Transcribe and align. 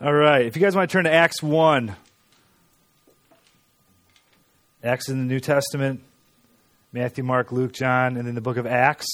All 0.00 0.14
right. 0.14 0.46
If 0.46 0.54
you 0.54 0.62
guys 0.62 0.76
want 0.76 0.88
to 0.88 0.92
turn 0.92 1.06
to 1.06 1.12
Acts 1.12 1.42
1, 1.42 1.96
Acts 4.84 5.08
in 5.08 5.18
the 5.18 5.24
New 5.24 5.40
Testament, 5.40 6.02
Matthew, 6.92 7.24
Mark, 7.24 7.50
Luke, 7.50 7.72
John, 7.72 8.16
and 8.16 8.24
then 8.24 8.36
the 8.36 8.40
book 8.40 8.58
of 8.58 8.64
Acts. 8.64 9.08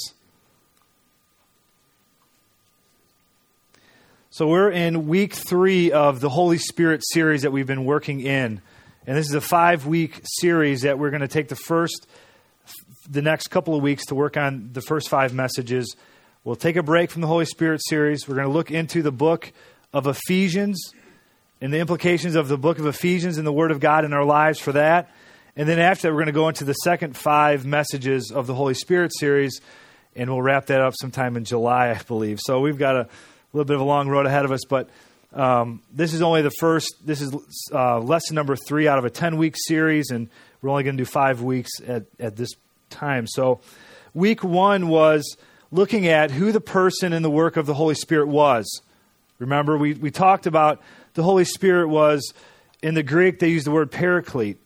So 4.28 4.46
we're 4.46 4.70
in 4.70 5.08
week 5.08 5.32
three 5.32 5.90
of 5.90 6.20
the 6.20 6.28
Holy 6.28 6.58
Spirit 6.58 7.00
series 7.02 7.42
that 7.42 7.50
we've 7.50 7.66
been 7.66 7.86
working 7.86 8.20
in. 8.20 8.60
And 9.06 9.16
this 9.16 9.26
is 9.26 9.34
a 9.34 9.40
five 9.40 9.86
week 9.86 10.20
series 10.24 10.82
that 10.82 10.98
we're 10.98 11.08
going 11.08 11.22
to 11.22 11.28
take 11.28 11.48
the 11.48 11.56
first, 11.56 12.06
the 13.08 13.22
next 13.22 13.48
couple 13.48 13.74
of 13.74 13.82
weeks 13.82 14.04
to 14.06 14.14
work 14.14 14.36
on 14.36 14.68
the 14.74 14.82
first 14.82 15.08
five 15.08 15.32
messages. 15.32 15.96
We'll 16.44 16.56
take 16.56 16.76
a 16.76 16.82
break 16.82 17.10
from 17.10 17.22
the 17.22 17.28
Holy 17.28 17.46
Spirit 17.46 17.80
series. 17.82 18.28
We're 18.28 18.34
going 18.34 18.48
to 18.48 18.52
look 18.52 18.70
into 18.70 19.00
the 19.00 19.12
book 19.12 19.50
of 19.94 20.08
Ephesians 20.08 20.92
and 21.60 21.72
the 21.72 21.78
implications 21.78 22.34
of 22.34 22.48
the 22.48 22.58
book 22.58 22.80
of 22.80 22.86
Ephesians 22.86 23.38
and 23.38 23.46
the 23.46 23.52
Word 23.52 23.70
of 23.70 23.78
God 23.78 24.04
in 24.04 24.12
our 24.12 24.24
lives 24.24 24.58
for 24.58 24.72
that. 24.72 25.08
And 25.56 25.68
then 25.68 25.78
after 25.78 26.08
that, 26.08 26.12
we're 26.12 26.18
going 26.18 26.26
to 26.26 26.32
go 26.32 26.48
into 26.48 26.64
the 26.64 26.72
second 26.72 27.16
five 27.16 27.64
messages 27.64 28.32
of 28.32 28.48
the 28.48 28.54
Holy 28.54 28.74
Spirit 28.74 29.12
series, 29.16 29.60
and 30.16 30.28
we'll 30.28 30.42
wrap 30.42 30.66
that 30.66 30.80
up 30.80 30.94
sometime 31.00 31.36
in 31.36 31.44
July, 31.44 31.90
I 31.90 32.02
believe. 32.02 32.40
So 32.44 32.58
we've 32.58 32.76
got 32.76 32.96
a 32.96 33.08
little 33.52 33.64
bit 33.64 33.76
of 33.76 33.82
a 33.82 33.84
long 33.84 34.08
road 34.08 34.26
ahead 34.26 34.44
of 34.44 34.50
us, 34.50 34.62
but 34.68 34.90
um, 35.32 35.80
this 35.92 36.12
is 36.12 36.22
only 36.22 36.42
the 36.42 36.50
first, 36.58 36.92
this 37.04 37.20
is 37.20 37.32
uh, 37.72 38.00
lesson 38.00 38.34
number 38.34 38.56
three 38.56 38.88
out 38.88 38.98
of 38.98 39.04
a 39.04 39.10
10 39.10 39.36
week 39.36 39.54
series, 39.56 40.10
and 40.10 40.28
we're 40.60 40.70
only 40.70 40.82
going 40.82 40.96
to 40.96 41.00
do 41.00 41.08
five 41.08 41.40
weeks 41.40 41.70
at, 41.86 42.06
at 42.18 42.34
this 42.34 42.50
time. 42.90 43.28
So, 43.28 43.60
week 44.12 44.42
one 44.42 44.88
was 44.88 45.36
looking 45.70 46.08
at 46.08 46.32
who 46.32 46.50
the 46.50 46.60
person 46.60 47.12
in 47.12 47.22
the 47.22 47.30
work 47.30 47.56
of 47.56 47.66
the 47.66 47.74
Holy 47.74 47.94
Spirit 47.94 48.26
was. 48.26 48.82
Remember, 49.44 49.76
we, 49.76 49.92
we 49.92 50.10
talked 50.10 50.46
about 50.46 50.80
the 51.12 51.22
Holy 51.22 51.44
Spirit 51.44 51.88
was, 51.88 52.32
in 52.82 52.94
the 52.94 53.02
Greek, 53.02 53.40
they 53.40 53.50
use 53.50 53.64
the 53.64 53.70
word 53.70 53.90
paraclete. 53.90 54.56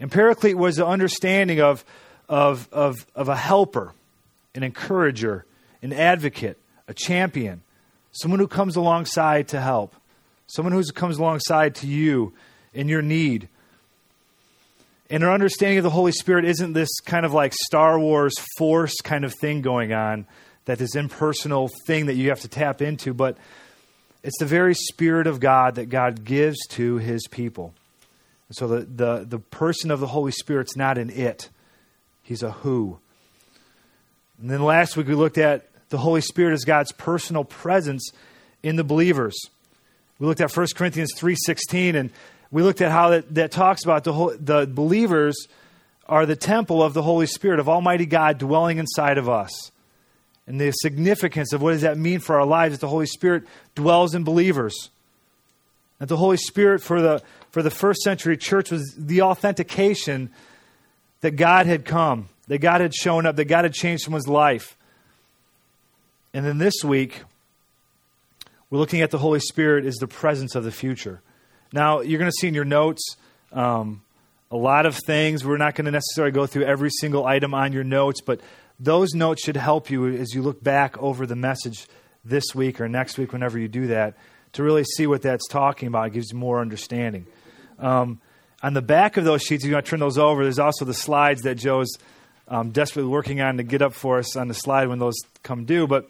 And 0.00 0.10
paraclete 0.10 0.56
was 0.56 0.76
the 0.76 0.86
understanding 0.86 1.60
of, 1.60 1.84
of, 2.26 2.70
of, 2.72 3.06
of 3.14 3.28
a 3.28 3.36
helper, 3.36 3.92
an 4.54 4.62
encourager, 4.62 5.44
an 5.82 5.92
advocate, 5.92 6.56
a 6.88 6.94
champion, 6.94 7.60
someone 8.12 8.40
who 8.40 8.48
comes 8.48 8.76
alongside 8.76 9.48
to 9.48 9.60
help, 9.60 9.94
someone 10.46 10.72
who 10.72 10.82
comes 10.92 11.18
alongside 11.18 11.74
to 11.74 11.86
you 11.86 12.32
in 12.72 12.88
your 12.88 13.02
need. 13.02 13.46
And 15.10 15.22
our 15.22 15.34
understanding 15.34 15.76
of 15.76 15.84
the 15.84 15.90
Holy 15.90 16.12
Spirit 16.12 16.46
isn't 16.46 16.72
this 16.72 16.88
kind 17.00 17.26
of 17.26 17.34
like 17.34 17.52
Star 17.52 18.00
Wars 18.00 18.32
force 18.56 18.94
kind 19.02 19.26
of 19.26 19.34
thing 19.34 19.60
going 19.60 19.92
on, 19.92 20.24
that 20.64 20.78
this 20.78 20.96
impersonal 20.96 21.68
thing 21.86 22.06
that 22.06 22.14
you 22.14 22.30
have 22.30 22.40
to 22.40 22.48
tap 22.48 22.80
into, 22.80 23.12
but 23.12 23.36
it's 24.22 24.38
the 24.38 24.46
very 24.46 24.74
Spirit 24.74 25.26
of 25.26 25.40
God 25.40 25.74
that 25.74 25.88
God 25.88 26.24
gives 26.24 26.58
to 26.68 26.96
his 26.96 27.26
people. 27.28 27.74
So 28.52 28.68
the, 28.68 28.80
the, 28.80 29.24
the 29.26 29.38
person 29.38 29.90
of 29.90 30.00
the 30.00 30.06
Holy 30.06 30.32
Spirit's 30.32 30.76
not 30.76 30.98
an 30.98 31.10
it, 31.10 31.48
he's 32.22 32.42
a 32.42 32.50
who. 32.52 32.98
And 34.40 34.50
then 34.50 34.62
last 34.62 34.96
week 34.96 35.08
we 35.08 35.14
looked 35.14 35.38
at 35.38 35.66
the 35.88 35.98
Holy 35.98 36.20
Spirit 36.20 36.52
as 36.52 36.64
God's 36.64 36.92
personal 36.92 37.44
presence 37.44 38.10
in 38.62 38.76
the 38.76 38.84
believers. 38.84 39.38
We 40.18 40.26
looked 40.26 40.40
at 40.40 40.54
1 40.54 40.66
Corinthians 40.74 41.14
3.16 41.16 41.94
and 41.94 42.10
we 42.50 42.62
looked 42.62 42.80
at 42.80 42.90
how 42.90 43.10
that, 43.10 43.34
that 43.34 43.50
talks 43.50 43.84
about 43.84 44.04
the, 44.04 44.12
whole, 44.12 44.34
the 44.38 44.66
believers 44.66 45.46
are 46.06 46.26
the 46.26 46.36
temple 46.36 46.82
of 46.82 46.92
the 46.92 47.02
Holy 47.02 47.26
Spirit, 47.26 47.58
of 47.58 47.68
Almighty 47.68 48.06
God 48.06 48.38
dwelling 48.38 48.78
inside 48.78 49.16
of 49.16 49.28
us 49.28 49.72
and 50.46 50.60
the 50.60 50.70
significance 50.72 51.52
of 51.52 51.62
what 51.62 51.72
does 51.72 51.82
that 51.82 51.96
mean 51.96 52.18
for 52.18 52.38
our 52.38 52.46
lives 52.46 52.74
that 52.74 52.80
the 52.80 52.88
Holy 52.88 53.06
Spirit 53.06 53.44
dwells 53.74 54.14
in 54.14 54.24
believers. 54.24 54.90
That 55.98 56.08
the 56.08 56.16
Holy 56.16 56.36
Spirit 56.36 56.82
for 56.82 57.00
the, 57.00 57.22
for 57.50 57.62
the 57.62 57.70
first 57.70 58.02
century 58.02 58.36
church 58.36 58.70
was 58.70 58.94
the 58.98 59.22
authentication 59.22 60.30
that 61.20 61.32
God 61.32 61.66
had 61.66 61.84
come, 61.84 62.28
that 62.48 62.58
God 62.58 62.80
had 62.80 62.92
shown 62.92 63.24
up, 63.24 63.36
that 63.36 63.44
God 63.44 63.64
had 63.64 63.72
changed 63.72 64.02
someone's 64.02 64.26
life. 64.26 64.76
And 66.34 66.44
then 66.44 66.58
this 66.58 66.82
week, 66.82 67.22
we're 68.68 68.78
looking 68.78 69.02
at 69.02 69.10
the 69.10 69.18
Holy 69.18 69.38
Spirit 69.38 69.84
as 69.84 69.96
the 69.96 70.08
presence 70.08 70.54
of 70.54 70.64
the 70.64 70.72
future. 70.72 71.20
Now, 71.72 72.00
you're 72.00 72.18
going 72.18 72.30
to 72.30 72.36
see 72.36 72.48
in 72.48 72.54
your 72.54 72.64
notes 72.64 73.16
um, 73.52 74.02
a 74.50 74.56
lot 74.56 74.86
of 74.86 74.98
things. 75.06 75.44
We're 75.44 75.56
not 75.56 75.74
going 75.74 75.84
to 75.84 75.90
necessarily 75.90 76.32
go 76.32 76.46
through 76.46 76.64
every 76.64 76.90
single 76.90 77.24
item 77.24 77.54
on 77.54 77.72
your 77.72 77.84
notes, 77.84 78.20
but 78.20 78.40
those 78.78 79.14
notes 79.14 79.44
should 79.44 79.56
help 79.56 79.90
you 79.90 80.06
as 80.06 80.34
you 80.34 80.42
look 80.42 80.62
back 80.62 80.96
over 80.98 81.26
the 81.26 81.36
message 81.36 81.86
this 82.24 82.54
week 82.54 82.80
or 82.80 82.88
next 82.88 83.18
week, 83.18 83.32
whenever 83.32 83.58
you 83.58 83.68
do 83.68 83.88
that, 83.88 84.16
to 84.52 84.62
really 84.62 84.84
see 84.84 85.06
what 85.06 85.22
that's 85.22 85.46
talking 85.48 85.88
about. 85.88 86.08
It 86.08 86.12
gives 86.14 86.32
you 86.32 86.38
more 86.38 86.60
understanding. 86.60 87.26
Um, 87.78 88.20
on 88.62 88.74
the 88.74 88.82
back 88.82 89.16
of 89.16 89.24
those 89.24 89.42
sheets, 89.42 89.64
if 89.64 89.68
you're 89.70 89.74
going 89.74 89.84
to 89.84 89.90
turn 89.90 90.00
those 90.00 90.18
over. 90.18 90.44
There's 90.44 90.58
also 90.58 90.84
the 90.84 90.94
slides 90.94 91.42
that 91.42 91.56
Joe's 91.56 91.90
um, 92.48 92.70
desperately 92.70 93.10
working 93.10 93.40
on 93.40 93.56
to 93.56 93.62
get 93.62 93.82
up 93.82 93.94
for 93.94 94.18
us 94.18 94.36
on 94.36 94.48
the 94.48 94.54
slide 94.54 94.88
when 94.88 94.98
those 94.98 95.16
come 95.42 95.64
due. 95.64 95.86
But 95.86 96.08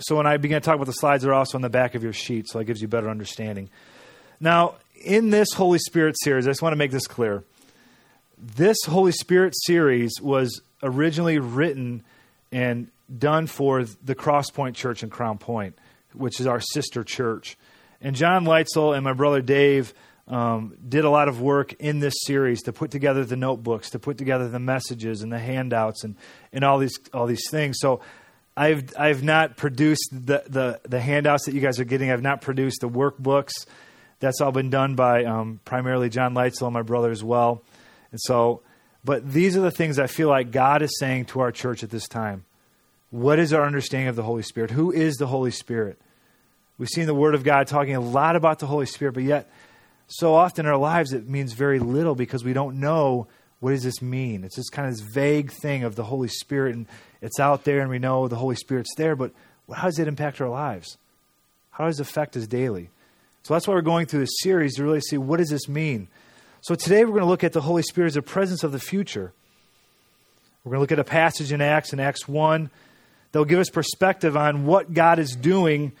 so 0.00 0.16
when 0.16 0.26
I 0.26 0.36
begin 0.36 0.60
to 0.60 0.64
talk 0.64 0.74
about 0.74 0.86
the 0.86 0.92
slides, 0.92 1.22
they're 1.22 1.34
also 1.34 1.56
on 1.56 1.62
the 1.62 1.70
back 1.70 1.94
of 1.94 2.02
your 2.02 2.12
sheet, 2.12 2.48
so 2.48 2.58
it 2.58 2.66
gives 2.66 2.82
you 2.82 2.88
better 2.88 3.08
understanding. 3.08 3.70
Now, 4.40 4.76
in 4.94 5.30
this 5.30 5.52
Holy 5.52 5.78
Spirit 5.78 6.16
series, 6.18 6.46
I 6.46 6.50
just 6.50 6.62
want 6.62 6.72
to 6.72 6.76
make 6.76 6.90
this 6.90 7.06
clear. 7.06 7.44
This 8.36 8.78
Holy 8.86 9.12
Spirit 9.12 9.54
series 9.64 10.12
was 10.20 10.62
originally 10.82 11.38
written 11.38 12.02
and 12.52 12.90
done 13.16 13.46
for 13.46 13.84
the 13.84 14.14
Crosspoint 14.14 14.74
Church 14.74 15.02
in 15.02 15.10
Crown 15.10 15.38
Point, 15.38 15.78
which 16.12 16.40
is 16.40 16.46
our 16.46 16.60
sister 16.60 17.04
church. 17.04 17.56
And 18.00 18.16
John 18.16 18.44
Leitzel 18.44 18.94
and 18.94 19.04
my 19.04 19.12
brother 19.12 19.42
Dave 19.42 19.92
um, 20.26 20.76
did 20.88 21.04
a 21.04 21.10
lot 21.10 21.28
of 21.28 21.40
work 21.40 21.72
in 21.74 21.98
this 21.98 22.14
series 22.24 22.62
to 22.62 22.72
put 22.72 22.90
together 22.90 23.24
the 23.24 23.36
notebooks, 23.36 23.90
to 23.90 23.98
put 23.98 24.16
together 24.16 24.48
the 24.48 24.60
messages 24.60 25.22
and 25.22 25.32
the 25.32 25.38
handouts 25.38 26.04
and, 26.04 26.16
and 26.52 26.64
all 26.64 26.78
these 26.78 26.96
all 27.12 27.26
these 27.26 27.48
things. 27.50 27.78
So 27.80 28.00
I've 28.56 28.92
I've 28.96 29.22
not 29.22 29.56
produced 29.56 30.08
the, 30.12 30.44
the, 30.46 30.80
the 30.88 31.00
handouts 31.00 31.46
that 31.46 31.54
you 31.54 31.60
guys 31.60 31.80
are 31.80 31.84
getting. 31.84 32.10
I've 32.10 32.22
not 32.22 32.42
produced 32.42 32.80
the 32.80 32.88
workbooks. 32.88 33.52
That's 34.20 34.40
all 34.40 34.52
been 34.52 34.70
done 34.70 34.94
by 34.94 35.24
um, 35.24 35.60
primarily 35.64 36.10
John 36.10 36.34
Leitzel 36.34 36.66
and 36.66 36.74
my 36.74 36.82
brother 36.82 37.10
as 37.10 37.24
well. 37.24 37.62
And 38.12 38.20
so 38.20 38.62
but 39.04 39.32
these 39.32 39.56
are 39.56 39.60
the 39.60 39.70
things 39.70 39.98
I 39.98 40.06
feel 40.06 40.28
like 40.28 40.50
God 40.50 40.82
is 40.82 40.98
saying 40.98 41.26
to 41.26 41.40
our 41.40 41.52
church 41.52 41.82
at 41.82 41.90
this 41.90 42.08
time. 42.08 42.44
What 43.10 43.38
is 43.38 43.52
our 43.52 43.64
understanding 43.64 44.08
of 44.08 44.16
the 44.16 44.22
Holy 44.22 44.42
Spirit? 44.42 44.70
Who 44.70 44.92
is 44.92 45.16
the 45.16 45.26
Holy 45.26 45.50
Spirit? 45.50 45.98
We've 46.78 46.88
seen 46.88 47.06
the 47.06 47.14
Word 47.14 47.34
of 47.34 47.44
God 47.44 47.66
talking 47.66 47.96
a 47.96 48.00
lot 48.00 48.36
about 48.36 48.58
the 48.58 48.66
Holy 48.66 48.86
Spirit, 48.86 49.12
but 49.12 49.24
yet, 49.24 49.50
so 50.06 50.34
often 50.34 50.66
in 50.66 50.72
our 50.72 50.78
lives, 50.78 51.12
it 51.12 51.28
means 51.28 51.52
very 51.52 51.78
little 51.78 52.14
because 52.14 52.44
we 52.44 52.52
don't 52.52 52.80
know 52.80 53.26
what 53.60 53.72
does 53.72 53.82
this 53.82 54.00
mean. 54.00 54.44
It's 54.44 54.56
this 54.56 54.70
kind 54.70 54.88
of 54.88 54.94
this 54.96 55.06
vague 55.12 55.52
thing 55.52 55.84
of 55.84 55.94
the 55.94 56.04
Holy 56.04 56.28
Spirit, 56.28 56.74
and 56.74 56.86
it's 57.20 57.38
out 57.38 57.64
there, 57.64 57.80
and 57.80 57.90
we 57.90 57.98
know 57.98 58.28
the 58.28 58.36
Holy 58.36 58.56
Spirit's 58.56 58.94
there, 58.96 59.14
but 59.14 59.32
how 59.72 59.84
does 59.84 59.98
it 59.98 60.08
impact 60.08 60.40
our 60.40 60.48
lives? 60.48 60.96
How 61.70 61.86
does 61.86 62.00
it 62.00 62.02
affect 62.08 62.36
us 62.36 62.46
daily? 62.46 62.90
So 63.42 63.54
that's 63.54 63.66
why 63.66 63.74
we're 63.74 63.82
going 63.82 64.06
through 64.06 64.20
this 64.20 64.40
series 64.40 64.74
to 64.76 64.84
really 64.84 65.00
see 65.00 65.18
what 65.18 65.38
does 65.38 65.50
this 65.50 65.68
mean? 65.68 66.08
So 66.62 66.74
today 66.74 67.04
we're 67.04 67.12
going 67.12 67.22
to 67.22 67.28
look 67.28 67.42
at 67.42 67.54
the 67.54 67.62
Holy 67.62 67.82
Spirit 67.82 68.08
as 68.08 68.16
a 68.16 68.22
presence 68.22 68.62
of 68.62 68.72
the 68.72 68.78
future. 68.78 69.32
We're 70.62 70.72
going 70.72 70.78
to 70.78 70.80
look 70.82 70.92
at 70.92 70.98
a 70.98 71.04
passage 71.04 71.52
in 71.52 71.62
Acts, 71.62 71.94
in 71.94 72.00
Acts 72.00 72.28
1, 72.28 72.70
that 73.32 73.38
will 73.38 73.46
give 73.46 73.60
us 73.60 73.70
perspective 73.70 74.36
on 74.36 74.66
what 74.66 74.92
God 74.92 75.18
is 75.18 75.34
doing 75.34 75.92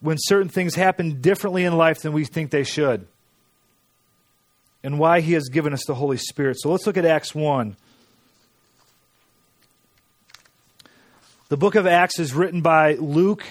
when 0.00 0.16
certain 0.18 0.48
things 0.48 0.74
happen 0.74 1.20
differently 1.20 1.64
in 1.64 1.76
life 1.76 2.00
than 2.00 2.12
we 2.12 2.24
think 2.24 2.50
they 2.50 2.64
should, 2.64 3.06
and 4.82 4.98
why 4.98 5.20
He 5.20 5.34
has 5.34 5.48
given 5.48 5.72
us 5.72 5.84
the 5.86 5.94
Holy 5.94 6.16
Spirit. 6.16 6.60
So 6.60 6.70
let's 6.70 6.84
look 6.84 6.96
at 6.96 7.04
Acts 7.04 7.32
1. 7.32 7.76
The 11.50 11.56
book 11.56 11.76
of 11.76 11.86
Acts 11.86 12.18
is 12.18 12.34
written 12.34 12.62
by 12.62 12.94
Luke, 12.94 13.44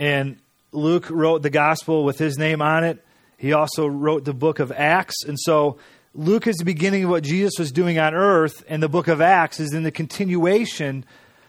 and 0.00 0.38
Luke 0.72 1.08
wrote 1.10 1.42
the 1.42 1.50
gospel 1.50 2.02
with 2.02 2.18
his 2.18 2.38
name 2.38 2.60
on 2.60 2.82
it. 2.82 3.05
He 3.36 3.52
also 3.52 3.86
wrote 3.86 4.24
the 4.24 4.34
book 4.34 4.58
of 4.58 4.72
Acts. 4.72 5.24
And 5.24 5.38
so 5.38 5.78
Luke 6.14 6.46
is 6.46 6.56
the 6.56 6.64
beginning 6.64 7.04
of 7.04 7.10
what 7.10 7.22
Jesus 7.22 7.58
was 7.58 7.70
doing 7.70 7.98
on 7.98 8.14
earth, 8.14 8.64
and 8.68 8.82
the 8.82 8.88
book 8.88 9.08
of 9.08 9.20
Acts 9.20 9.60
is 9.60 9.74
in 9.74 9.82
the 9.82 9.90
continuation 9.90 11.04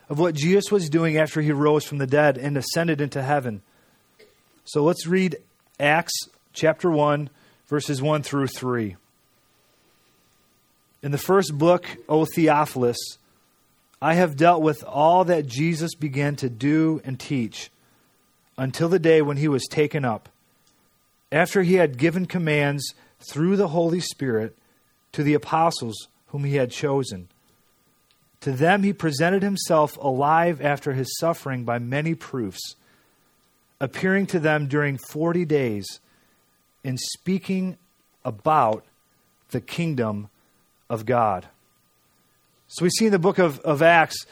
of 0.10 0.19
what 0.19 0.36
Jesus 0.36 0.72
was 0.72 0.89
doing 0.89 1.18
after 1.18 1.42
he 1.42 1.51
rose 1.51 1.86
from 1.86 1.98
the 1.98 2.07
dead 2.07 2.38
and 2.38 2.57
ascended 2.57 3.00
into 3.00 3.22
heaven. 3.22 3.62
So 4.66 4.84
let's 4.84 5.07
read 5.07 5.38
Acts 5.80 6.13
chapter 6.51 6.92
1, 6.92 7.30
verses 7.68 8.01
1 8.01 8.24
through 8.24 8.48
3. 8.48 8.98
In 11.01 11.12
the 11.12 11.18
first 11.18 11.57
book, 11.57 11.86
O 12.10 12.25
Theophilus, 12.25 12.98
I 14.01 14.16
have 14.16 14.36
dealt 14.36 14.62
with 14.62 14.83
all 14.83 15.24
that 15.25 15.48
Jesus 15.48 15.95
began 15.95 16.36
to 16.38 16.50
do 16.50 17.01
and 17.06 17.18
teach 17.18 17.72
until 18.57 18.90
the 18.90 19.00
day 19.00 19.22
when 19.22 19.38
he 19.38 19.48
was 19.48 19.66
taken 19.68 20.04
up 20.04 20.30
after 21.32 21.64
he 21.64 21.76
had 21.76 21.98
given 21.98 22.26
commands 22.26 22.94
through 23.20 23.56
the 23.56 23.70
Holy 23.70 24.00
Spirit 24.00 24.56
to 25.12 25.24
the 25.24 25.34
apostles 25.34 26.08
whom 26.28 26.44
he 26.44 26.56
had 26.56 26.72
chosen. 26.72 27.28
To 28.42 28.52
them 28.52 28.84
he 28.84 28.94
presented 28.94 29.44
himself 29.44 29.98
alive 29.98 30.62
after 30.62 30.94
his 30.94 31.18
suffering 31.20 31.64
by 31.64 31.80
many 31.80 32.14
proofs, 32.14 32.76
appearing 33.80 34.28
to 34.28 34.40
them 34.40 34.68
during 34.68 34.98
40 34.98 35.46
days 35.46 36.00
and 36.84 37.00
speaking 37.00 37.78
about 38.24 38.86
the 39.50 39.62
kingdom 39.62 40.30
of 40.90 41.06
God. 41.06 41.48
So 42.68 42.84
we 42.84 42.90
see 42.90 43.06
in 43.06 43.12
the 43.12 43.20
book 43.20 43.40
of, 43.40 43.60
of 43.62 43.82
Acts, 43.82 44.26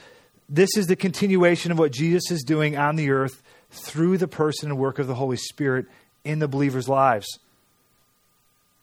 this 0.48 0.78
is 0.78 0.88
the 0.88 0.96
continuation 0.96 1.72
of 1.72 1.80
what 1.80 1.92
Jesus 1.92 2.30
is 2.30 2.44
doing 2.44 2.78
on 2.78 2.96
the 2.96 3.10
earth 3.10 3.42
through 3.72 4.18
the 4.18 4.28
person 4.28 4.70
and 4.70 4.80
work 4.80 5.00
of 5.00 5.08
the 5.08 5.16
Holy 5.16 5.38
Spirit 5.38 5.88
in 6.26 6.40
the 6.40 6.48
believers' 6.48 6.90
lives. 6.90 7.40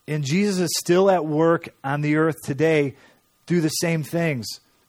And 0.08 0.24
Jesus 0.24 0.58
is 0.58 0.74
still 0.78 1.10
at 1.10 1.26
work 1.26 1.68
on 1.84 2.00
the 2.00 2.16
earth 2.16 2.40
today 2.42 2.94
through 3.46 3.60
the 3.60 3.68
same 3.68 4.02
things, 4.02 4.46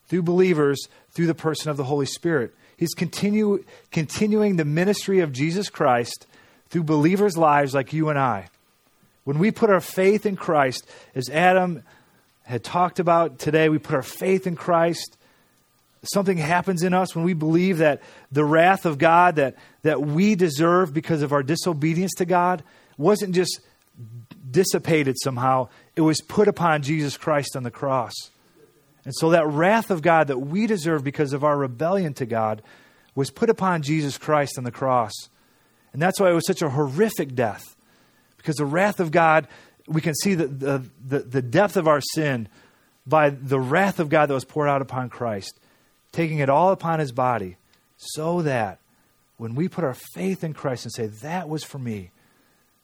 through 0.08 0.22
believers, 0.22 0.88
through 1.12 1.26
the 1.26 1.34
person 1.34 1.70
of 1.70 1.76
the 1.76 1.84
Holy 1.84 2.06
Spirit. 2.06 2.54
He's 2.76 2.94
continue, 2.94 3.64
continuing 3.92 4.56
the 4.56 4.64
ministry 4.64 5.20
of 5.20 5.32
Jesus 5.32 5.68
Christ 5.68 6.26
through 6.70 6.84
believers' 6.84 7.36
lives 7.36 7.74
like 7.74 7.92
you 7.92 8.08
and 8.08 8.18
I. 8.18 8.48
When 9.24 9.38
we 9.38 9.50
put 9.50 9.70
our 9.70 9.80
faith 9.80 10.26
in 10.26 10.36
Christ, 10.36 10.86
as 11.14 11.30
Adam 11.30 11.82
had 12.42 12.62
talked 12.62 12.98
about 12.98 13.38
today, 13.38 13.68
we 13.68 13.78
put 13.78 13.94
our 13.94 14.02
faith 14.02 14.46
in 14.46 14.56
Christ. 14.56 15.16
Something 16.12 16.36
happens 16.36 16.82
in 16.82 16.92
us 16.94 17.14
when 17.14 17.24
we 17.24 17.34
believe 17.34 17.78
that 17.78 18.02
the 18.30 18.44
wrath 18.44 18.86
of 18.86 18.98
God 18.98 19.36
that, 19.36 19.56
that 19.82 20.02
we 20.02 20.34
deserve 20.34 20.92
because 20.92 21.22
of 21.22 21.32
our 21.32 21.42
disobedience 21.42 22.12
to 22.14 22.24
God 22.24 22.62
wasn't 22.96 23.34
just 23.34 23.60
dissipated 24.50 25.16
somehow, 25.22 25.68
it 25.96 26.02
was 26.02 26.20
put 26.20 26.48
upon 26.48 26.82
Jesus 26.82 27.16
Christ 27.16 27.56
on 27.56 27.62
the 27.62 27.70
cross. 27.70 28.14
And 29.04 29.14
so 29.14 29.30
that 29.30 29.46
wrath 29.46 29.90
of 29.90 30.02
God 30.02 30.28
that 30.28 30.38
we 30.38 30.66
deserve 30.66 31.04
because 31.04 31.32
of 31.32 31.44
our 31.44 31.56
rebellion 31.56 32.14
to 32.14 32.26
God 32.26 32.62
was 33.14 33.30
put 33.30 33.50
upon 33.50 33.82
Jesus 33.82 34.18
Christ 34.18 34.58
on 34.58 34.64
the 34.64 34.70
cross. 34.70 35.12
And 35.92 36.00
that's 36.00 36.18
why 36.18 36.30
it 36.30 36.34
was 36.34 36.46
such 36.46 36.62
a 36.62 36.70
horrific 36.70 37.34
death. 37.34 37.76
Because 38.36 38.56
the 38.56 38.66
wrath 38.66 39.00
of 39.00 39.10
God, 39.10 39.46
we 39.86 40.00
can 40.00 40.14
see 40.14 40.34
the, 40.34 40.46
the, 40.46 40.84
the, 41.06 41.18
the 41.20 41.42
depth 41.42 41.76
of 41.76 41.86
our 41.86 42.00
sin 42.00 42.48
by 43.06 43.30
the 43.30 43.60
wrath 43.60 44.00
of 44.00 44.08
God 44.08 44.28
that 44.28 44.34
was 44.34 44.44
poured 44.44 44.68
out 44.68 44.82
upon 44.82 45.10
Christ, 45.10 45.58
taking 46.14 46.38
it 46.38 46.48
all 46.48 46.70
upon 46.70 46.98
his 46.98 47.12
body, 47.12 47.56
so 47.96 48.42
that 48.42 48.78
when 49.36 49.54
we 49.54 49.68
put 49.68 49.84
our 49.84 49.94
faith 49.94 50.42
in 50.42 50.54
Christ 50.54 50.84
and 50.84 50.92
say, 50.92 51.06
That 51.06 51.48
was 51.48 51.64
for 51.64 51.78
me, 51.78 52.10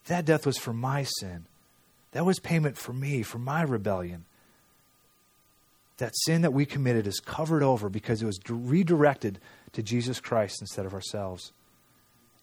that 0.06 0.24
death 0.24 0.46
was 0.46 0.58
for 0.58 0.72
my 0.72 1.04
sin, 1.04 1.46
that 2.12 2.26
was 2.26 2.38
payment 2.38 2.76
for 2.76 2.92
me, 2.92 3.22
for 3.22 3.38
my 3.38 3.62
rebellion 3.62 4.24
that 6.00 6.16
sin 6.24 6.42
that 6.42 6.52
we 6.52 6.66
committed 6.66 7.06
is 7.06 7.20
covered 7.20 7.62
over 7.62 7.88
because 7.88 8.20
it 8.20 8.26
was 8.26 8.40
redirected 8.48 9.38
to 9.72 9.82
Jesus 9.82 10.18
Christ 10.18 10.60
instead 10.60 10.84
of 10.84 10.92
ourselves. 10.92 11.52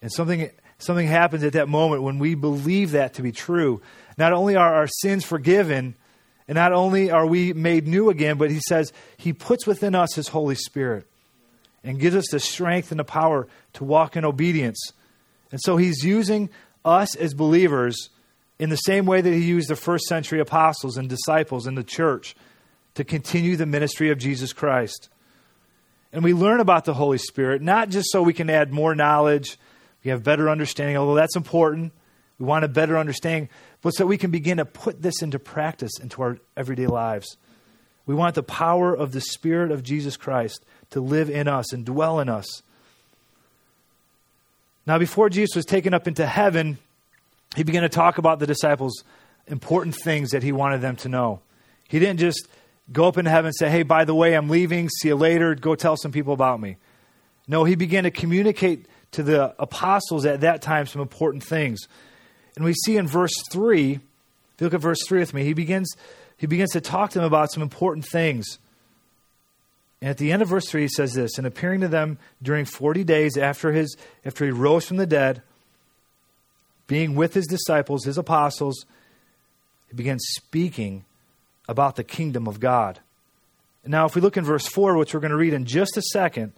And 0.01 0.11
something, 0.11 0.49
something 0.77 1.07
happens 1.07 1.43
at 1.43 1.53
that 1.53 1.67
moment 1.67 2.03
when 2.03 2.19
we 2.19 2.35
believe 2.35 2.91
that 2.91 3.15
to 3.15 3.21
be 3.21 3.33
true. 3.33 3.81
Not 4.17 4.31
only 4.31 4.55
are 4.55 4.75
our 4.75 4.87
sins 4.87 5.25
forgiven, 5.25 5.95
and 6.47 6.55
not 6.55 6.73
only 6.73 7.11
are 7.11 7.25
we 7.25 7.53
made 7.53 7.87
new 7.87 8.09
again, 8.09 8.37
but 8.37 8.49
he 8.49 8.59
says 8.67 8.93
he 9.17 9.33
puts 9.33 9.67
within 9.67 9.95
us 9.95 10.15
his 10.15 10.29
Holy 10.29 10.55
Spirit 10.55 11.07
and 11.83 11.99
gives 11.99 12.15
us 12.15 12.27
the 12.31 12.39
strength 12.39 12.91
and 12.91 12.99
the 12.99 13.05
power 13.05 13.47
to 13.73 13.83
walk 13.83 14.15
in 14.15 14.25
obedience. 14.25 14.91
And 15.51 15.61
so 15.61 15.77
he's 15.77 16.03
using 16.03 16.49
us 16.83 17.15
as 17.15 17.33
believers 17.33 18.09
in 18.59 18.69
the 18.69 18.75
same 18.77 19.05
way 19.05 19.21
that 19.21 19.33
he 19.33 19.43
used 19.43 19.69
the 19.69 19.75
first 19.75 20.05
century 20.05 20.39
apostles 20.39 20.97
and 20.97 21.09
disciples 21.09 21.67
in 21.67 21.75
the 21.75 21.83
church 21.83 22.35
to 22.95 23.03
continue 23.03 23.55
the 23.55 23.65
ministry 23.65 24.09
of 24.09 24.17
Jesus 24.17 24.53
Christ. 24.53 25.09
And 26.11 26.23
we 26.23 26.33
learn 26.33 26.59
about 26.59 26.85
the 26.85 26.93
Holy 26.93 27.17
Spirit, 27.17 27.61
not 27.61 27.89
just 27.89 28.11
so 28.11 28.23
we 28.23 28.33
can 28.33 28.49
add 28.49 28.71
more 28.71 28.95
knowledge, 28.95 29.57
we 30.03 30.11
have 30.11 30.23
better 30.23 30.49
understanding, 30.49 30.97
although 30.97 31.15
that's 31.15 31.35
important. 31.35 31.91
We 32.39 32.45
want 32.45 32.65
a 32.65 32.69
better 32.69 32.97
understanding, 32.97 33.49
but 33.87 33.93
so 33.93 34.05
we 34.05 34.17
can 34.17 34.31
begin 34.31 34.57
to 34.57 34.65
put 34.65 35.01
this 35.01 35.21
into 35.21 35.39
practice 35.39 35.93
into 36.01 36.21
our 36.21 36.39
everyday 36.57 36.87
lives. 36.87 37.37
We 38.05 38.15
want 38.15 38.35
the 38.35 38.43
power 38.43 38.93
of 38.93 39.13
the 39.13 39.21
Spirit 39.21 39.71
of 39.71 39.81
Jesus 39.81 40.17
Christ 40.17 40.61
to 40.89 40.99
live 40.99 41.29
in 41.29 41.47
us 41.47 41.71
and 41.71 41.85
dwell 41.85 42.19
in 42.19 42.27
us. 42.27 42.63
Now, 44.85 44.99
before 44.99 45.29
Jesus 45.29 45.55
was 45.55 45.63
taken 45.63 45.93
up 45.93 46.05
into 46.05 46.27
heaven, 46.27 46.79
he 47.55 47.63
began 47.63 47.83
to 47.83 47.87
talk 47.87 48.17
about 48.17 48.39
the 48.39 48.45
disciples' 48.45 49.05
important 49.47 49.95
things 49.95 50.31
that 50.31 50.43
he 50.43 50.51
wanted 50.51 50.81
them 50.81 50.97
to 50.97 51.07
know. 51.07 51.39
He 51.87 51.97
didn't 51.97 52.19
just 52.19 52.45
go 52.91 53.07
up 53.07 53.17
into 53.17 53.31
heaven 53.31 53.45
and 53.45 53.55
say, 53.55 53.69
Hey, 53.69 53.83
by 53.83 54.03
the 54.03 54.13
way, 54.13 54.33
I'm 54.33 54.49
leaving. 54.49 54.89
See 54.89 55.07
you 55.07 55.15
later. 55.15 55.55
Go 55.55 55.75
tell 55.75 55.95
some 55.95 56.11
people 56.11 56.33
about 56.33 56.59
me. 56.59 56.75
No, 57.47 57.63
he 57.63 57.75
began 57.75 58.03
to 58.03 58.11
communicate 58.11 58.85
to 59.11 59.23
the 59.23 59.55
apostles 59.57 60.25
at 60.25 60.41
that 60.41 60.61
time 60.61 60.87
some 60.87 61.01
important 61.01 61.41
things. 61.41 61.87
And 62.57 62.65
we 62.65 62.73
see 62.73 62.97
in 62.97 63.07
verse 63.07 63.35
3, 63.51 63.93
if 63.93 64.01
you 64.59 64.65
look 64.65 64.73
at 64.73 64.81
verse 64.81 64.97
3 65.07 65.19
with 65.19 65.31
me, 65.31 65.43
he 65.43 65.53
begins, 65.53 65.95
he 66.37 66.47
begins 66.47 66.71
to 66.71 66.81
talk 66.81 67.11
to 67.11 67.19
them 67.19 67.27
about 67.27 67.51
some 67.51 67.61
important 67.61 68.03
things. 68.03 68.57
And 70.01 70.09
at 70.09 70.17
the 70.17 70.31
end 70.31 70.41
of 70.41 70.47
verse 70.47 70.67
3, 70.67 70.81
he 70.81 70.87
says 70.87 71.13
this 71.13 71.37
And 71.37 71.45
appearing 71.45 71.81
to 71.81 71.87
them 71.87 72.17
during 72.41 72.65
40 72.65 73.03
days 73.03 73.37
after, 73.37 73.73
his, 73.73 73.95
after 74.25 74.43
he 74.43 74.49
rose 74.49 74.87
from 74.87 74.97
the 74.97 75.05
dead, 75.05 75.43
being 76.87 77.13
with 77.13 77.35
his 77.35 77.45
disciples, 77.45 78.05
his 78.05 78.17
apostles, 78.17 78.87
he 79.89 79.95
began 79.95 80.17
speaking 80.17 81.05
about 81.69 81.95
the 81.95 82.03
kingdom 82.03 82.47
of 82.47 82.59
God. 82.59 82.99
Now, 83.85 84.07
if 84.07 84.15
we 84.15 84.21
look 84.21 84.35
in 84.35 84.43
verse 84.43 84.65
4, 84.65 84.97
which 84.97 85.13
we're 85.13 85.19
going 85.19 85.29
to 85.29 85.37
read 85.37 85.53
in 85.53 85.65
just 85.65 85.95
a 85.95 86.01
second, 86.01 86.53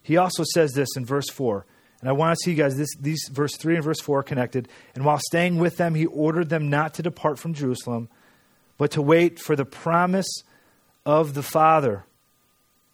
he 0.00 0.16
also 0.16 0.44
says 0.54 0.74
this 0.74 0.96
in 0.96 1.04
verse 1.04 1.28
4. 1.28 1.66
And 2.00 2.08
I 2.08 2.12
want 2.12 2.36
to 2.36 2.42
see 2.42 2.52
you 2.52 2.56
guys, 2.56 2.76
this, 2.76 2.94
these 2.98 3.28
verse 3.30 3.56
3 3.56 3.76
and 3.76 3.84
verse 3.84 4.00
4 4.00 4.20
are 4.20 4.22
connected. 4.22 4.68
And 4.94 5.04
while 5.04 5.18
staying 5.18 5.58
with 5.58 5.76
them, 5.76 5.94
he 5.94 6.06
ordered 6.06 6.48
them 6.48 6.70
not 6.70 6.94
to 6.94 7.02
depart 7.02 7.38
from 7.38 7.52
Jerusalem, 7.52 8.08
but 8.78 8.92
to 8.92 9.02
wait 9.02 9.38
for 9.38 9.54
the 9.54 9.66
promise 9.66 10.42
of 11.04 11.34
the 11.34 11.42
Father, 11.42 12.04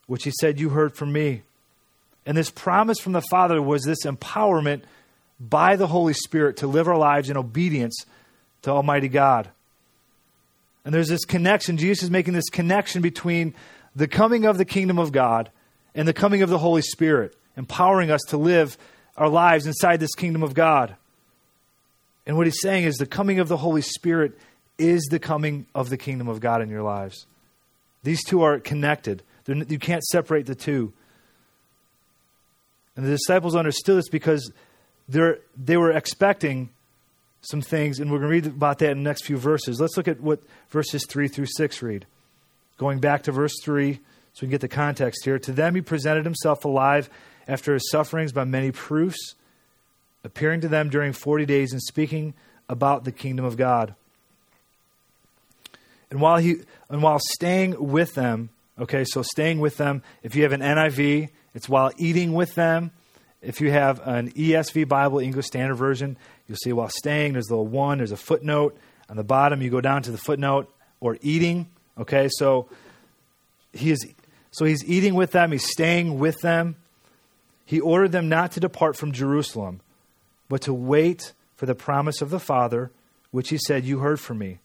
which 0.06 0.25
he 0.25 0.32
said, 0.41 0.58
You 0.58 0.70
heard 0.70 0.97
from 0.97 1.12
me. 1.12 1.43
And 2.25 2.37
this 2.37 2.50
promise 2.50 2.99
from 2.99 3.12
the 3.12 3.23
Father 3.31 3.62
was 3.62 3.85
this 3.85 4.05
empowerment 4.05 4.82
by 5.38 5.76
the 5.76 5.87
Holy 5.87 6.14
Spirit 6.14 6.56
to 6.59 6.67
live 6.67 6.88
our 6.88 6.99
lives 6.99 7.31
in 7.31 7.37
obedience 7.37 8.05
to 8.62 8.70
Almighty 8.70 9.09
God. 9.09 9.49
And 10.85 10.93
there's 10.93 11.09
this 11.09 11.25
connection. 11.25 11.76
Jesus 11.76 12.05
is 12.05 12.11
making 12.11 12.35
this 12.35 12.49
connection 12.49 13.02
between 13.02 13.55
the 13.94 14.09
coming 14.09 14.44
of 14.44 14.59
the 14.59 14.64
kingdom 14.64 14.99
of 14.99 15.12
God 15.12 15.50
and 15.94 16.06
the 16.06 16.12
coming 16.12 16.43
of 16.43 16.50
the 16.50 16.59
Holy 16.59 16.82
Spirit, 16.82 17.37
empowering 17.56 18.11
us 18.11 18.20
to 18.29 18.37
live 18.37 18.76
our 19.17 19.29
lives 19.29 19.67
inside 19.67 20.01
this 20.01 20.15
kingdom 20.15 20.43
of 20.43 20.55
God. 20.55 20.97
And 22.27 22.37
what 22.37 22.47
he's 22.47 22.61
saying 22.61 22.85
is 22.85 22.97
the 22.97 23.07
coming 23.07 23.39
of 23.39 23.49
the 23.49 23.57
Holy 23.57 23.83
Spirit 23.83 24.37
is 24.79 25.05
the 25.11 25.19
coming 25.19 25.67
of 25.75 25.88
the 25.88 25.97
kingdom 25.97 26.29
of 26.29 26.40
God 26.40 26.61
in 26.61 26.69
your 26.69 26.83
lives. 26.83 27.26
These 28.02 28.25
two 28.25 28.43
are 28.43 28.59
connected. 28.59 29.23
They're, 29.45 29.57
you 29.57 29.79
can't 29.79 30.05
separate 30.05 30.47
the 30.47 30.55
two. 30.55 30.93
And 32.97 33.07
the 33.07 33.11
disciples 33.11 33.55
understood 33.55 33.99
this 33.99 34.09
because 34.09 34.50
they 35.09 35.76
were 35.76 35.93
expecting 35.93 36.71
some 37.43 37.61
things, 37.61 38.00
and 38.00 38.11
we're 38.11 38.19
going 38.19 38.31
to 38.31 38.35
read 38.35 38.47
about 38.47 38.79
that 38.81 38.90
in 38.90 38.99
the 38.99 39.09
next 39.09 39.25
few 39.25 39.37
verses. 39.37 39.81
Let's 39.81 39.97
look 39.97 40.09
at 40.09 40.21
what 40.21 40.40
verses 40.71 41.07
3 41.09 41.29
through 41.29 41.47
6 41.47 41.83
read. 41.83 42.07
Going 42.76 42.99
back 42.99 43.23
to 43.25 43.33
verse 43.33 43.55
3, 43.62 43.95
so 43.95 44.00
we 44.35 44.40
can 44.40 44.50
get 44.50 44.61
the 44.61 44.69
context 44.69 45.25
here. 45.25 45.38
To 45.38 45.52
them 45.52 45.75
he 45.75 45.81
presented 45.81 46.25
himself 46.25 46.64
alive 46.64 47.09
after 47.49 47.75
his 47.75 47.91
sufferings 47.91 48.33
by 48.33 48.45
many 48.45 48.73
proofs, 48.73 49.35
appearing 50.25 50.61
to 50.61 50.69
them 50.69 50.91
during 50.91 51.12
40 51.12 51.47
days 51.47 51.73
and 51.73 51.83
speaking 51.83 52.35
about 52.69 53.05
the 53.05 53.12
kingdom 53.12 53.45
of 53.45 53.57
God. 53.57 53.95
And 56.11 56.21
while 56.21 56.38
he 56.38 56.57
and 56.88 57.03
while 57.03 57.19
staying 57.19 57.76
with 57.91 58.15
them, 58.15 58.50
okay, 58.79 59.05
so 59.05 59.23
staying 59.23 59.61
with 59.61 59.76
them, 59.76 60.03
if 60.23 60.35
you 60.35 60.43
have 60.45 60.53
an 60.53 60.61
NIV, 60.61 61.31
it's 61.55 61.69
while 61.69 61.91
eating 61.97 62.33
with 62.33 62.55
them. 62.55 62.93
If 63.43 63.61
you 63.61 63.71
have 63.71 64.07
an 64.07 64.33
ESV 64.33 64.88
Bible, 64.88 65.19
English 65.19 65.47
Standard 65.47 65.76
Version, 65.76 66.17
you'll 66.49 66.57
see 66.57 66.73
while 66.73 66.88
staying, 66.88 67.35
there's 67.35 67.49
a 67.49 67.53
little 67.53 67.67
one, 67.67 67.99
there's 67.99 68.12
a 68.12 68.17
footnote. 68.17 68.76
On 69.09 69.17
the 69.17 69.25
bottom, 69.25 69.62
you 69.62 69.71
go 69.71 69.81
down 69.81 70.03
to 70.03 70.11
the 70.11 70.19
footnote 70.19 70.73
or 71.00 71.19
eating. 71.23 71.69
Okay, 71.99 72.29
so 72.31 72.69
he 73.73 73.91
is 73.91 74.07
so 74.50 74.65
he's 74.65 74.85
eating 74.85 75.15
with 75.15 75.33
them, 75.33 75.53
he's 75.53 75.71
staying 75.71 76.19
with 76.19 76.41
them. 76.41 76.76
He 77.66 77.80
ordered 77.80 78.12
them 78.12 78.28
not 78.28 78.52
to 78.52 78.61
depart 78.61 78.96
from 78.96 79.12
Jerusalem, 79.12 79.80
but 80.49 80.62
to 80.62 80.73
wait 80.73 81.32
for 81.56 81.66
the 81.66 81.75
promise 81.75 82.23
of 82.23 82.30
the 82.30 82.40
Father, 82.40 82.92
which 83.32 83.49
he 83.49 83.58
said, 83.58 83.85
You 83.85 83.99
heard 83.99 84.20
from 84.20 84.38
me. 84.38 84.61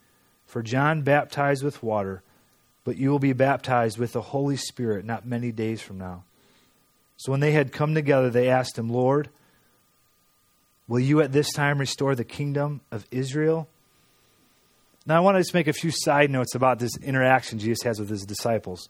For 0.46 0.62
John 0.62 1.01
baptized 1.01 1.63
with 1.63 1.81
water, 1.81 2.22
but 2.84 2.98
you 2.98 3.10
will 3.10 3.20
be 3.20 3.34
baptized 3.34 3.98
with 3.98 4.13
the 4.13 4.22
Holy 4.22 4.58
Spirit 4.58 5.03
not 5.03 5.25
many 5.25 5.51
days 5.51 5.81
from 5.81 5.98
now. 5.98 6.24
So 7.17 7.31
when 7.31 7.39
they 7.39 7.53
had 7.53 7.72
come 7.72 7.96
together, 7.96 8.29
they 8.29 8.50
asked 8.50 8.77
him, 8.77 8.89
Lord, 8.89 9.29
will 10.88 11.00
you 11.00 11.22
at 11.22 11.31
this 11.31 11.51
time 11.53 11.79
restore 11.79 12.15
the 12.15 12.24
kingdom 12.24 12.81
of 12.91 13.05
Israel? 13.12 13.67
Now, 15.05 15.17
I 15.17 15.20
want 15.22 15.36
to 15.36 15.39
just 15.39 15.53
make 15.53 15.67
a 15.67 15.74
few 15.74 15.91
side 15.91 16.29
notes 16.29 16.53
about 16.53 16.79
this 16.79 16.98
interaction 17.01 17.58
Jesus 17.58 17.84
has 17.84 18.00
with 18.00 18.10
his 18.10 18.25
disciples. 18.25 18.89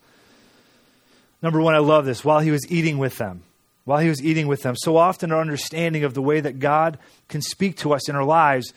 Number 1.41 1.61
one, 1.61 1.75
I 1.75 1.79
love 1.79 2.05
this. 2.05 2.25
While 2.25 2.39
he 2.39 2.51
was 2.51 2.69
eating 2.69 2.97
with 2.97 3.17
them, 3.17 3.43
while 3.91 3.99
he 3.99 4.07
was 4.07 4.23
eating 4.23 4.47
with 4.47 4.61
them. 4.61 4.73
So 4.77 4.95
often, 4.95 5.33
our 5.33 5.41
understanding 5.41 6.05
of 6.05 6.13
the 6.13 6.21
way 6.21 6.39
that 6.39 6.59
God 6.59 6.97
can 7.27 7.41
speak 7.41 7.75
to 7.79 7.91
us 7.93 8.07
in 8.07 8.15
our 8.15 8.23
lives 8.23 8.71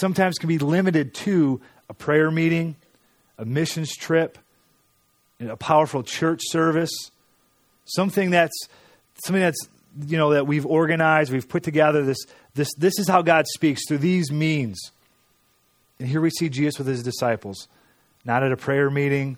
sometimes 0.00 0.38
can 0.38 0.48
be 0.48 0.56
limited 0.56 1.12
to 1.12 1.60
a 1.90 1.94
prayer 1.94 2.30
meeting, 2.30 2.74
a 3.36 3.44
missions 3.44 3.94
trip, 3.94 4.38
a 5.40 5.58
powerful 5.58 6.02
church 6.02 6.40
service, 6.44 6.90
something 7.84 8.30
that's 8.30 8.56
something 9.24 9.42
that's 9.42 9.68
you 10.06 10.16
know 10.16 10.32
that 10.32 10.46
we've 10.46 10.64
organized, 10.64 11.30
we've 11.30 11.50
put 11.50 11.62
together 11.62 12.02
this 12.02 12.24
this 12.54 12.72
this 12.78 12.98
is 12.98 13.06
how 13.06 13.20
God 13.20 13.46
speaks 13.46 13.82
through 13.86 13.98
these 13.98 14.32
means. 14.32 14.90
And 15.98 16.08
here 16.08 16.22
we 16.22 16.30
see 16.30 16.48
Jesus 16.48 16.78
with 16.78 16.86
his 16.86 17.02
disciples, 17.02 17.68
not 18.24 18.42
at 18.42 18.52
a 18.52 18.56
prayer 18.56 18.88
meeting, 18.88 19.36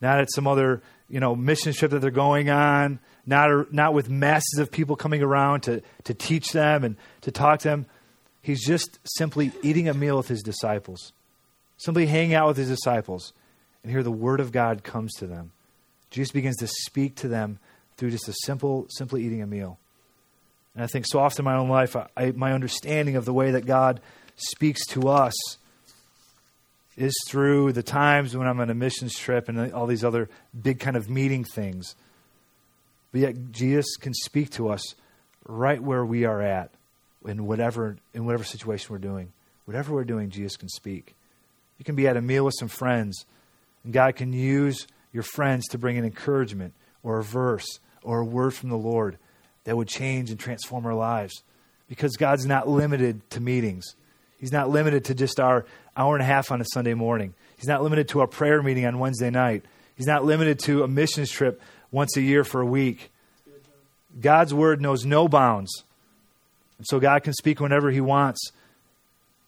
not 0.00 0.20
at 0.20 0.32
some 0.32 0.46
other, 0.46 0.80
you 1.12 1.20
know, 1.20 1.36
mission 1.36 1.74
trip 1.74 1.90
that 1.90 2.00
they're 2.00 2.10
going 2.10 2.48
on, 2.48 2.98
not, 3.26 3.70
not 3.70 3.92
with 3.92 4.08
masses 4.08 4.58
of 4.58 4.72
people 4.72 4.96
coming 4.96 5.22
around 5.22 5.60
to, 5.60 5.82
to 6.04 6.14
teach 6.14 6.52
them 6.52 6.84
and 6.84 6.96
to 7.20 7.30
talk 7.30 7.60
to 7.60 7.68
them. 7.68 7.86
He's 8.40 8.64
just 8.64 8.98
simply 9.04 9.52
eating 9.62 9.90
a 9.90 9.94
meal 9.94 10.16
with 10.16 10.28
his 10.28 10.42
disciples, 10.42 11.12
simply 11.76 12.06
hanging 12.06 12.32
out 12.32 12.48
with 12.48 12.56
his 12.56 12.70
disciples. 12.70 13.34
And 13.82 13.92
here 13.92 14.02
the 14.02 14.10
word 14.10 14.40
of 14.40 14.52
God 14.52 14.84
comes 14.84 15.12
to 15.18 15.26
them. 15.26 15.52
Jesus 16.10 16.32
begins 16.32 16.56
to 16.56 16.66
speak 16.66 17.14
to 17.16 17.28
them 17.28 17.58
through 17.98 18.10
just 18.10 18.26
a 18.26 18.34
simple, 18.44 18.86
simply 18.88 19.22
eating 19.22 19.42
a 19.42 19.46
meal. 19.46 19.78
And 20.74 20.82
I 20.82 20.86
think 20.86 21.04
so 21.06 21.18
often 21.18 21.42
in 21.42 21.44
my 21.44 21.58
own 21.58 21.68
life, 21.68 21.94
I, 21.94 22.30
my 22.30 22.54
understanding 22.54 23.16
of 23.16 23.26
the 23.26 23.34
way 23.34 23.50
that 23.50 23.66
God 23.66 24.00
speaks 24.36 24.86
to 24.86 25.08
us 25.08 25.34
is 26.96 27.14
through 27.28 27.72
the 27.72 27.82
times 27.82 28.36
when 28.36 28.46
I'm 28.46 28.60
on 28.60 28.70
a 28.70 28.74
missions 28.74 29.16
trip 29.16 29.48
and 29.48 29.72
all 29.72 29.86
these 29.86 30.04
other 30.04 30.28
big 30.60 30.78
kind 30.78 30.96
of 30.96 31.08
meeting 31.08 31.44
things. 31.44 31.94
But 33.12 33.20
yet 33.22 33.52
Jesus 33.52 33.96
can 33.96 34.14
speak 34.14 34.50
to 34.50 34.68
us 34.68 34.94
right 35.46 35.82
where 35.82 36.04
we 36.04 36.24
are 36.24 36.40
at 36.40 36.70
in 37.24 37.46
whatever 37.46 37.96
in 38.14 38.24
whatever 38.24 38.44
situation 38.44 38.92
we're 38.92 38.98
doing. 38.98 39.32
Whatever 39.64 39.94
we're 39.94 40.04
doing, 40.04 40.30
Jesus 40.30 40.56
can 40.56 40.68
speak. 40.68 41.14
You 41.78 41.84
can 41.84 41.94
be 41.94 42.08
at 42.08 42.16
a 42.16 42.22
meal 42.22 42.44
with 42.44 42.54
some 42.58 42.68
friends, 42.68 43.24
and 43.84 43.92
God 43.92 44.16
can 44.16 44.32
use 44.32 44.86
your 45.12 45.22
friends 45.22 45.68
to 45.68 45.78
bring 45.78 45.98
an 45.98 46.04
encouragement 46.04 46.74
or 47.02 47.18
a 47.18 47.24
verse 47.24 47.66
or 48.02 48.20
a 48.20 48.24
word 48.24 48.54
from 48.54 48.70
the 48.70 48.76
Lord 48.76 49.18
that 49.64 49.76
would 49.76 49.88
change 49.88 50.30
and 50.30 50.38
transform 50.38 50.86
our 50.86 50.94
lives. 50.94 51.42
Because 51.88 52.16
God's 52.16 52.46
not 52.46 52.68
limited 52.68 53.28
to 53.30 53.40
meetings. 53.40 53.94
He's 54.42 54.50
not 54.50 54.68
limited 54.70 55.04
to 55.04 55.14
just 55.14 55.38
our 55.38 55.64
hour 55.96 56.16
and 56.16 56.22
a 56.22 56.26
half 56.26 56.50
on 56.50 56.60
a 56.60 56.64
Sunday 56.64 56.94
morning. 56.94 57.32
He's 57.56 57.68
not 57.68 57.80
limited 57.84 58.08
to 58.08 58.22
our 58.22 58.26
prayer 58.26 58.60
meeting 58.60 58.84
on 58.84 58.98
Wednesday 58.98 59.30
night. 59.30 59.64
He's 59.94 60.08
not 60.08 60.24
limited 60.24 60.58
to 60.64 60.82
a 60.82 60.88
missions 60.88 61.30
trip 61.30 61.62
once 61.92 62.16
a 62.16 62.20
year 62.20 62.42
for 62.42 62.60
a 62.60 62.66
week. 62.66 63.12
God's 64.20 64.52
word 64.52 64.80
knows 64.80 65.04
no 65.06 65.28
bounds. 65.28 65.84
And 66.78 66.86
so 66.88 66.98
God 66.98 67.22
can 67.22 67.34
speak 67.34 67.60
whenever 67.60 67.92
he 67.92 68.00
wants. 68.00 68.50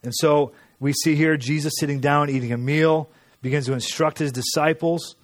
And 0.04 0.12
so 0.14 0.52
we 0.78 0.92
see 0.92 1.16
here 1.16 1.36
Jesus 1.36 1.72
sitting 1.76 1.98
down, 1.98 2.30
eating 2.30 2.52
a 2.52 2.56
meal, 2.56 3.08
begins 3.42 3.66
to 3.66 3.72
instruct 3.72 4.20
his 4.20 4.30
disciples. 4.30 5.16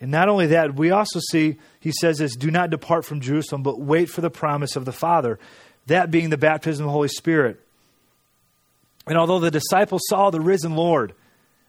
And 0.00 0.10
not 0.10 0.30
only 0.30 0.46
that, 0.46 0.76
we 0.76 0.92
also 0.92 1.20
see 1.30 1.58
he 1.78 1.92
says 1.92 2.16
this 2.16 2.36
do 2.36 2.50
not 2.50 2.70
depart 2.70 3.04
from 3.04 3.20
Jerusalem, 3.20 3.62
but 3.62 3.78
wait 3.78 4.08
for 4.08 4.22
the 4.22 4.30
promise 4.30 4.76
of 4.76 4.86
the 4.86 4.92
Father, 4.92 5.38
that 5.88 6.10
being 6.10 6.30
the 6.30 6.38
baptism 6.38 6.86
of 6.86 6.88
the 6.88 6.92
Holy 6.92 7.08
Spirit. 7.08 7.60
And 9.06 9.18
although 9.18 9.40
the 9.40 9.50
disciples 9.50 10.02
saw 10.08 10.30
the 10.30 10.40
risen 10.40 10.76
Lord, 10.76 11.14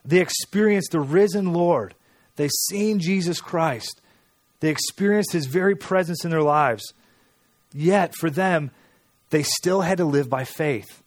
they 0.05 0.19
experienced 0.19 0.91
the 0.91 0.99
risen 0.99 1.53
Lord. 1.53 1.95
They 2.35 2.49
seen 2.69 2.99
Jesus 2.99 3.41
Christ. 3.41 4.01
They 4.59 4.69
experienced 4.69 5.33
his 5.33 5.45
very 5.45 5.75
presence 5.75 6.23
in 6.23 6.31
their 6.31 6.41
lives. 6.41 6.93
Yet, 7.73 8.13
for 8.15 8.29
them, 8.29 8.71
they 9.29 9.43
still 9.43 9.81
had 9.81 9.97
to 9.97 10.05
live 10.05 10.29
by 10.29 10.43
faith. 10.43 11.01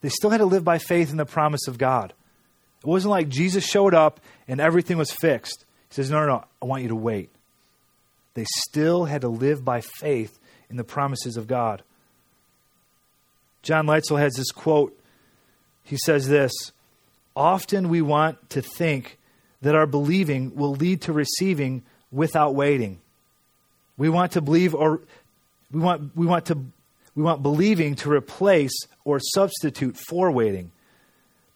They 0.00 0.08
still 0.08 0.30
had 0.30 0.38
to 0.38 0.46
live 0.46 0.64
by 0.64 0.78
faith 0.78 1.10
in 1.10 1.16
the 1.16 1.26
promise 1.26 1.68
of 1.68 1.78
God. 1.78 2.12
It 2.80 2.86
wasn't 2.86 3.10
like 3.10 3.28
Jesus 3.28 3.64
showed 3.64 3.94
up 3.94 4.20
and 4.48 4.60
everything 4.60 4.98
was 4.98 5.12
fixed. 5.12 5.64
He 5.88 5.94
says, 5.94 6.10
No, 6.10 6.20
no, 6.20 6.26
no, 6.26 6.44
I 6.60 6.66
want 6.66 6.82
you 6.82 6.88
to 6.88 6.96
wait. 6.96 7.30
They 8.34 8.46
still 8.66 9.04
had 9.04 9.20
to 9.20 9.28
live 9.28 9.64
by 9.64 9.82
faith 9.82 10.38
in 10.70 10.76
the 10.76 10.84
promises 10.84 11.36
of 11.36 11.46
God. 11.46 11.82
John 13.62 13.86
Leitzel 13.86 14.18
has 14.18 14.32
this 14.34 14.50
quote 14.50 14.98
he 15.92 15.98
says 16.06 16.26
this 16.26 16.52
Often 17.36 17.90
we 17.90 18.00
want 18.00 18.48
to 18.50 18.62
think 18.62 19.18
that 19.60 19.74
our 19.74 19.86
believing 19.86 20.56
will 20.56 20.74
lead 20.74 21.02
to 21.02 21.12
receiving 21.12 21.82
without 22.10 22.54
waiting. 22.54 22.98
We 23.98 24.08
want 24.08 24.32
to 24.32 24.40
believe 24.40 24.74
or 24.74 25.02
we 25.70 25.80
want, 25.80 26.16
we 26.16 26.24
want 26.24 26.46
to 26.46 26.58
we 27.14 27.22
want 27.22 27.42
believing 27.42 27.94
to 27.96 28.10
replace 28.10 28.72
or 29.04 29.20
substitute 29.20 29.98
for 29.98 30.30
waiting. 30.30 30.72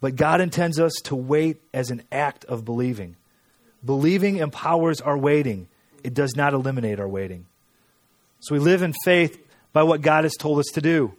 But 0.03 0.17
God 0.17 0.43
intends 0.43 0.79
us 0.79 0.93
to 1.05 1.17
wait 1.17 1.63
as 1.73 1.91
an 1.91 2.03
act 2.13 2.45
of 2.45 2.63
believing. 2.63 3.17
Believing 3.83 4.37
empowers 4.37 5.01
our 5.01 5.17
waiting, 5.17 5.67
it 6.05 6.13
does 6.13 6.37
not 6.37 6.53
eliminate 6.53 7.01
our 7.01 7.09
waiting. 7.09 7.47
So 8.41 8.55
we 8.55 8.59
live 8.59 8.83
in 8.83 8.93
faith 9.03 9.43
by 9.73 9.85
what 9.85 10.03
God 10.03 10.25
has 10.25 10.35
told 10.35 10.59
us 10.59 10.67
to 10.75 10.83
do. 10.83 11.15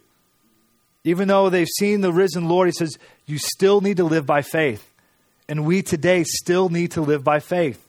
Even 1.08 1.28
though 1.28 1.48
they've 1.48 1.66
seen 1.66 2.02
the 2.02 2.12
risen 2.12 2.50
Lord, 2.50 2.68
he 2.68 2.72
says, 2.72 2.98
you 3.24 3.38
still 3.38 3.80
need 3.80 3.96
to 3.96 4.04
live 4.04 4.26
by 4.26 4.42
faith. 4.42 4.92
And 5.48 5.64
we 5.64 5.80
today 5.80 6.22
still 6.22 6.68
need 6.68 6.90
to 6.92 7.00
live 7.00 7.24
by 7.24 7.40
faith. 7.40 7.82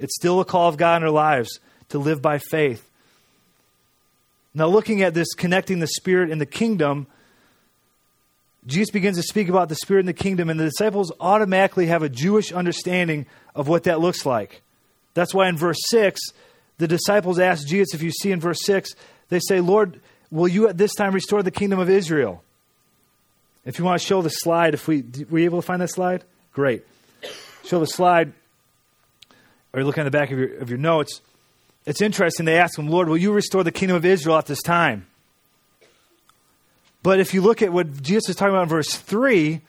It's 0.00 0.16
still 0.16 0.40
a 0.40 0.44
call 0.44 0.68
of 0.68 0.76
God 0.76 1.00
in 1.00 1.04
our 1.06 1.12
lives 1.12 1.60
to 1.90 2.00
live 2.00 2.20
by 2.20 2.38
faith. 2.38 2.90
Now, 4.52 4.66
looking 4.66 5.00
at 5.02 5.14
this, 5.14 5.32
connecting 5.34 5.78
the 5.78 5.86
Spirit 5.86 6.32
and 6.32 6.40
the 6.40 6.46
kingdom, 6.46 7.06
Jesus 8.66 8.90
begins 8.90 9.16
to 9.16 9.22
speak 9.22 9.48
about 9.48 9.68
the 9.68 9.76
Spirit 9.76 10.00
and 10.00 10.08
the 10.08 10.12
kingdom, 10.12 10.50
and 10.50 10.58
the 10.58 10.64
disciples 10.64 11.12
automatically 11.20 11.86
have 11.86 12.02
a 12.02 12.08
Jewish 12.08 12.50
understanding 12.50 13.26
of 13.54 13.68
what 13.68 13.84
that 13.84 14.00
looks 14.00 14.26
like. 14.26 14.62
That's 15.14 15.32
why 15.32 15.48
in 15.48 15.56
verse 15.56 15.78
6, 15.90 16.20
the 16.78 16.88
disciples 16.88 17.38
ask 17.38 17.64
Jesus, 17.64 17.94
if 17.94 18.02
you 18.02 18.10
see 18.10 18.32
in 18.32 18.40
verse 18.40 18.64
6, 18.64 18.90
they 19.28 19.38
say, 19.38 19.60
Lord, 19.60 20.00
will 20.30 20.48
you 20.48 20.68
at 20.68 20.78
this 20.78 20.94
time 20.94 21.12
restore 21.12 21.42
the 21.42 21.50
kingdom 21.50 21.78
of 21.78 21.90
Israel? 21.90 22.42
If 23.64 23.78
you 23.78 23.84
want 23.84 24.00
to 24.00 24.06
show 24.06 24.22
the 24.22 24.30
slide, 24.30 24.74
if 24.74 24.88
we 24.88 25.04
were 25.28 25.38
you 25.38 25.44
able 25.44 25.60
to 25.60 25.66
find 25.66 25.82
that 25.82 25.90
slide? 25.90 26.24
Great. 26.52 26.84
Show 27.64 27.78
the 27.78 27.86
slide, 27.86 28.32
or 29.72 29.80
you 29.80 29.86
look 29.86 29.98
on 29.98 30.04
the 30.04 30.10
back 30.10 30.30
of 30.30 30.38
your, 30.38 30.56
of 30.58 30.70
your 30.70 30.78
notes. 30.78 31.20
It's 31.86 32.00
interesting. 32.00 32.46
They 32.46 32.58
ask 32.58 32.78
him, 32.78 32.88
Lord, 32.88 33.08
will 33.08 33.16
you 33.16 33.32
restore 33.32 33.64
the 33.64 33.72
kingdom 33.72 33.96
of 33.96 34.04
Israel 34.04 34.36
at 34.38 34.46
this 34.46 34.62
time? 34.62 35.06
But 37.02 37.20
if 37.20 37.32
you 37.32 37.40
look 37.40 37.62
at 37.62 37.72
what 37.72 38.02
Jesus 38.02 38.30
is 38.30 38.36
talking 38.36 38.54
about 38.54 38.64
in 38.64 38.68
verse 38.68 38.94
3, 38.94 39.60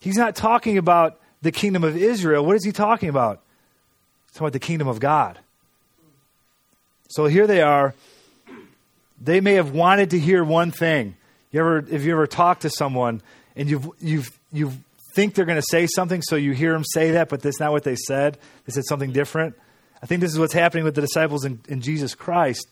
he's 0.00 0.16
not 0.16 0.34
talking 0.34 0.78
about 0.78 1.18
the 1.42 1.52
kingdom 1.52 1.84
of 1.84 1.96
Israel. 1.96 2.44
What 2.44 2.56
is 2.56 2.64
he 2.64 2.72
talking 2.72 3.08
about? 3.08 3.40
He's 4.26 4.34
talking 4.34 4.46
about 4.46 4.52
the 4.54 4.60
kingdom 4.60 4.88
of 4.88 5.00
God. 5.00 5.38
So 7.08 7.26
here 7.26 7.46
they 7.46 7.60
are 7.60 7.94
they 9.20 9.40
may 9.40 9.54
have 9.54 9.72
wanted 9.72 10.10
to 10.10 10.18
hear 10.18 10.42
one 10.42 10.70
thing. 10.70 11.16
You 11.50 11.60
ever, 11.60 11.78
if 11.78 12.04
you 12.04 12.12
ever 12.12 12.26
talk 12.26 12.60
to 12.60 12.70
someone 12.70 13.22
and 13.56 13.68
you've, 13.68 13.88
you've, 14.00 14.38
you 14.52 14.72
think 15.14 15.34
they're 15.34 15.44
going 15.44 15.60
to 15.60 15.66
say 15.68 15.86
something, 15.86 16.22
so 16.22 16.36
you 16.36 16.52
hear 16.52 16.72
them 16.72 16.84
say 16.84 17.12
that, 17.12 17.28
but 17.28 17.42
that's 17.42 17.60
not 17.60 17.72
what 17.72 17.82
they 17.82 17.96
said. 17.96 18.38
They 18.64 18.72
said 18.72 18.84
something 18.84 19.12
different. 19.12 19.56
I 20.02 20.06
think 20.06 20.20
this 20.20 20.32
is 20.32 20.38
what's 20.38 20.52
happening 20.52 20.84
with 20.84 20.94
the 20.94 21.00
disciples 21.00 21.44
in, 21.44 21.60
in 21.68 21.80
Jesus 21.80 22.14
Christ. 22.14 22.68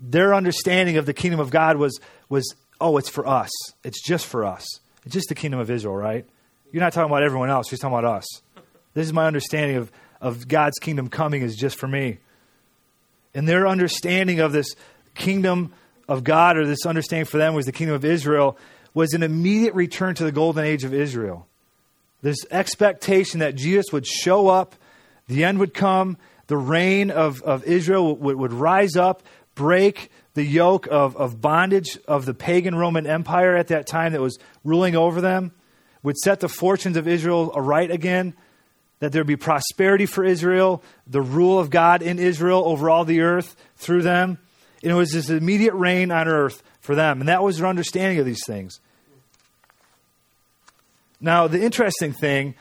Their 0.00 0.34
understanding 0.34 0.96
of 0.96 1.06
the 1.06 1.12
kingdom 1.12 1.40
of 1.40 1.50
God 1.50 1.76
was, 1.76 1.98
was, 2.28 2.54
oh, 2.80 2.96
it's 2.96 3.08
for 3.08 3.26
us. 3.26 3.50
It's 3.84 4.02
just 4.02 4.26
for 4.26 4.44
us. 4.44 4.64
It's 5.04 5.12
just 5.12 5.28
the 5.28 5.34
kingdom 5.34 5.60
of 5.60 5.70
Israel, 5.70 5.96
right? 5.96 6.24
You're 6.72 6.82
not 6.82 6.92
talking 6.92 7.10
about 7.10 7.22
everyone 7.22 7.50
else. 7.50 7.70
You're 7.70 7.78
talking 7.78 7.98
about 7.98 8.16
us. 8.16 8.26
This 8.94 9.06
is 9.06 9.12
my 9.12 9.26
understanding 9.26 9.76
of, 9.76 9.90
of 10.20 10.48
God's 10.48 10.78
kingdom 10.78 11.08
coming 11.08 11.42
is 11.42 11.56
just 11.56 11.78
for 11.78 11.88
me. 11.88 12.18
And 13.34 13.48
their 13.48 13.66
understanding 13.66 14.40
of 14.40 14.52
this, 14.52 14.74
kingdom 15.18 15.74
of 16.08 16.24
God, 16.24 16.56
or 16.56 16.66
this 16.66 16.86
understanding 16.86 17.26
for 17.26 17.36
them 17.36 17.54
was 17.54 17.66
the 17.66 17.72
kingdom 17.72 17.94
of 17.94 18.04
Israel, 18.04 18.56
was 18.94 19.12
an 19.12 19.22
immediate 19.22 19.74
return 19.74 20.14
to 20.14 20.24
the 20.24 20.32
golden 20.32 20.64
age 20.64 20.84
of 20.84 20.94
Israel. 20.94 21.46
This 22.22 22.38
expectation 22.50 23.40
that 23.40 23.54
Jesus 23.54 23.92
would 23.92 24.06
show 24.06 24.48
up, 24.48 24.74
the 25.28 25.44
end 25.44 25.58
would 25.58 25.74
come, 25.74 26.16
the 26.46 26.56
reign 26.56 27.10
of, 27.10 27.42
of 27.42 27.64
Israel 27.64 28.16
would, 28.16 28.36
would 28.36 28.52
rise 28.52 28.96
up, 28.96 29.22
break 29.54 30.10
the 30.34 30.44
yoke 30.44 30.86
of, 30.90 31.16
of 31.16 31.40
bondage 31.40 31.98
of 32.08 32.24
the 32.24 32.34
pagan 32.34 32.74
Roman 32.74 33.06
Empire 33.06 33.56
at 33.56 33.68
that 33.68 33.86
time 33.86 34.12
that 34.12 34.20
was 34.20 34.38
ruling 34.64 34.96
over 34.96 35.20
them, 35.20 35.52
would 36.02 36.16
set 36.16 36.40
the 36.40 36.48
fortunes 36.48 36.96
of 36.96 37.06
Israel 37.06 37.52
aright 37.54 37.90
again, 37.90 38.34
that 39.00 39.12
there 39.12 39.20
would 39.20 39.28
be 39.28 39.36
prosperity 39.36 40.06
for 40.06 40.24
Israel, 40.24 40.82
the 41.06 41.20
rule 41.20 41.58
of 41.58 41.70
God 41.70 42.02
in 42.02 42.18
Israel 42.18 42.62
over 42.64 42.88
all 42.88 43.04
the 43.04 43.20
earth 43.20 43.54
through 43.76 44.02
them. 44.02 44.38
And 44.82 44.92
it 44.92 44.94
was 44.94 45.12
this 45.12 45.28
immediate 45.28 45.74
reign 45.74 46.10
on 46.10 46.28
earth 46.28 46.62
for 46.80 46.94
them. 46.94 47.20
And 47.20 47.28
that 47.28 47.42
was 47.42 47.58
their 47.58 47.66
understanding 47.66 48.18
of 48.18 48.26
these 48.26 48.44
things. 48.46 48.80
Now, 51.20 51.48
the 51.48 51.60
interesting 51.60 52.12
thing, 52.12 52.54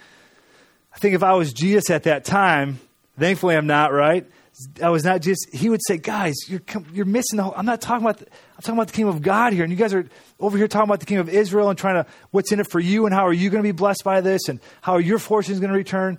I 0.94 0.98
think 0.98 1.14
if 1.14 1.22
I 1.22 1.34
was 1.34 1.54
Jesus 1.54 1.90
at 1.92 2.04
that 2.04 2.26
time, 2.26 2.80
thankfully 3.20 3.56
I'm 3.56 3.68
not, 3.68 3.94
right? 3.94 4.26
I 4.82 4.90
was 4.90 5.04
not 5.04 5.22
just, 5.22 5.54
he 5.54 5.70
would 5.70 5.82
say, 5.88 5.98
guys, 5.98 6.34
you're, 6.48 6.62
you're 6.92 7.06
missing 7.06 7.38
the 7.38 7.44
whole, 7.44 7.54
I'm 7.56 7.68
not 7.68 7.80
talking 7.80 8.04
about, 8.04 8.18
the, 8.18 8.26
I'm 8.26 8.62
talking 8.62 8.74
about 8.74 8.88
the 8.88 8.94
kingdom 8.94 9.16
of 9.16 9.22
God 9.22 9.54
here. 9.54 9.64
And 9.64 9.72
you 9.72 9.78
guys 9.78 9.94
are 9.94 10.08
over 10.40 10.58
here 10.58 10.68
talking 10.68 10.90
about 10.90 11.00
the 11.00 11.06
kingdom 11.06 11.28
of 11.28 11.34
Israel 11.34 11.70
and 11.70 11.78
trying 11.78 12.04
to, 12.04 12.10
what's 12.32 12.52
in 12.52 12.60
it 12.60 12.68
for 12.72 12.80
you 12.80 13.06
and 13.06 13.14
how 13.14 13.28
are 13.28 13.34
you 13.34 13.52
going 13.52 13.62
to 13.62 13.68
be 13.68 13.72
blessed 13.72 14.04
by 14.04 14.22
this 14.22 14.50
and 14.50 14.60
how 14.82 14.94
are 14.94 15.02
your 15.02 15.20
fortunes 15.20 15.60
going 15.60 15.72
to 15.72 15.78
return? 15.78 16.18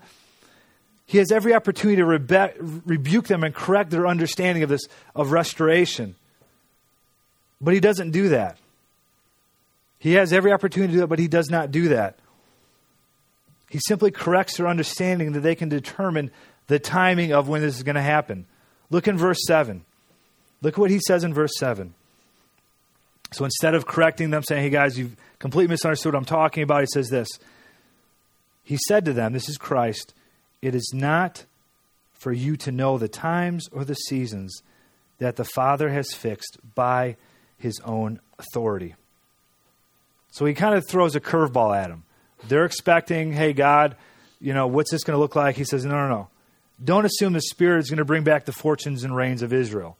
He 1.08 1.16
has 1.16 1.32
every 1.32 1.54
opportunity 1.54 2.02
to 2.02 2.06
rebe- 2.06 2.82
rebuke 2.84 3.28
them 3.28 3.42
and 3.42 3.54
correct 3.54 3.90
their 3.90 4.06
understanding 4.06 4.62
of 4.62 4.68
this, 4.68 4.82
of 5.16 5.32
restoration. 5.32 6.14
But 7.62 7.72
he 7.72 7.80
doesn't 7.80 8.10
do 8.10 8.28
that. 8.28 8.58
He 9.98 10.12
has 10.12 10.34
every 10.34 10.52
opportunity 10.52 10.92
to 10.92 10.96
do 10.96 11.00
that, 11.00 11.06
but 11.06 11.18
he 11.18 11.26
does 11.26 11.48
not 11.48 11.72
do 11.72 11.88
that. 11.88 12.18
He 13.70 13.80
simply 13.88 14.10
corrects 14.10 14.58
their 14.58 14.68
understanding 14.68 15.32
that 15.32 15.40
they 15.40 15.54
can 15.54 15.70
determine 15.70 16.30
the 16.66 16.78
timing 16.78 17.32
of 17.32 17.48
when 17.48 17.62
this 17.62 17.76
is 17.76 17.82
going 17.82 17.96
to 17.96 18.02
happen. 18.02 18.44
Look 18.90 19.08
in 19.08 19.16
verse 19.16 19.38
7. 19.46 19.86
Look 20.60 20.74
at 20.74 20.78
what 20.78 20.90
he 20.90 21.00
says 21.00 21.24
in 21.24 21.32
verse 21.32 21.52
7. 21.58 21.94
So 23.32 23.46
instead 23.46 23.74
of 23.74 23.86
correcting 23.86 24.28
them, 24.28 24.42
saying, 24.42 24.62
hey 24.62 24.70
guys, 24.70 24.98
you've 24.98 25.16
completely 25.38 25.70
misunderstood 25.70 26.12
what 26.12 26.18
I'm 26.18 26.26
talking 26.26 26.64
about, 26.64 26.80
he 26.80 26.86
says 26.92 27.08
this. 27.08 27.28
He 28.62 28.76
said 28.88 29.06
to 29.06 29.14
them, 29.14 29.32
This 29.32 29.48
is 29.48 29.56
Christ, 29.56 30.12
it 30.62 30.74
is 30.74 30.92
not 30.94 31.44
for 32.12 32.32
you 32.32 32.56
to 32.56 32.72
know 32.72 32.98
the 32.98 33.08
times 33.08 33.68
or 33.72 33.84
the 33.84 33.94
seasons 33.94 34.62
that 35.18 35.36
the 35.36 35.44
Father 35.44 35.90
has 35.90 36.12
fixed 36.12 36.58
by 36.74 37.16
his 37.56 37.80
own 37.84 38.20
authority. 38.38 38.94
So 40.30 40.44
he 40.44 40.54
kind 40.54 40.74
of 40.74 40.86
throws 40.86 41.16
a 41.16 41.20
curveball 41.20 41.76
at 41.76 41.88
them. 41.88 42.04
They're 42.46 42.64
expecting, 42.64 43.32
hey, 43.32 43.52
God, 43.52 43.96
you 44.40 44.52
know, 44.52 44.66
what's 44.66 44.90
this 44.90 45.02
going 45.02 45.16
to 45.16 45.20
look 45.20 45.34
like? 45.34 45.56
He 45.56 45.64
says, 45.64 45.84
no, 45.84 45.94
no, 45.94 46.08
no. 46.08 46.28
Don't 46.82 47.04
assume 47.04 47.32
the 47.32 47.40
Spirit 47.40 47.80
is 47.80 47.90
going 47.90 47.98
to 47.98 48.04
bring 48.04 48.22
back 48.22 48.44
the 48.44 48.52
fortunes 48.52 49.02
and 49.02 49.14
reigns 49.14 49.42
of 49.42 49.52
Israel. 49.52 49.96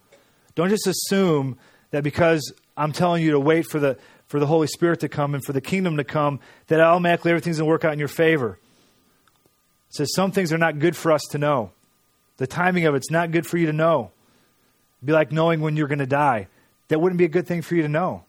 Don't 0.55 0.69
just 0.69 0.87
assume 0.87 1.59
that 1.91 2.05
because 2.05 2.53
I'm 2.77 2.93
telling 2.93 3.25
you 3.25 3.33
to 3.33 3.41
wait 3.41 3.67
for 3.67 3.81
the, 3.81 3.99
for 4.29 4.39
the 4.39 4.47
Holy 4.47 4.69
Spirit 4.69 5.01
to 5.01 5.09
come 5.09 5.35
and 5.35 5.45
for 5.45 5.53
the 5.53 5.61
kingdom 5.61 5.97
to 5.97 6.05
come, 6.05 6.39
that 6.69 6.81
automatically 6.81 7.33
everything's 7.33 7.59
going 7.59 7.67
to 7.67 7.71
work 7.71 7.85
out 7.85 7.93
in 7.93 7.99
your 7.99 8.07
favor. 8.07 8.59
It 9.91 9.95
says 9.95 10.15
some 10.15 10.33
things 10.33 10.53
are 10.53 10.59
not 10.59 10.79
good 10.79 10.97
for 10.97 11.13
us 11.13 11.23
to 11.31 11.39
know. 11.39 11.73
The 12.37 12.47
timing 12.47 12.87
of 12.87 12.95
it's 12.95 13.11
not 13.11 13.31
good 13.31 13.47
for 13.47 13.57
you 13.57 13.67
to 13.67 13.73
know. 13.73 14.11
It'd 14.99 15.07
be 15.07 15.13
like 15.13 15.33
knowing 15.33 15.61
when 15.61 15.77
you're 15.77 15.89
going 15.89 15.99
to 15.99 16.07
die. 16.07 16.49
That 16.89 17.01
wouldn't 17.01 17.19
be 17.19 17.25
a 17.25 17.29
good 17.29 17.47
thing 17.47 17.63
for 17.63 17.75
you 17.75 17.83
to 17.83 17.89
know. 17.89 18.25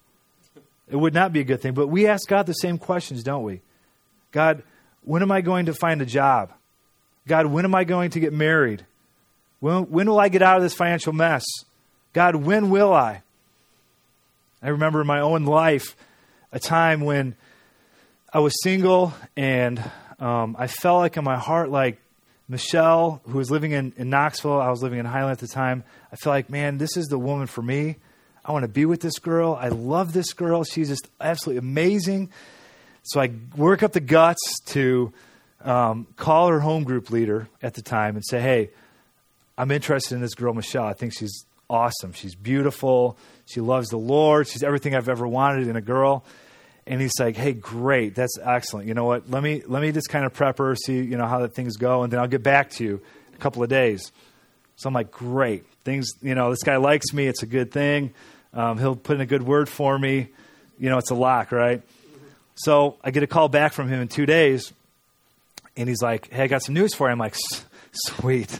It 0.90 0.96
would 0.96 1.14
not 1.14 1.32
be 1.32 1.40
a 1.40 1.44
good 1.44 1.62
thing. 1.62 1.74
But 1.74 1.88
we 1.88 2.08
ask 2.08 2.28
God 2.28 2.46
the 2.46 2.54
same 2.54 2.78
questions, 2.78 3.24
don't 3.24 3.44
we? 3.44 3.62
God, 4.32 4.64
when 5.04 5.22
am 5.22 5.32
I 5.32 5.42
going 5.42 5.68
to 5.68 5.74
find 5.74 6.02
a 6.02 6.06
job? 6.06 6.52
God, 7.28 7.46
when 7.46 7.66
am 7.66 7.76
I 7.76 7.84
going 7.84 8.12
to 8.12 8.20
get 8.20 8.34
married? 8.34 8.86
When, 9.60 9.84
when 9.92 10.10
will 10.10 10.20
I 10.20 10.30
get 10.30 10.42
out 10.42 10.58
of 10.58 10.64
this 10.64 10.74
financial 10.74 11.14
mess? 11.14 11.44
God, 12.14 12.36
when 12.36 12.70
will 12.70 12.94
I? 12.94 13.22
I 14.62 14.70
remember 14.70 15.02
in 15.02 15.08
my 15.08 15.20
own 15.20 15.46
life 15.46 15.96
a 16.52 16.60
time 16.60 17.02
when 17.02 17.36
I 18.34 18.40
was 18.40 18.54
single 18.64 19.14
and 19.38 19.84
um, 20.20 20.56
I 20.60 20.68
felt 20.68 21.00
like 21.00 21.18
in 21.18 21.24
my 21.24 21.38
heart, 21.38 21.70
like 21.70 22.00
Michelle, 22.48 23.22
who 23.26 23.38
was 23.38 23.50
living 23.52 23.72
in, 23.72 23.94
in 23.96 24.10
Knoxville, 24.10 24.60
I 24.60 24.70
was 24.70 24.82
living 24.82 25.00
in 25.00 25.06
Highland 25.06 25.34
at 25.34 25.40
the 25.40 25.48
time. 25.48 25.84
I 26.12 26.16
felt 26.16 26.34
like, 26.34 26.50
man, 26.50 26.78
this 26.78 26.98
is 26.98 27.08
the 27.08 27.20
woman 27.20 27.48
for 27.48 27.62
me. 27.62 27.98
I 28.44 28.52
want 28.52 28.64
to 28.64 28.70
be 28.70 28.86
with 28.86 29.02
this 29.02 29.20
girl. 29.20 29.58
I 29.60 29.70
love 29.70 30.14
this 30.14 30.34
girl. 30.34 30.64
She's 30.64 30.90
just 30.90 31.08
absolutely 31.22 31.60
amazing. 31.60 32.32
So 33.04 33.22
I 33.22 33.32
work 33.56 33.84
up 33.84 33.94
the 33.94 34.00
guts 34.00 34.60
to 34.68 35.14
um, 35.64 36.08
call 36.16 36.50
her 36.50 36.60
home 36.60 36.84
group 36.84 37.12
leader 37.12 37.48
at 37.62 37.76
the 37.76 37.82
time 37.82 38.16
and 38.16 38.26
say, 38.26 38.40
hey, 38.42 38.72
I'm 39.58 39.72
interested 39.72 40.16
in 40.16 40.22
this 40.22 40.36
girl, 40.36 40.54
Michelle. 40.54 40.86
I 40.86 40.94
think 40.94 41.14
she's 41.14 41.46
awesome. 41.70 42.14
She's 42.14 42.34
beautiful. 42.34 43.18
She 43.46 43.62
loves 43.62 43.90
the 43.90 43.98
Lord. 43.98 44.48
She's 44.48 44.64
everything 44.64 44.96
I've 44.96 45.10
ever 45.10 45.28
wanted 45.28 45.68
in 45.68 45.76
a 45.76 45.82
girl. 45.82 46.24
And 46.90 47.00
he's 47.00 47.14
like, 47.20 47.38
"Hey, 47.38 47.54
great, 47.54 48.16
that's 48.16 48.40
excellent. 48.42 48.88
You 48.88 48.96
know 48.96 49.06
what? 49.06 49.30
Let 49.30 49.44
me 49.44 49.62
let 49.68 49.82
me 49.84 49.92
just 49.92 50.10
kind 50.10 50.26
of 50.26 50.34
prep 50.34 50.58
her, 50.58 50.76
see 50.76 50.96
you 50.96 51.18
know 51.18 51.28
how 51.28 51.40
the 51.40 51.48
things 51.48 51.78
go, 51.78 52.02
and 52.02 52.12
then 52.12 52.20
I'll 52.20 52.28
get 52.28 52.42
back 52.42 52.72
to 52.72 52.84
you 52.84 53.02
a 53.36 53.38
couple 53.38 53.62
of 53.62 53.70
days." 53.70 54.12
So 54.76 54.88
I'm 54.88 54.94
like, 54.96 55.12
"Great, 55.12 55.66
things. 55.86 56.10
You 56.22 56.34
know, 56.34 56.50
this 56.50 56.64
guy 56.64 56.78
likes 56.78 57.14
me. 57.14 57.28
It's 57.28 57.44
a 57.44 57.46
good 57.46 57.72
thing. 57.72 58.12
Um, 58.56 58.80
he'll 58.80 58.96
put 58.96 59.14
in 59.16 59.22
a 59.22 59.28
good 59.28 59.44
word 59.44 59.70
for 59.70 60.00
me. 60.00 60.30
You 60.80 60.90
know, 60.90 60.98
it's 60.98 61.12
a 61.12 61.16
lock, 61.16 61.52
right?" 61.52 61.84
So 62.56 62.98
I 63.04 63.12
get 63.12 63.22
a 63.22 63.28
call 63.28 63.50
back 63.50 63.74
from 63.74 63.88
him 63.88 64.02
in 64.02 64.08
two 64.08 64.26
days, 64.26 64.74
and 65.78 65.88
he's 65.88 66.02
like, 66.02 66.34
"Hey, 66.34 66.44
I 66.44 66.48
got 66.48 66.64
some 66.64 66.74
news 66.74 66.96
for 66.96 67.08
you." 67.08 67.12
I'm 67.12 67.20
like, 67.20 67.36
"Sweet, 67.92 68.60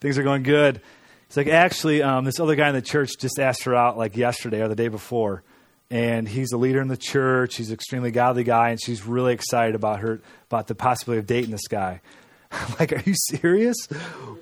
things 0.00 0.16
are 0.16 0.22
going 0.22 0.44
good." 0.44 0.80
He's 1.26 1.36
like, 1.36 1.48
"Actually, 1.48 2.04
um, 2.04 2.24
this 2.24 2.38
other 2.38 2.54
guy 2.54 2.68
in 2.68 2.74
the 2.76 2.82
church 2.82 3.10
just 3.18 3.40
asked 3.40 3.64
her 3.64 3.74
out 3.74 3.98
like 3.98 4.16
yesterday 4.16 4.62
or 4.62 4.68
the 4.68 4.76
day 4.76 4.86
before, 4.86 5.42
and 5.94 6.26
he's 6.26 6.50
a 6.50 6.56
leader 6.56 6.80
in 6.80 6.88
the 6.88 6.96
church. 6.96 7.54
He's 7.54 7.68
an 7.68 7.74
extremely 7.74 8.10
godly 8.10 8.42
guy, 8.42 8.70
and 8.70 8.82
she's 8.82 9.06
really 9.06 9.32
excited 9.32 9.76
about 9.76 10.00
her 10.00 10.20
about 10.46 10.66
the 10.66 10.74
possibility 10.74 11.20
of 11.20 11.26
dating 11.26 11.52
this 11.52 11.68
guy." 11.68 12.00
I'm 12.50 12.74
like, 12.80 12.92
are 12.92 13.02
you 13.04 13.14
serious? 13.30 13.76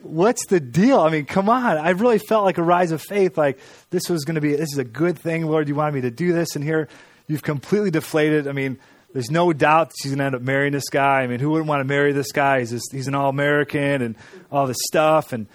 What's 0.03 0.47
the 0.47 0.61
deal? 0.61 1.01
I 1.01 1.11
mean, 1.11 1.25
come 1.25 1.49
on. 1.49 1.79
I 1.79 1.91
really 1.91 2.19
felt 2.19 2.45
like 2.45 2.59
a 2.59 2.63
rise 2.63 2.91
of 2.91 3.01
faith. 3.01 3.39
Like 3.39 3.59
this 3.91 4.09
was 4.09 4.25
going 4.25 4.35
to 4.35 4.41
be, 4.41 4.55
this 4.55 4.73
is 4.73 4.79
a 4.79 4.85
good 4.85 5.19
thing, 5.19 5.47
Lord. 5.47 5.69
You 5.69 5.75
wanted 5.75 5.95
me 5.95 6.01
to 6.03 6.11
do 6.11 6.33
this, 6.33 6.57
and 6.57 6.65
here 6.65 6.89
you've 7.27 7.43
completely 7.43 7.91
deflated. 7.91 8.49
I 8.49 8.53
mean, 8.53 8.79
there's 9.13 9.31
no 9.31 9.53
doubt 9.53 9.91
that 9.91 9.97
she's 10.01 10.11
going 10.11 10.19
to 10.19 10.25
end 10.25 10.35
up 10.35 10.43
marrying 10.43 10.73
this 10.73 10.89
guy. 10.89 11.21
I 11.21 11.27
mean, 11.27 11.41
who 11.41 11.51
wouldn't 11.51 11.69
want 11.69 11.81
to 11.81 11.85
marry 11.85 12.13
this 12.13 12.33
guy? 12.33 12.61
He's, 12.61 12.71
just, 12.71 12.93
he's 12.93 13.09
an 13.09 13.15
all 13.15 13.29
American 13.29 14.03
and 14.03 14.17
all 14.51 14.67
this 14.67 14.79
stuff. 14.87 15.33
And 15.33 15.47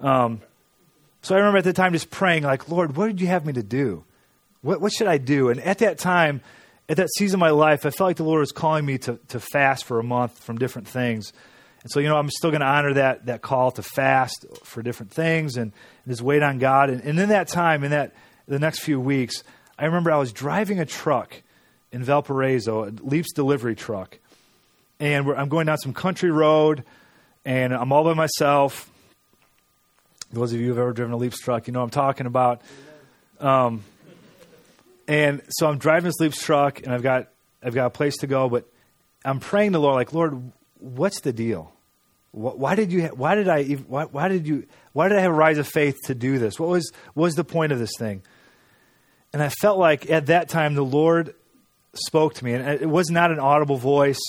um, 0.00 0.40
so 1.22 1.34
I 1.34 1.38
remember 1.38 1.58
at 1.58 1.64
the 1.64 1.72
time 1.72 1.92
just 1.92 2.10
praying, 2.10 2.42
like, 2.42 2.68
Lord, 2.68 2.96
what 2.96 3.06
did 3.06 3.20
you 3.20 3.28
have 3.28 3.46
me 3.46 3.52
to 3.52 3.62
do? 3.62 4.04
What, 4.64 4.80
what 4.80 4.92
should 4.92 5.08
I 5.08 5.18
do? 5.18 5.50
And 5.50 5.60
at 5.60 5.78
that 5.78 5.98
time, 5.98 6.40
at 6.88 6.96
that 6.96 7.10
season 7.18 7.36
of 7.36 7.40
my 7.40 7.50
life, 7.50 7.84
I 7.84 7.90
felt 7.90 8.08
like 8.08 8.16
the 8.16 8.24
Lord 8.24 8.40
was 8.40 8.50
calling 8.50 8.86
me 8.86 8.96
to, 8.98 9.18
to 9.28 9.38
fast 9.38 9.84
for 9.84 9.98
a 9.98 10.02
month 10.02 10.42
from 10.42 10.56
different 10.56 10.88
things. 10.88 11.34
And 11.82 11.92
so, 11.92 12.00
you 12.00 12.08
know, 12.08 12.16
I'm 12.16 12.30
still 12.30 12.50
going 12.50 12.62
to 12.62 12.66
honor 12.66 12.94
that, 12.94 13.26
that 13.26 13.42
call 13.42 13.72
to 13.72 13.82
fast 13.82 14.46
for 14.64 14.82
different 14.82 15.12
things 15.12 15.56
and, 15.56 15.70
and 16.04 16.12
just 16.12 16.22
wait 16.22 16.42
on 16.42 16.58
God. 16.58 16.88
And, 16.88 17.02
and 17.02 17.20
in 17.20 17.28
that 17.28 17.48
time, 17.48 17.84
in 17.84 17.90
that 17.90 18.14
the 18.48 18.58
next 18.58 18.80
few 18.80 18.98
weeks, 18.98 19.44
I 19.78 19.84
remember 19.84 20.10
I 20.10 20.16
was 20.16 20.32
driving 20.32 20.80
a 20.80 20.86
truck 20.86 21.42
in 21.92 22.02
Valparaiso, 22.02 22.84
a 22.84 22.90
Leaps 23.02 23.34
delivery 23.34 23.74
truck. 23.74 24.18
And 24.98 25.28
I'm 25.28 25.50
going 25.50 25.66
down 25.66 25.76
some 25.76 25.92
country 25.92 26.30
road, 26.30 26.84
and 27.44 27.74
I'm 27.74 27.92
all 27.92 28.04
by 28.04 28.14
myself. 28.14 28.90
Those 30.32 30.54
of 30.54 30.60
you 30.60 30.68
who 30.68 30.72
have 30.72 30.78
ever 30.78 30.92
driven 30.94 31.12
a 31.12 31.18
Leaps 31.18 31.38
truck, 31.38 31.66
you 31.66 31.74
know 31.74 31.82
I'm 31.82 31.90
talking 31.90 32.24
about. 32.26 32.62
Um, 33.40 33.84
and 35.08 35.42
so 35.48 35.68
I'm 35.68 35.78
driving 35.78 36.06
this 36.06 36.20
Leaps 36.20 36.42
truck, 36.42 36.82
and 36.82 36.92
I've 36.92 37.02
got 37.02 37.28
I've 37.62 37.74
got 37.74 37.86
a 37.86 37.90
place 37.90 38.16
to 38.18 38.26
go, 38.26 38.48
but 38.48 38.66
I'm 39.24 39.40
praying 39.40 39.72
to 39.72 39.78
the 39.78 39.82
Lord, 39.82 39.94
like 39.94 40.12
Lord, 40.12 40.52
what's 40.78 41.20
the 41.20 41.32
deal? 41.32 41.72
Why 42.32 42.74
did 42.74 42.92
you? 42.92 43.06
Why 43.08 43.36
did 43.36 43.48
I? 43.48 43.64
Why, 43.64 44.04
why 44.04 44.28
did 44.28 44.46
you? 44.46 44.66
Why 44.92 45.08
did 45.08 45.18
I 45.18 45.20
have 45.20 45.30
a 45.30 45.34
rise 45.34 45.58
of 45.58 45.68
faith 45.68 45.96
to 46.06 46.14
do 46.14 46.38
this? 46.38 46.58
What 46.58 46.68
was 46.68 46.90
what 47.14 47.24
was 47.24 47.34
the 47.34 47.44
point 47.44 47.72
of 47.72 47.78
this 47.78 47.92
thing? 47.96 48.22
And 49.32 49.42
I 49.42 49.48
felt 49.48 49.78
like 49.78 50.10
at 50.10 50.26
that 50.26 50.48
time 50.48 50.74
the 50.74 50.84
Lord 50.84 51.34
spoke 51.94 52.34
to 52.34 52.44
me, 52.44 52.54
and 52.54 52.68
it 52.68 52.88
was 52.88 53.08
not 53.08 53.30
an 53.30 53.38
audible 53.38 53.76
voice, 53.76 54.20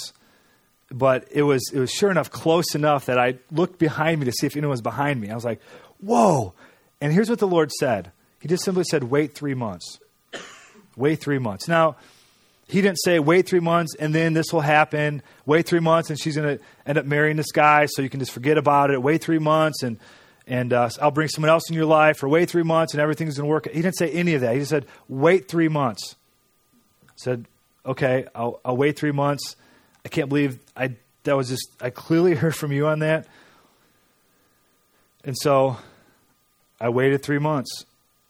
but 0.91 1.27
it 1.31 1.41
was 1.41 1.67
it 1.73 1.79
was 1.79 1.89
sure 1.89 2.11
enough 2.11 2.29
close 2.29 2.75
enough 2.75 3.07
that 3.07 3.17
I 3.17 3.39
looked 3.51 3.79
behind 3.79 4.19
me 4.19 4.25
to 4.25 4.31
see 4.31 4.45
if 4.45 4.55
anyone 4.55 4.69
was 4.71 4.81
behind 4.81 5.19
me. 5.19 5.31
I 5.31 5.35
was 5.35 5.45
like, 5.45 5.61
"Whoa!" 5.99 6.53
And 7.01 7.11
here's 7.11 7.29
what 7.29 7.39
the 7.39 7.47
Lord 7.47 7.71
said. 7.71 8.11
He 8.39 8.47
just 8.47 8.63
simply 8.63 8.83
said, 8.83 9.05
"Wait 9.05 9.33
three 9.33 9.55
months. 9.55 9.99
Wait 10.95 11.19
three 11.19 11.39
months." 11.39 11.67
Now, 11.67 11.95
He 12.67 12.81
didn't 12.81 12.97
say, 13.03 13.19
"Wait 13.19 13.47
three 13.47 13.59
months 13.59 13.93
and 13.99 14.13
then 14.13 14.33
this 14.33 14.51
will 14.51 14.61
happen." 14.61 15.21
Wait 15.45 15.67
three 15.67 15.79
months 15.79 16.09
and 16.09 16.19
she's 16.19 16.35
going 16.35 16.57
to 16.57 16.63
end 16.87 16.97
up 16.97 17.05
marrying 17.05 17.37
this 17.37 17.51
guy, 17.51 17.85
so 17.85 18.01
you 18.01 18.09
can 18.09 18.19
just 18.19 18.31
forget 18.31 18.57
about 18.57 18.89
it. 18.89 19.03
Wait 19.03 19.21
three 19.21 19.37
months 19.37 19.83
and 19.83 19.97
and 20.47 20.73
uh, 20.73 20.89
I'll 20.99 21.11
bring 21.11 21.27
someone 21.27 21.51
else 21.51 21.69
in 21.69 21.75
your 21.75 21.85
life, 21.85 22.23
or 22.23 22.27
wait 22.27 22.49
three 22.49 22.63
months 22.63 22.93
and 22.93 23.01
everything's 23.01 23.37
going 23.37 23.47
to 23.47 23.51
work. 23.51 23.67
He 23.67 23.81
didn't 23.81 23.97
say 23.97 24.09
any 24.09 24.33
of 24.33 24.41
that. 24.41 24.53
He 24.53 24.59
just 24.59 24.71
said, 24.71 24.87
"Wait 25.07 25.47
three 25.47 25.67
months." 25.67 26.15
said, 27.15 27.45
okay, 27.85 28.27
I'll, 28.35 28.59
I'll 28.63 28.77
wait 28.77 28.97
three 28.97 29.11
months. 29.11 29.55
I 30.03 30.09
can't 30.09 30.29
believe 30.29 30.59
I 30.75 30.95
that 31.23 31.35
was 31.35 31.49
just 31.49 31.67
I 31.81 31.89
clearly 31.89 32.35
heard 32.41 32.55
from 32.55 32.71
you 32.71 32.87
on 32.87 32.99
that. 32.99 33.27
And 35.23 35.35
so 35.37 35.77
I 36.79 36.89
waited 36.89 37.23
three 37.23 37.39
months. 37.39 37.85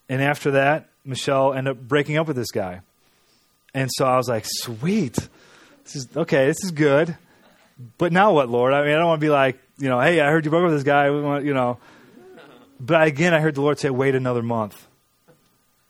And 0.07 0.21
after 0.21 0.51
that, 0.51 0.89
Michelle 1.05 1.53
ended 1.53 1.77
up 1.77 1.83
breaking 1.87 2.17
up 2.17 2.27
with 2.27 2.35
this 2.35 2.51
guy. 2.51 2.81
And 3.73 3.89
so 3.93 4.05
I 4.05 4.17
was 4.17 4.27
like, 4.27 4.45
sweet. 4.45 5.15
This 5.83 5.95
is 5.95 6.07
okay, 6.15 6.47
this 6.47 6.63
is 6.63 6.71
good. 6.71 7.15
But 7.97 8.11
now 8.11 8.33
what, 8.33 8.49
Lord? 8.49 8.73
I 8.73 8.81
mean, 8.83 8.91
I 8.91 8.97
don't 8.97 9.07
want 9.07 9.19
to 9.19 9.25
be 9.25 9.29
like, 9.29 9.59
you 9.77 9.89
know, 9.89 9.99
hey, 9.99 10.21
I 10.21 10.29
heard 10.29 10.45
you 10.45 10.51
broke 10.51 10.63
up 10.63 10.69
with 10.69 10.75
this 10.75 10.83
guy. 10.83 11.11
We 11.11 11.21
want, 11.21 11.45
you 11.45 11.53
know. 11.53 11.77
But 12.79 13.07
again, 13.07 13.33
I 13.33 13.39
heard 13.39 13.55
the 13.55 13.61
Lord 13.61 13.79
say, 13.79 13.89
wait 13.89 14.15
another 14.15 14.41
month. 14.41 14.87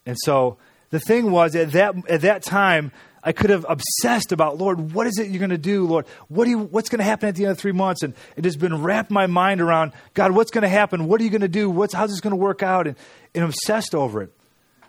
And 0.06 0.18
so 0.20 0.58
the 0.90 1.00
thing 1.00 1.32
was, 1.32 1.56
at 1.56 1.72
that, 1.72 1.96
at 2.10 2.22
that 2.22 2.44
time, 2.44 2.92
I 3.24 3.32
could 3.32 3.50
have 3.50 3.66
obsessed 3.68 4.32
about, 4.32 4.58
Lord, 4.58 4.94
what 4.94 5.08
is 5.08 5.18
it 5.18 5.30
you're 5.30 5.40
going 5.40 5.50
to 5.50 5.58
do, 5.58 5.88
Lord? 5.88 6.06
What 6.28 6.46
do 6.46 6.52
you, 6.52 6.60
what's 6.60 6.90
going 6.90 7.00
to 7.00 7.06
happen 7.06 7.28
at 7.28 7.36
the 7.36 7.46
end 7.46 7.52
of 7.52 7.58
three 7.58 7.72
months? 7.72 8.04
And 8.04 8.14
it 8.36 8.46
has 8.46 8.56
been 8.56 8.84
wrapped 8.84 9.10
my 9.10 9.26
mind 9.26 9.62
around, 9.62 9.94
God, 10.14 10.32
what's 10.32 10.52
going 10.52 10.62
to 10.62 10.70
happen? 10.70 11.08
What 11.08 11.20
are 11.22 11.24
you 11.24 11.32
going 11.32 11.42
to 11.42 11.48
do? 11.48 11.70
What's, 11.70 11.94
how's 11.94 12.12
this 12.12 12.20
going 12.20 12.32
to 12.32 12.38
work 12.38 12.62
out? 12.62 12.86
And, 12.86 12.96
and 13.34 13.44
obsessed 13.44 13.96
over 13.96 14.22
it. 14.22 14.35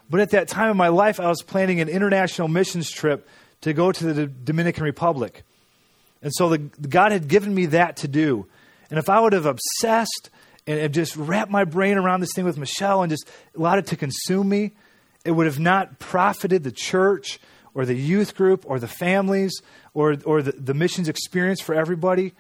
But 0.09 0.21
at 0.21 0.31
that 0.31 0.49
time 0.49 0.71
in 0.71 0.77
my 0.77 0.89
life, 0.89 1.19
I 1.19 1.29
was 1.29 1.43
planning 1.43 1.81
an 1.81 1.89
international 1.89 2.49
missions 2.49 2.91
trip 2.91 3.29
to 3.63 3.73
go 3.73 3.93
to 3.93 4.13
the 4.13 4.27
Dominican 4.27 4.85
Republic. 4.85 5.43
And 6.23 6.33
so 6.35 6.49
the, 6.49 6.59
God 6.59 7.13
had 7.13 7.29
given 7.29 7.55
me 7.55 7.67
that 7.67 7.99
to 7.99 8.09
do. 8.09 8.47
And 8.91 8.99
if 8.99 9.09
I 9.09 9.21
would 9.21 9.33
have 9.33 9.47
obsessed 9.47 10.31
and, 10.67 10.93
just 10.93 11.17
wrapped 11.17 11.51
my 11.51 11.65
brain 11.65 11.99
around 11.99 12.21
this 12.21 12.33
thing 12.35 12.45
with 12.45 12.59
Michelle 12.59 13.03
and 13.03 13.11
just 13.11 13.29
allowed 13.57 13.79
it 13.79 13.87
to 13.89 13.97
consume 13.97 14.49
me, 14.49 14.73
it 15.25 15.33
would 15.33 15.47
have 15.47 15.59
not 15.59 15.99
profited 15.99 16.63
the 16.63 16.73
church 16.73 17.41
or 17.75 17.85
the 17.85 17.95
youth 17.95 18.35
group 18.35 18.65
or 18.67 18.79
the 18.79 18.89
families 18.89 19.61
or, 19.93 20.17
or 20.25 20.43
the, 20.43 20.53
the 20.53 20.75
missions 20.75 21.09
experience 21.09 21.61
for 21.61 21.75
everybody 21.75 22.33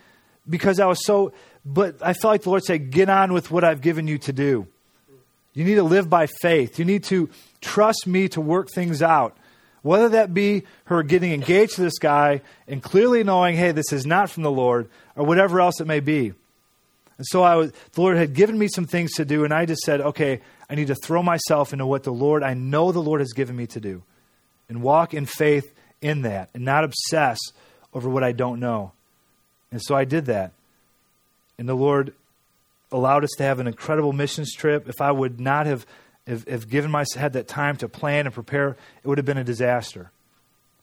because 0.49 0.79
I 0.81 0.87
was 0.87 1.05
so, 1.05 1.33
but 1.65 1.97
I 2.01 2.13
felt 2.13 2.33
like 2.33 2.43
the 2.43 2.51
Lord 2.51 2.65
said, 2.65 2.91
get 2.91 3.09
on 3.09 3.33
with 3.33 3.51
what 3.51 3.65
I've 3.65 3.81
given 3.81 4.07
you 4.07 4.19
to 4.19 4.33
do. 4.33 4.69
You 5.57 5.65
need 5.65 5.77
to 5.77 5.83
live 5.83 6.11
by 6.11 6.27
faith. 6.27 6.79
You 6.79 6.85
need 6.85 7.03
to 7.05 7.31
trust 7.63 8.07
me 8.07 8.29
to 8.29 8.43
work 8.43 8.69
things 8.69 9.01
out. 9.01 9.35
Whether 9.81 10.11
that 10.11 10.35
be 10.35 10.65
her 10.85 11.03
getting 11.03 11.33
engaged 11.33 11.77
to 11.77 11.81
this 11.81 11.99
guy 11.99 12.43
and 12.69 12.83
clearly 12.83 13.25
knowing, 13.25 13.57
hey, 13.57 13.73
this 13.73 13.91
is 13.91 14.05
not 14.05 14.29
from 14.29 14.43
the 14.43 14.51
Lord, 14.51 14.91
or 15.17 15.25
whatever 15.25 15.59
else 15.61 15.81
it 15.81 15.87
may 15.87 16.01
be. 16.01 16.35
And 17.17 17.27
so 17.27 17.43
I 17.43 17.55
was, 17.55 17.73
the 17.93 18.01
Lord 18.03 18.19
had 18.19 18.35
given 18.35 18.59
me 18.59 18.69
some 18.69 18.85
things 18.85 19.15
to 19.15 19.25
do, 19.25 19.45
and 19.45 19.55
I 19.55 19.65
just 19.65 19.81
said, 19.81 20.03
okay, 20.03 20.43
I 20.69 20.75
need 20.75 20.89
to 20.89 20.95
throw 20.95 21.23
myself 21.23 21.73
into 21.73 21.87
what 21.87 22.03
the 22.03 22.13
Lord, 22.13 22.43
I 22.43 22.53
know 22.53 22.93
the 22.93 23.01
Lord 23.01 23.21
has 23.21 23.33
given 23.33 23.57
me 23.57 23.67
to 23.69 23.81
do, 23.81 24.03
and 24.69 24.83
walk 24.83 25.15
in 25.15 25.25
faith 25.25 25.73
in 26.03 26.21
that, 26.23 26.51
and 26.53 26.67
not 26.67 26.85
obsess 26.85 27.39
over 27.95 28.11
what 28.11 28.23
I 28.23 28.33
don't 28.33 28.61
know. 28.61 28.93
And 29.73 29.81
so 29.81 29.95
I 29.95 30.05
did 30.05 30.27
that. 30.27 30.53
And 31.59 31.67
the 31.67 31.75
Lord 31.75 32.13
allowed 32.97 33.25
us 33.25 33.31
to 33.37 33.43
have 33.43 33.61
an 33.61 33.67
incredible 33.67 34.13
missions 34.15 34.55
trip. 34.55 34.89
If 34.89 35.03
I 35.03 35.13
would 35.13 35.39
not 35.39 35.67
have, 35.67 35.87
have, 36.27 36.69
given 36.69 36.91
myself 36.91 37.21
had 37.21 37.33
that 37.35 37.47
time 37.47 37.77
to 37.79 37.89
plan 37.89 38.27
and 38.27 38.35
prepare, 38.35 38.71
it 38.71 39.07
would 39.07 39.19
have 39.19 39.27
been 39.27 39.37
a 39.37 39.45
disaster. 39.45 40.11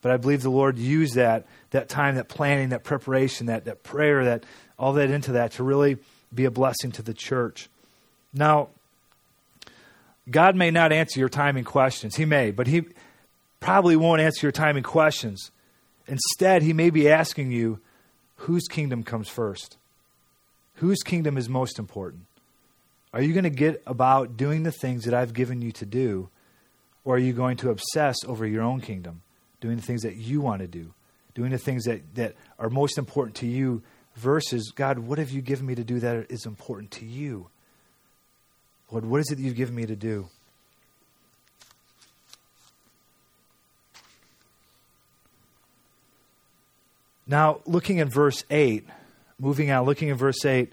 But 0.01 0.11
I 0.11 0.17
believe 0.17 0.43
the 0.43 0.51
Lord 0.51 0.77
used 0.77 1.15
that, 1.15 1.47
that 1.71 1.89
time, 1.89 2.15
that 2.15 2.29
planning, 2.29 2.69
that 2.69 2.83
preparation, 2.83 3.47
that, 3.47 3.65
that 3.65 3.81
prayer, 3.81 4.25
that 4.25 4.45
all 4.77 4.93
that 4.93 5.09
into 5.09 5.31
that 5.33 5.53
to 5.53 5.63
really 5.63 5.97
be 6.33 6.45
a 6.45 6.51
blessing 6.51 6.91
to 6.91 7.01
the 7.01 7.13
church. 7.13 7.67
Now, 8.31 8.69
God 10.29 10.55
may 10.55 10.71
not 10.71 10.91
answer 10.91 11.19
your 11.19 11.29
timing 11.29 11.63
questions. 11.63 12.15
He 12.15 12.25
may, 12.25 12.51
but 12.51 12.67
He 12.67 12.83
probably 13.59 13.95
won't 13.95 14.21
answer 14.21 14.45
your 14.45 14.51
timing 14.51 14.83
questions. 14.83 15.51
Instead, 16.07 16.61
He 16.61 16.73
may 16.73 16.89
be 16.89 17.09
asking 17.09 17.51
you, 17.51 17.79
whose 18.35 18.67
kingdom 18.67 19.03
comes 19.03 19.29
first? 19.29 19.77
Whose 20.83 21.01
kingdom 21.01 21.37
is 21.37 21.47
most 21.47 21.79
important? 21.79 22.25
Are 23.13 23.21
you 23.21 23.31
going 23.31 23.45
to 23.45 23.49
get 23.49 23.81
about 23.87 24.35
doing 24.35 24.63
the 24.63 24.71
things 24.73 25.05
that 25.05 25.13
I've 25.13 25.33
given 25.33 25.61
you 25.61 25.71
to 25.71 25.85
do, 25.85 26.27
or 27.05 27.15
are 27.15 27.19
you 27.19 27.31
going 27.31 27.55
to 27.57 27.69
obsess 27.69 28.17
over 28.27 28.45
your 28.45 28.63
own 28.63 28.81
kingdom, 28.81 29.21
doing 29.61 29.77
the 29.77 29.81
things 29.81 30.01
that 30.01 30.17
you 30.17 30.41
want 30.41 30.59
to 30.59 30.67
do, 30.67 30.93
doing 31.35 31.51
the 31.51 31.57
things 31.57 31.85
that, 31.85 32.15
that 32.15 32.35
are 32.59 32.69
most 32.69 32.97
important 32.97 33.37
to 33.37 33.47
you, 33.47 33.81
versus, 34.17 34.73
God, 34.75 34.99
what 34.99 35.19
have 35.19 35.31
you 35.31 35.41
given 35.41 35.65
me 35.65 35.73
to 35.73 35.85
do 35.85 36.01
that 36.01 36.29
is 36.29 36.45
important 36.45 36.91
to 36.91 37.05
you? 37.05 37.47
Lord, 38.91 39.05
what 39.05 39.21
is 39.21 39.31
it 39.31 39.35
that 39.35 39.41
you've 39.41 39.55
given 39.55 39.75
me 39.75 39.85
to 39.85 39.95
do? 39.95 40.27
Now, 47.25 47.61
looking 47.65 48.01
at 48.01 48.09
verse 48.09 48.43
8, 48.49 48.85
moving 49.43 49.69
on, 49.71 49.85
looking 49.85 50.09
at 50.09 50.17
verse 50.17 50.43
8, 50.43 50.71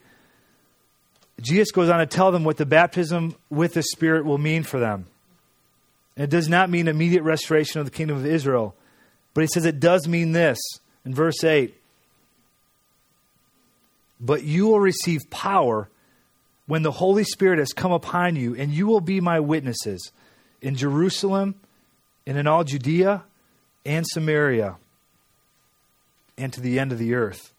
Jesus 1.40 1.72
goes 1.72 1.88
on 1.88 1.98
to 1.98 2.06
tell 2.06 2.30
them 2.32 2.44
what 2.44 2.56
the 2.56 2.66
baptism 2.66 3.34
with 3.48 3.74
the 3.74 3.82
Spirit 3.82 4.24
will 4.24 4.38
mean 4.38 4.62
for 4.62 4.78
them. 4.78 5.06
And 6.16 6.24
it 6.24 6.30
does 6.30 6.48
not 6.48 6.70
mean 6.70 6.86
immediate 6.86 7.22
restoration 7.22 7.80
of 7.80 7.86
the 7.86 7.90
kingdom 7.90 8.16
of 8.16 8.26
Israel, 8.26 8.74
but 9.34 9.40
he 9.42 9.48
says 9.48 9.64
it 9.64 9.80
does 9.80 10.06
mean 10.06 10.32
this 10.32 10.58
in 11.04 11.14
verse 11.14 11.42
8 11.42 11.74
But 14.20 14.44
you 14.44 14.66
will 14.68 14.80
receive 14.80 15.20
power 15.30 15.88
when 16.66 16.82
the 16.82 16.92
Holy 16.92 17.24
Spirit 17.24 17.58
has 17.58 17.72
come 17.72 17.92
upon 17.92 18.36
you, 18.36 18.54
and 18.54 18.70
you 18.70 18.86
will 18.86 19.00
be 19.00 19.20
my 19.20 19.40
witnesses 19.40 20.12
in 20.62 20.76
Jerusalem 20.76 21.54
and 22.26 22.38
in 22.38 22.46
all 22.46 22.64
Judea 22.64 23.24
and 23.84 24.06
Samaria 24.06 24.76
and 26.36 26.52
to 26.52 26.60
the 26.60 26.78
end 26.78 26.92
of 26.92 26.98
the 26.98 27.14
earth. 27.14 27.52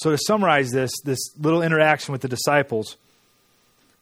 So, 0.00 0.10
to 0.10 0.18
summarize 0.18 0.70
this, 0.70 0.90
this 1.04 1.18
little 1.38 1.60
interaction 1.60 2.12
with 2.12 2.22
the 2.22 2.28
disciples, 2.28 2.96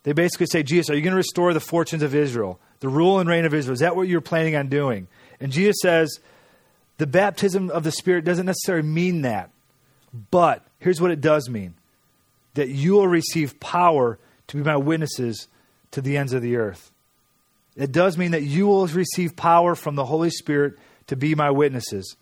they 0.05 0.13
basically 0.13 0.47
say, 0.47 0.63
Jesus, 0.63 0.91
are 0.91 0.95
you 0.95 1.03
going 1.03 1.11
to 1.11 1.17
restore 1.17 1.53
the 1.53 1.59
fortunes 1.59 2.05
of 2.05 2.15
Israel, 2.15 2.61
the 2.79 2.89
rule 2.89 3.19
and 3.19 3.29
reign 3.29 3.45
of 3.45 3.53
Israel? 3.53 3.73
Is 3.73 3.81
that 3.81 3.97
what 3.97 4.07
you're 4.07 4.21
planning 4.21 4.55
on 4.55 4.69
doing? 4.69 5.09
And 5.41 5.51
Jesus 5.51 5.79
says, 5.83 6.21
the 6.99 7.07
baptism 7.09 7.69
of 7.71 7.83
the 7.83 7.91
Spirit 7.91 8.25
doesn't 8.25 8.47
necessarily 8.47 8.87
mean 8.87 9.23
that. 9.23 9.51
But 10.31 10.65
here's 10.79 11.01
what 11.01 11.11
it 11.11 11.21
does 11.21 11.51
mean 11.51 11.75
that 12.55 12.69
you 12.69 12.93
will 12.93 13.09
receive 13.09 13.59
power 13.59 14.21
to 14.47 14.57
be 14.57 14.63
my 14.63 14.77
witnesses 14.77 15.49
to 15.91 16.01
the 16.01 16.17
ends 16.17 16.33
of 16.33 16.43
the 16.43 16.57
earth. 16.57 16.93
It 17.77 17.91
does 17.91 18.17
mean 18.17 18.31
that 18.31 18.45
you 18.45 18.69
will 18.69 18.87
receive 18.87 19.35
power 19.35 19.75
from 19.75 19.97
the 19.97 20.05
Holy 20.05 20.31
Spirit 20.31 20.79
to 21.09 21.17
be 21.17 21.35
my 21.35 21.51
witnesses. 21.51 22.17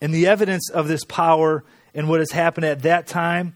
And 0.00 0.14
the 0.14 0.28
evidence 0.28 0.70
of 0.70 0.86
this 0.86 1.04
power 1.04 1.64
and 1.94 2.08
what 2.08 2.20
has 2.20 2.32
happened 2.32 2.66
at 2.66 2.82
that 2.82 3.06
time 3.06 3.54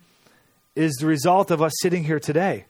is 0.77 0.94
the 0.94 1.07
result 1.07 1.51
of 1.51 1.61
us 1.61 1.72
sitting 1.81 2.05
here 2.05 2.20
today. 2.20 2.66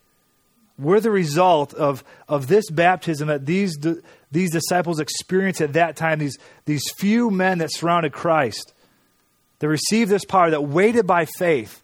We're 0.78 1.00
the 1.00 1.10
result 1.10 1.74
of, 1.74 2.04
of 2.28 2.46
this 2.46 2.70
baptism 2.70 3.28
that 3.28 3.46
these, 3.46 3.76
these 4.30 4.52
disciples 4.52 5.00
experienced 5.00 5.60
at 5.60 5.72
that 5.72 5.96
time, 5.96 6.20
these, 6.20 6.38
these 6.64 6.84
few 6.98 7.30
men 7.30 7.58
that 7.58 7.72
surrounded 7.72 8.12
Christ, 8.12 8.72
that 9.58 9.68
received 9.68 10.10
this 10.10 10.24
power, 10.24 10.50
that 10.50 10.62
waited 10.62 11.06
by 11.06 11.26
faith, 11.36 11.82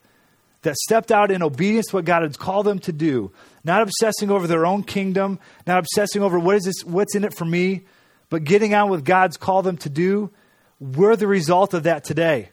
that 0.62 0.77
stepped 0.77 1.11
out 1.11 1.31
in 1.31 1.42
obedience 1.42 1.88
to 1.88 1.97
what 1.97 2.05
God 2.05 2.23
had 2.23 2.38
called 2.38 2.66
them 2.66 2.79
to 2.81 2.92
do, 2.92 3.33
not 3.64 3.83
obsessing 3.83 4.31
over 4.31 4.47
their 4.47 4.64
own 4.64 4.85
kingdom, 4.85 5.40
not 5.66 5.79
obsessing 5.79 6.23
over 6.23 6.38
what 6.38 6.57
is 6.57 6.64
this, 6.64 6.85
what's 6.85 7.16
in 7.16 7.25
it 7.25 7.35
for 7.35 7.44
me, 7.44 7.85
but 8.31 8.44
getting 8.44 8.75
on 8.75 8.88
with 8.88 9.05
God's 9.05 9.37
called 9.37 9.66
them 9.66 9.77
to 9.79 9.90
do. 9.90 10.31
We're 10.79 11.16
the 11.16 11.27
result 11.27 11.75
of 11.75 11.83
that 11.83 12.05
today. 12.05 12.51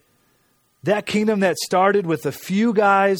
That 0.84 1.06
kingdom 1.06 1.42
that 1.42 1.58
started 1.58 2.06
with 2.06 2.26
a 2.26 2.32
few 2.32 2.74
guys 2.74 3.20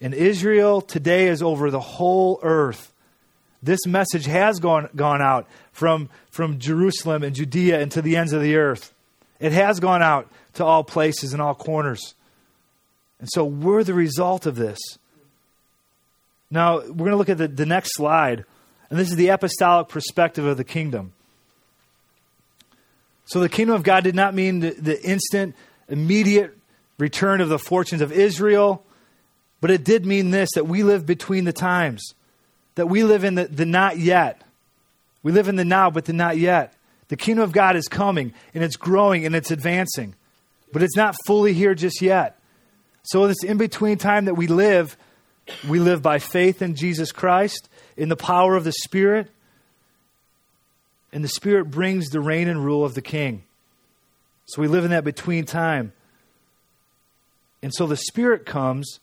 in 0.00 0.12
Israel 0.12 0.80
today 0.80 1.28
is 1.28 1.42
over 1.42 1.70
the 1.70 1.80
whole 1.80 2.38
earth. 2.42 2.92
This 3.62 3.86
message 3.86 4.26
has 4.26 4.58
gone, 4.58 4.88
gone 4.94 5.22
out 5.22 5.46
from, 5.72 6.10
from 6.30 6.58
Jerusalem 6.58 7.22
and 7.22 7.34
Judea 7.34 7.80
and 7.80 7.90
to 7.92 8.02
the 8.02 8.16
ends 8.16 8.32
of 8.32 8.42
the 8.42 8.56
earth. 8.56 8.92
It 9.38 9.52
has 9.52 9.80
gone 9.80 10.02
out 10.02 10.30
to 10.54 10.64
all 10.64 10.84
places 10.84 11.32
and 11.32 11.40
all 11.40 11.54
corners. 11.54 12.14
And 13.20 13.28
so 13.32 13.44
we're 13.44 13.84
the 13.84 13.94
result 13.94 14.46
of 14.46 14.56
this. 14.56 14.78
Now, 16.50 16.80
we're 16.80 16.84
going 16.84 17.12
to 17.12 17.16
look 17.16 17.30
at 17.30 17.38
the, 17.38 17.48
the 17.48 17.64
next 17.64 17.94
slide, 17.94 18.44
and 18.90 18.98
this 18.98 19.08
is 19.08 19.16
the 19.16 19.28
apostolic 19.28 19.88
perspective 19.88 20.44
of 20.44 20.58
the 20.58 20.64
kingdom. 20.64 21.12
So, 23.24 23.40
the 23.40 23.48
kingdom 23.48 23.74
of 23.74 23.84
God 23.84 24.04
did 24.04 24.14
not 24.14 24.34
mean 24.34 24.60
the, 24.60 24.70
the 24.72 25.02
instant, 25.02 25.54
immediate 25.88 26.58
return 27.02 27.40
of 27.40 27.48
the 27.48 27.58
fortunes 27.58 28.00
of 28.00 28.12
Israel, 28.12 28.84
but 29.60 29.72
it 29.72 29.82
did 29.82 30.06
mean 30.06 30.30
this 30.30 30.50
that 30.54 30.68
we 30.68 30.84
live 30.84 31.04
between 31.04 31.44
the 31.44 31.52
times, 31.52 32.14
that 32.76 32.86
we 32.86 33.02
live 33.02 33.24
in 33.24 33.34
the, 33.34 33.46
the 33.46 33.66
not 33.66 33.98
yet. 33.98 34.42
We 35.24 35.32
live 35.32 35.48
in 35.48 35.56
the 35.56 35.64
now, 35.64 35.90
but 35.90 36.04
the 36.04 36.12
not 36.12 36.38
yet. 36.38 36.74
The 37.08 37.16
kingdom 37.16 37.42
of 37.42 37.50
God 37.50 37.74
is 37.74 37.88
coming, 37.88 38.32
and 38.54 38.62
it's 38.62 38.76
growing, 38.76 39.26
and 39.26 39.34
it's 39.34 39.50
advancing, 39.50 40.14
but 40.72 40.80
it's 40.80 40.96
not 40.96 41.16
fully 41.26 41.52
here 41.54 41.74
just 41.74 42.00
yet. 42.00 42.38
So, 43.02 43.26
this 43.26 43.42
in 43.42 43.58
between 43.58 43.98
time 43.98 44.26
that 44.26 44.34
we 44.34 44.46
live, 44.46 44.96
we 45.68 45.80
live 45.80 46.02
by 46.02 46.20
faith 46.20 46.62
in 46.62 46.76
Jesus 46.76 47.10
Christ, 47.10 47.68
in 47.96 48.10
the 48.10 48.16
power 48.16 48.54
of 48.54 48.62
the 48.62 48.72
Spirit, 48.84 49.28
and 51.12 51.24
the 51.24 51.28
Spirit 51.28 51.64
brings 51.64 52.10
the 52.10 52.20
reign 52.20 52.46
and 52.46 52.64
rule 52.64 52.84
of 52.84 52.94
the 52.94 53.02
King. 53.02 53.42
So, 54.46 54.62
we 54.62 54.68
live 54.68 54.84
in 54.84 54.92
that 54.92 55.02
between 55.02 55.46
time. 55.46 55.92
And 57.62 57.72
so 57.74 57.86
the 57.86 57.96
Spirit 57.96 58.44
comes 58.44 58.98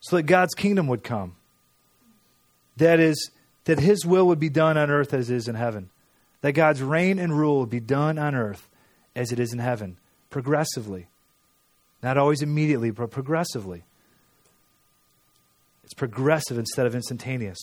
so 0.00 0.16
that 0.16 0.24
God's 0.24 0.54
kingdom 0.54 0.86
would 0.88 1.02
come. 1.02 1.36
That 2.76 3.00
is, 3.00 3.30
that 3.64 3.78
His 3.78 4.04
will 4.04 4.26
would 4.26 4.40
be 4.40 4.48
done 4.48 4.76
on 4.76 4.90
earth 4.90 5.14
as 5.14 5.30
it 5.30 5.36
is 5.36 5.48
in 5.48 5.54
heaven. 5.54 5.90
That 6.42 6.52
God's 6.52 6.82
reign 6.82 7.18
and 7.18 7.36
rule 7.36 7.60
would 7.60 7.70
be 7.70 7.80
done 7.80 8.18
on 8.18 8.34
earth 8.34 8.66
as 9.14 9.32
it 9.32 9.38
is 9.38 9.52
in 9.52 9.58
heaven, 9.58 9.96
progressively. 10.30 11.06
Not 12.02 12.16
always 12.16 12.40
immediately, 12.40 12.90
but 12.90 13.10
progressively. 13.10 13.82
It's 15.84 15.94
progressive 15.94 16.56
instead 16.56 16.86
of 16.86 16.94
instantaneous. 16.94 17.58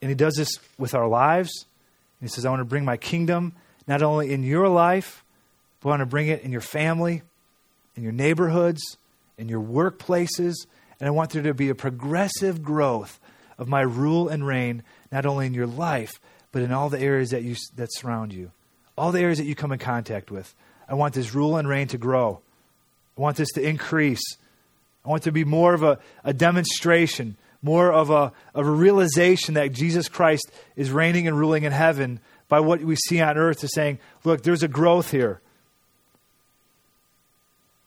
And 0.00 0.10
He 0.10 0.14
does 0.14 0.34
this 0.34 0.58
with 0.78 0.94
our 0.94 1.08
lives, 1.08 1.50
He 2.20 2.28
says, 2.28 2.44
I 2.44 2.50
want 2.50 2.60
to 2.60 2.64
bring 2.64 2.84
my 2.84 2.96
kingdom 2.96 3.54
not 3.88 4.02
only 4.02 4.32
in 4.32 4.42
your 4.42 4.68
life, 4.68 5.24
I 5.86 5.90
want 5.90 6.00
to 6.00 6.06
bring 6.06 6.26
it 6.26 6.42
in 6.42 6.50
your 6.50 6.60
family, 6.60 7.22
in 7.94 8.02
your 8.02 8.10
neighborhoods, 8.10 8.96
in 9.38 9.48
your 9.48 9.62
workplaces, 9.62 10.54
and 10.98 11.06
I 11.06 11.10
want 11.10 11.30
there 11.30 11.44
to 11.44 11.54
be 11.54 11.68
a 11.68 11.76
progressive 11.76 12.60
growth 12.60 13.20
of 13.56 13.68
my 13.68 13.82
rule 13.82 14.28
and 14.28 14.44
reign, 14.44 14.82
not 15.12 15.26
only 15.26 15.46
in 15.46 15.54
your 15.54 15.68
life, 15.68 16.18
but 16.50 16.62
in 16.62 16.72
all 16.72 16.88
the 16.88 16.98
areas 16.98 17.30
that, 17.30 17.44
you, 17.44 17.54
that 17.76 17.92
surround 17.92 18.32
you, 18.32 18.50
all 18.98 19.12
the 19.12 19.20
areas 19.20 19.38
that 19.38 19.44
you 19.44 19.54
come 19.54 19.70
in 19.70 19.78
contact 19.78 20.28
with. 20.28 20.52
I 20.88 20.94
want 20.94 21.14
this 21.14 21.36
rule 21.36 21.56
and 21.56 21.68
reign 21.68 21.86
to 21.88 21.98
grow. 21.98 22.40
I 23.16 23.20
want 23.20 23.36
this 23.36 23.52
to 23.52 23.62
increase. 23.62 24.36
I 25.04 25.08
want 25.08 25.22
to 25.22 25.32
be 25.32 25.44
more 25.44 25.72
of 25.72 25.84
a, 25.84 26.00
a 26.24 26.34
demonstration, 26.34 27.36
more 27.62 27.92
of 27.92 28.10
a, 28.10 28.32
of 28.56 28.66
a 28.66 28.70
realization 28.70 29.54
that 29.54 29.72
Jesus 29.72 30.08
Christ 30.08 30.50
is 30.74 30.90
reigning 30.90 31.28
and 31.28 31.38
ruling 31.38 31.62
in 31.62 31.70
heaven 31.70 32.18
by 32.48 32.58
what 32.58 32.80
we 32.80 32.96
see 32.96 33.20
on 33.20 33.38
earth, 33.38 33.60
to 33.60 33.68
saying, 33.68 34.00
look, 34.24 34.42
there's 34.42 34.64
a 34.64 34.68
growth 34.68 35.12
here. 35.12 35.40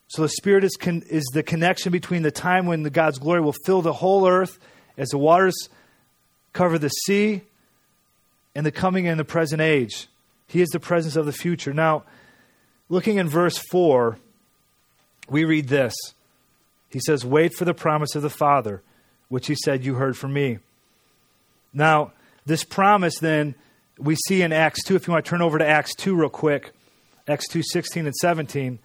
So 0.10 0.24
the 0.24 0.30
Spirit 0.30 0.64
is, 0.64 0.76
con- 0.76 1.04
is 1.08 1.24
the 1.34 1.44
connection 1.44 1.92
between 1.92 2.24
the 2.24 2.32
time 2.32 2.66
when 2.66 2.82
the 2.82 2.90
God's 2.90 3.20
glory 3.20 3.42
will 3.42 3.56
fill 3.66 3.82
the 3.82 3.94
whole 3.94 4.28
earth 4.28 4.58
as 4.98 5.10
the 5.10 5.20
waters 5.20 5.70
cover 6.52 6.80
the 6.80 6.90
sea 6.90 7.42
and 8.56 8.66
the 8.66 8.72
coming 8.72 9.08
and 9.08 9.20
the 9.20 9.26
present 9.26 9.62
age. 9.62 10.08
He 10.48 10.62
is 10.62 10.70
the 10.70 10.80
presence 10.80 11.16
of 11.16 11.28
the 11.28 11.32
future. 11.32 11.74
Now, 11.74 12.04
looking 12.90 13.18
in 13.18 13.30
verse 13.30 13.60
4, 13.70 14.18
we 15.30 15.46
read 15.46 15.68
this. 15.68 15.94
He 16.90 17.00
says, 17.00 17.24
Wait 17.24 17.54
for 17.54 17.66
the 17.66 17.76
promise 17.76 18.16
of 18.16 18.24
the 18.24 18.32
Father, 18.32 18.82
which 19.28 19.46
he 19.46 19.56
said, 19.64 19.86
You 19.86 19.94
heard 19.94 20.18
from 20.18 20.34
me. 20.34 20.58
Now, 21.72 22.14
this 22.48 22.64
promise 22.64 23.20
then 23.20 23.54
we 24.00 24.16
see 24.16 24.42
in 24.42 24.52
Acts 24.52 24.84
2. 24.86 24.96
If 24.96 25.06
you 25.06 25.14
want 25.14 25.24
to 25.24 25.30
turn 25.30 25.44
over 25.44 25.60
to 25.60 25.68
Acts 25.68 25.94
2 25.94 26.16
real 26.16 26.30
quick, 26.30 26.72
Acts 27.28 27.48
2 27.50 27.62
16 27.62 28.08
and 28.08 28.16
17 28.16 28.80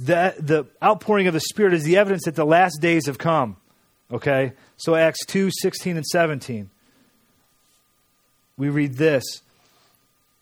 the, 0.00 0.34
the 0.38 0.66
outpouring 0.82 1.26
of 1.26 1.34
the 1.34 1.40
Spirit 1.40 1.74
is 1.74 1.84
the 1.84 1.98
evidence 1.98 2.24
that 2.24 2.34
the 2.34 2.46
last 2.46 2.78
days 2.80 3.06
have 3.06 3.18
come. 3.18 3.56
Okay? 4.10 4.52
So, 4.76 4.94
Acts 4.94 5.24
2 5.26 5.50
16 5.52 5.96
and 5.96 6.06
17. 6.06 6.70
We 8.56 8.70
read 8.70 8.94
this. 8.94 9.24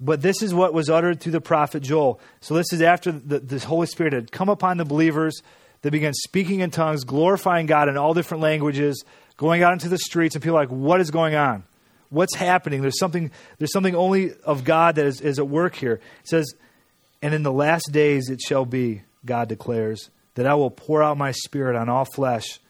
But 0.00 0.22
this 0.22 0.42
is 0.42 0.54
what 0.54 0.72
was 0.72 0.88
uttered 0.88 1.20
through 1.20 1.32
the 1.32 1.40
prophet 1.40 1.82
Joel. 1.82 2.20
So, 2.40 2.54
this 2.54 2.72
is 2.72 2.80
after 2.80 3.10
the, 3.10 3.40
the 3.40 3.58
Holy 3.58 3.88
Spirit 3.88 4.12
had 4.12 4.30
come 4.30 4.48
upon 4.48 4.76
the 4.76 4.84
believers. 4.84 5.42
They 5.82 5.90
began 5.90 6.14
speaking 6.14 6.60
in 6.60 6.70
tongues, 6.70 7.04
glorifying 7.04 7.66
God 7.66 7.88
in 7.88 7.96
all 7.96 8.14
different 8.14 8.42
languages, 8.42 9.04
going 9.36 9.62
out 9.62 9.72
into 9.72 9.88
the 9.88 9.98
streets, 9.98 10.34
and 10.36 10.42
people 10.42 10.56
are 10.56 10.62
like, 10.62 10.70
What 10.70 11.00
is 11.00 11.10
going 11.10 11.34
on? 11.34 11.64
What's 12.10 12.36
happening? 12.36 12.80
There's 12.80 12.98
something, 12.98 13.32
there's 13.58 13.72
something 13.72 13.96
only 13.96 14.34
of 14.44 14.62
God 14.62 14.94
that 14.94 15.04
is, 15.04 15.20
is 15.20 15.40
at 15.40 15.48
work 15.48 15.74
here. 15.74 15.94
It 15.94 16.28
says, 16.28 16.54
And 17.22 17.34
in 17.34 17.42
the 17.42 17.52
last 17.52 17.90
days 17.90 18.30
it 18.30 18.40
shall 18.40 18.64
be 18.64 19.02
God 19.24 19.48
declares, 19.48 20.11
that 20.35 20.46
I 20.46 20.54
will 20.54 20.70
pour 20.70 21.02
out 21.02 21.18
my 21.18 21.33
spirit 21.33 21.76
on 21.76 21.88
all 21.88 22.04
flesh, 22.04 22.61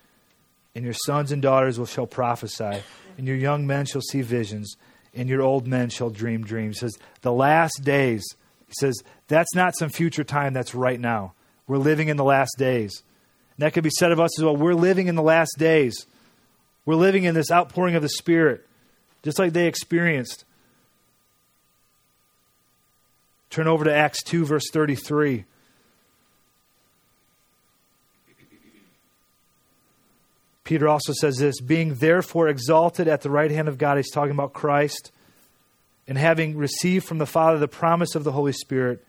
and 0.74 0.84
your 0.84 0.94
sons 0.94 1.32
and 1.32 1.42
daughters 1.42 1.78
will 1.78 1.86
shall 1.86 2.06
prophesy, 2.06 2.82
and 3.16 3.26
your 3.26 3.36
young 3.36 3.66
men 3.66 3.84
shall 3.84 4.00
see 4.00 4.22
visions, 4.22 4.76
and 5.14 5.28
your 5.28 5.42
old 5.42 5.66
men 5.66 5.90
shall 5.90 6.10
dream 6.10 6.44
dreams. 6.44 6.76
He 6.76 6.80
says, 6.80 6.98
the 7.22 7.32
last 7.32 7.82
days. 7.82 8.24
He 8.66 8.74
says, 8.78 9.02
that's 9.26 9.54
not 9.54 9.76
some 9.76 9.88
future 9.88 10.24
time, 10.24 10.52
that's 10.52 10.74
right 10.74 11.00
now. 11.00 11.32
We're 11.66 11.78
living 11.78 12.08
in 12.08 12.16
the 12.16 12.24
last 12.24 12.52
days. 12.58 13.02
And 13.56 13.64
that 13.64 13.72
could 13.72 13.84
be 13.84 13.90
said 13.90 14.12
of 14.12 14.20
us 14.20 14.38
as 14.38 14.44
well. 14.44 14.56
We're 14.56 14.74
living 14.74 15.08
in 15.08 15.14
the 15.14 15.22
last 15.22 15.54
days. 15.58 16.06
We're 16.86 16.94
living 16.94 17.24
in 17.24 17.34
this 17.34 17.50
outpouring 17.50 17.96
of 17.96 18.02
the 18.02 18.08
Spirit, 18.08 18.66
just 19.22 19.38
like 19.38 19.52
they 19.52 19.66
experienced. 19.66 20.44
Turn 23.50 23.66
over 23.66 23.84
to 23.84 23.94
Acts 23.94 24.22
2, 24.22 24.46
verse 24.46 24.70
33. 24.72 25.44
Peter 30.68 30.86
also 30.86 31.14
says 31.14 31.38
this 31.38 31.62
being 31.62 31.94
therefore 31.94 32.46
exalted 32.46 33.08
at 33.08 33.22
the 33.22 33.30
right 33.30 33.50
hand 33.50 33.68
of 33.68 33.78
God, 33.78 33.96
he's 33.96 34.10
talking 34.10 34.32
about 34.32 34.52
Christ, 34.52 35.12
and 36.06 36.18
having 36.18 36.58
received 36.58 37.06
from 37.06 37.16
the 37.16 37.24
Father 37.24 37.58
the 37.58 37.66
promise 37.66 38.14
of 38.14 38.22
the 38.22 38.32
Holy 38.32 38.52
Spirit, 38.52 39.02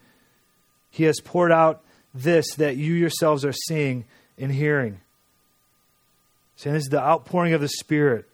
he 0.89 1.03
has 1.03 1.19
poured 1.19 1.51
out 1.51 1.83
this 2.13 2.55
that 2.55 2.77
you 2.77 2.93
yourselves 2.93 3.43
are 3.43 3.51
seeing 3.51 4.05
and 4.37 4.53
hearing. 4.53 5.01
Saying 6.55 6.75
this 6.75 6.83
is 6.83 6.89
the 6.91 7.03
outpouring 7.03 7.51
of 7.51 7.59
the 7.59 7.67
Spirit. 7.67 8.29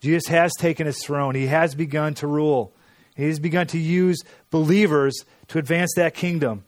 Jesus 0.00 0.28
has 0.28 0.52
taken 0.56 0.86
his 0.86 1.02
throne, 1.02 1.34
he 1.34 1.48
has 1.48 1.74
begun 1.74 2.14
to 2.14 2.28
rule, 2.28 2.72
he 3.16 3.24
has 3.24 3.40
begun 3.40 3.66
to 3.66 3.78
use 3.78 4.22
believers 4.52 5.24
to 5.48 5.58
advance 5.58 5.90
that 5.96 6.14
kingdom. 6.14 6.62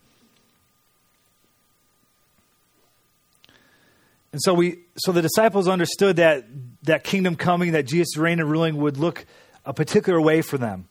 And 4.33 4.41
so 4.43 4.55
we 4.55 4.79
so 4.97 5.13
the 5.13 5.23
disciples 5.23 5.69
understood 5.69 6.17
that 6.17 6.45
that 6.85 7.05
kingdom 7.05 7.37
coming, 7.37 7.73
that 7.73 7.87
Jesus' 7.87 8.17
reign 8.17 8.41
and 8.41 8.51
ruling 8.51 8.77
would 8.79 8.97
look 8.97 9.27
a 9.65 9.73
particular 9.75 10.21
way 10.21 10.43
for 10.43 10.59
them. 10.59 10.89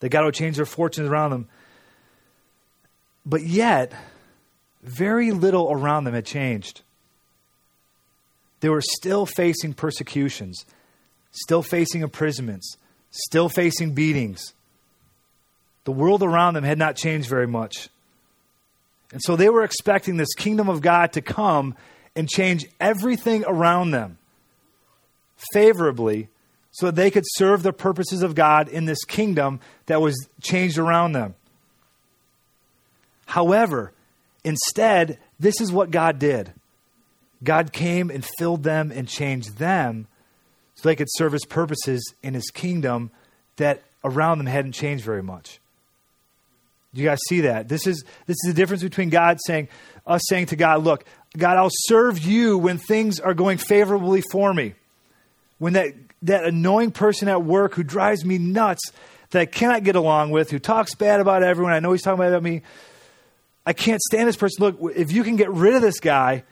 That 0.00 0.08
God 0.08 0.24
would 0.24 0.34
change 0.34 0.56
their 0.56 0.66
fortunes 0.66 1.08
around 1.08 1.30
them. 1.30 1.48
But 3.24 3.42
yet, 3.42 3.92
very 4.82 5.32
little 5.32 5.70
around 5.70 6.04
them 6.04 6.14
had 6.14 6.24
changed. 6.24 6.82
They 8.60 8.68
were 8.68 8.82
still 8.82 9.26
facing 9.26 9.74
persecutions, 9.74 10.64
still 11.30 11.62
facing 11.62 12.02
imprisonments, 12.02 12.76
still 13.10 13.48
facing 13.48 13.94
beatings. 13.94 14.54
The 15.84 15.92
world 15.92 16.22
around 16.22 16.54
them 16.54 16.64
had 16.64 16.78
not 16.78 16.96
changed 16.96 17.28
very 17.28 17.46
much. 17.46 17.88
And 19.12 19.22
so 19.22 19.36
they 19.36 19.48
were 19.48 19.62
expecting 19.62 20.16
this 20.16 20.34
kingdom 20.34 20.68
of 20.68 20.80
God 20.80 21.12
to 21.12 21.20
come 21.20 21.74
and 22.16 22.28
change 22.28 22.66
everything 22.80 23.44
around 23.46 23.90
them 23.92 24.18
favorably 25.52 26.28
so 26.72 26.86
that 26.86 26.96
they 26.96 27.10
could 27.10 27.24
serve 27.26 27.62
the 27.62 27.72
purposes 27.72 28.22
of 28.22 28.34
God 28.34 28.68
in 28.68 28.86
this 28.86 29.04
kingdom 29.04 29.60
that 29.86 30.00
was 30.00 30.28
changed 30.42 30.78
around 30.78 31.12
them. 31.12 31.34
However, 33.26 33.92
instead, 34.44 35.18
this 35.38 35.60
is 35.60 35.70
what 35.70 35.90
God 35.90 36.18
did 36.18 36.52
God 37.44 37.72
came 37.72 38.10
and 38.10 38.24
filled 38.38 38.62
them 38.62 38.90
and 38.90 39.06
changed 39.06 39.58
them 39.58 40.06
so 40.74 40.88
they 40.88 40.96
could 40.96 41.08
serve 41.10 41.32
his 41.32 41.44
purposes 41.44 42.14
in 42.22 42.34
his 42.34 42.50
kingdom 42.50 43.10
that 43.56 43.82
around 44.04 44.38
them 44.38 44.46
hadn't 44.46 44.72
changed 44.72 45.04
very 45.04 45.22
much. 45.22 45.60
Do 46.94 47.02
you 47.02 47.08
guys 47.08 47.18
see 47.28 47.42
that? 47.42 47.68
This 47.68 47.86
is 47.86 48.04
this 48.26 48.36
is 48.42 48.48
the 48.48 48.54
difference 48.54 48.82
between 48.82 49.10
God 49.10 49.38
saying 49.46 49.68
us 50.06 50.22
saying 50.28 50.46
to 50.46 50.56
God, 50.56 50.84
look, 50.84 51.04
God, 51.36 51.56
I'll 51.56 51.70
serve 51.70 52.18
you 52.18 52.56
when 52.58 52.78
things 52.78 53.20
are 53.20 53.34
going 53.34 53.58
favorably 53.58 54.22
for 54.32 54.52
me. 54.52 54.74
When 55.58 55.74
that, 55.74 55.92
that 56.22 56.44
annoying 56.44 56.92
person 56.92 57.28
at 57.28 57.42
work 57.42 57.74
who 57.74 57.82
drives 57.82 58.24
me 58.24 58.38
nuts 58.38 58.92
that 59.30 59.40
I 59.40 59.46
cannot 59.46 59.84
get 59.84 59.96
along 59.96 60.30
with, 60.30 60.50
who 60.50 60.58
talks 60.58 60.94
bad 60.94 61.20
about 61.20 61.42
everyone, 61.42 61.72
I 61.72 61.80
know 61.80 61.92
he's 61.92 62.02
talking 62.02 62.20
bad 62.20 62.30
about 62.30 62.42
me. 62.42 62.62
I 63.64 63.72
can't 63.72 64.00
stand 64.00 64.28
this 64.28 64.36
person. 64.36 64.64
Look, 64.64 64.96
if 64.96 65.10
you 65.12 65.24
can 65.24 65.36
get 65.36 65.50
rid 65.50 65.74
of 65.74 65.82
this 65.82 65.98
guy, 65.98 66.44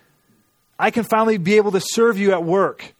I 0.78 0.90
can 0.90 1.04
finally 1.04 1.38
be 1.38 1.56
able 1.56 1.72
to 1.72 1.80
serve 1.80 2.18
you 2.18 2.32
at 2.32 2.42
work. 2.42 2.94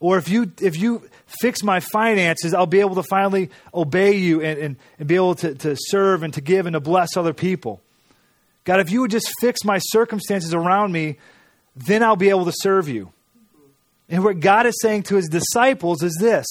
Or 0.00 0.16
if 0.16 0.28
you 0.28 0.52
if 0.60 0.78
you 0.78 1.08
fix 1.40 1.62
my 1.62 1.80
finances, 1.80 2.54
I'll 2.54 2.66
be 2.66 2.80
able 2.80 2.94
to 2.94 3.02
finally 3.02 3.50
obey 3.74 4.12
you 4.12 4.40
and, 4.40 4.58
and, 4.58 4.76
and 4.98 5.08
be 5.08 5.16
able 5.16 5.34
to, 5.36 5.54
to 5.56 5.76
serve 5.76 6.22
and 6.22 6.32
to 6.34 6.40
give 6.40 6.66
and 6.66 6.74
to 6.74 6.80
bless 6.80 7.16
other 7.16 7.34
people. 7.34 7.82
God, 8.68 8.80
if 8.80 8.90
you 8.90 9.00
would 9.00 9.10
just 9.10 9.32
fix 9.40 9.64
my 9.64 9.78
circumstances 9.78 10.52
around 10.52 10.92
me, 10.92 11.16
then 11.74 12.02
I'll 12.02 12.16
be 12.16 12.28
able 12.28 12.44
to 12.44 12.52
serve 12.54 12.86
you. 12.86 13.10
And 14.10 14.22
what 14.22 14.40
God 14.40 14.66
is 14.66 14.74
saying 14.82 15.04
to 15.04 15.16
his 15.16 15.26
disciples 15.26 16.02
is 16.02 16.14
this 16.20 16.44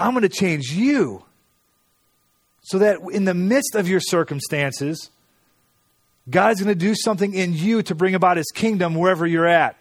I'm 0.00 0.14
going 0.14 0.22
to 0.22 0.28
change 0.28 0.72
you 0.72 1.22
so 2.62 2.78
that 2.78 2.98
in 3.12 3.24
the 3.24 3.34
midst 3.34 3.76
of 3.76 3.86
your 3.86 4.00
circumstances, 4.00 5.10
God 6.28 6.50
is 6.54 6.60
going 6.60 6.76
to 6.76 6.84
do 6.84 6.96
something 6.96 7.34
in 7.34 7.54
you 7.54 7.84
to 7.84 7.94
bring 7.94 8.16
about 8.16 8.36
his 8.36 8.50
kingdom 8.52 8.96
wherever 8.96 9.28
you're 9.28 9.46
at. 9.46 9.76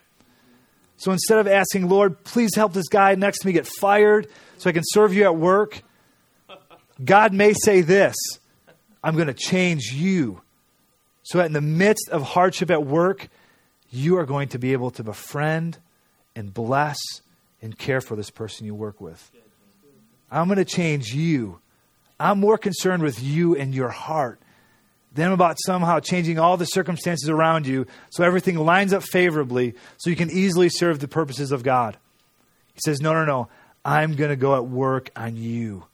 So 0.97 1.11
instead 1.11 1.39
of 1.39 1.47
asking, 1.47 1.89
Lord, 1.89 2.23
please 2.23 2.53
help 2.53 2.73
this 2.73 2.87
guy 2.87 3.15
next 3.15 3.39
to 3.39 3.47
me 3.47 3.53
get 3.53 3.65
fired 3.65 4.27
so 4.59 4.69
I 4.69 4.73
can 4.73 4.83
serve 4.85 5.11
you 5.11 5.23
at 5.23 5.35
work, 5.35 5.81
God 7.03 7.33
may 7.33 7.53
say 7.53 7.81
this 7.81 8.15
I'm 9.03 9.15
going 9.15 9.25
to 9.25 9.33
change 9.33 9.85
you 9.91 10.43
so 11.25 11.39
that 11.39 11.47
in 11.47 11.53
the 11.53 11.61
midst 11.61 12.07
of 12.09 12.21
hardship 12.21 12.71
at 12.71 12.85
work, 12.85 13.27
you 13.89 14.17
are 14.17 14.25
going 14.25 14.47
to 14.49 14.59
be 14.59 14.73
able 14.73 14.91
to 14.91 15.03
befriend 15.03 15.77
and 16.35 16.53
bless 16.53 16.97
and 17.61 17.77
care 17.77 17.99
for 17.99 18.15
this 18.15 18.29
person 18.29 18.65
you 18.65 18.75
work 18.75 19.01
with. 19.01 19.31
I'm 20.31 20.47
going 20.47 20.57
to 20.57 20.65
change 20.65 21.13
you. 21.13 21.59
I'm 22.19 22.39
more 22.39 22.57
concerned 22.57 23.01
with 23.03 23.21
you 23.21 23.55
and 23.55 23.73
your 23.73 23.89
heart 23.89 24.39
than 25.13 25.31
about 25.31 25.57
somehow 25.65 25.99
changing 25.99 26.37
all 26.37 26.57
the 26.57 26.65
circumstances 26.65 27.27
around 27.27 27.65
you 27.65 27.87
so 28.11 28.23
everything 28.23 28.57
lines 28.57 28.93
up 28.93 29.01
favorably 29.01 29.73
so 29.97 30.09
you 30.09 30.15
can 30.15 30.29
easily 30.29 30.69
serve 30.69 30.99
the 30.99 31.07
purposes 31.07 31.51
of 31.51 31.63
God. 31.63 31.97
He 32.73 32.81
says, 32.85 33.01
No, 33.01 33.13
no, 33.13 33.25
no. 33.25 33.47
I'm 33.83 34.15
going 34.15 34.29
to 34.29 34.35
go 34.35 34.55
at 34.55 34.65
work 34.65 35.09
on 35.15 35.35
you. 35.37 35.85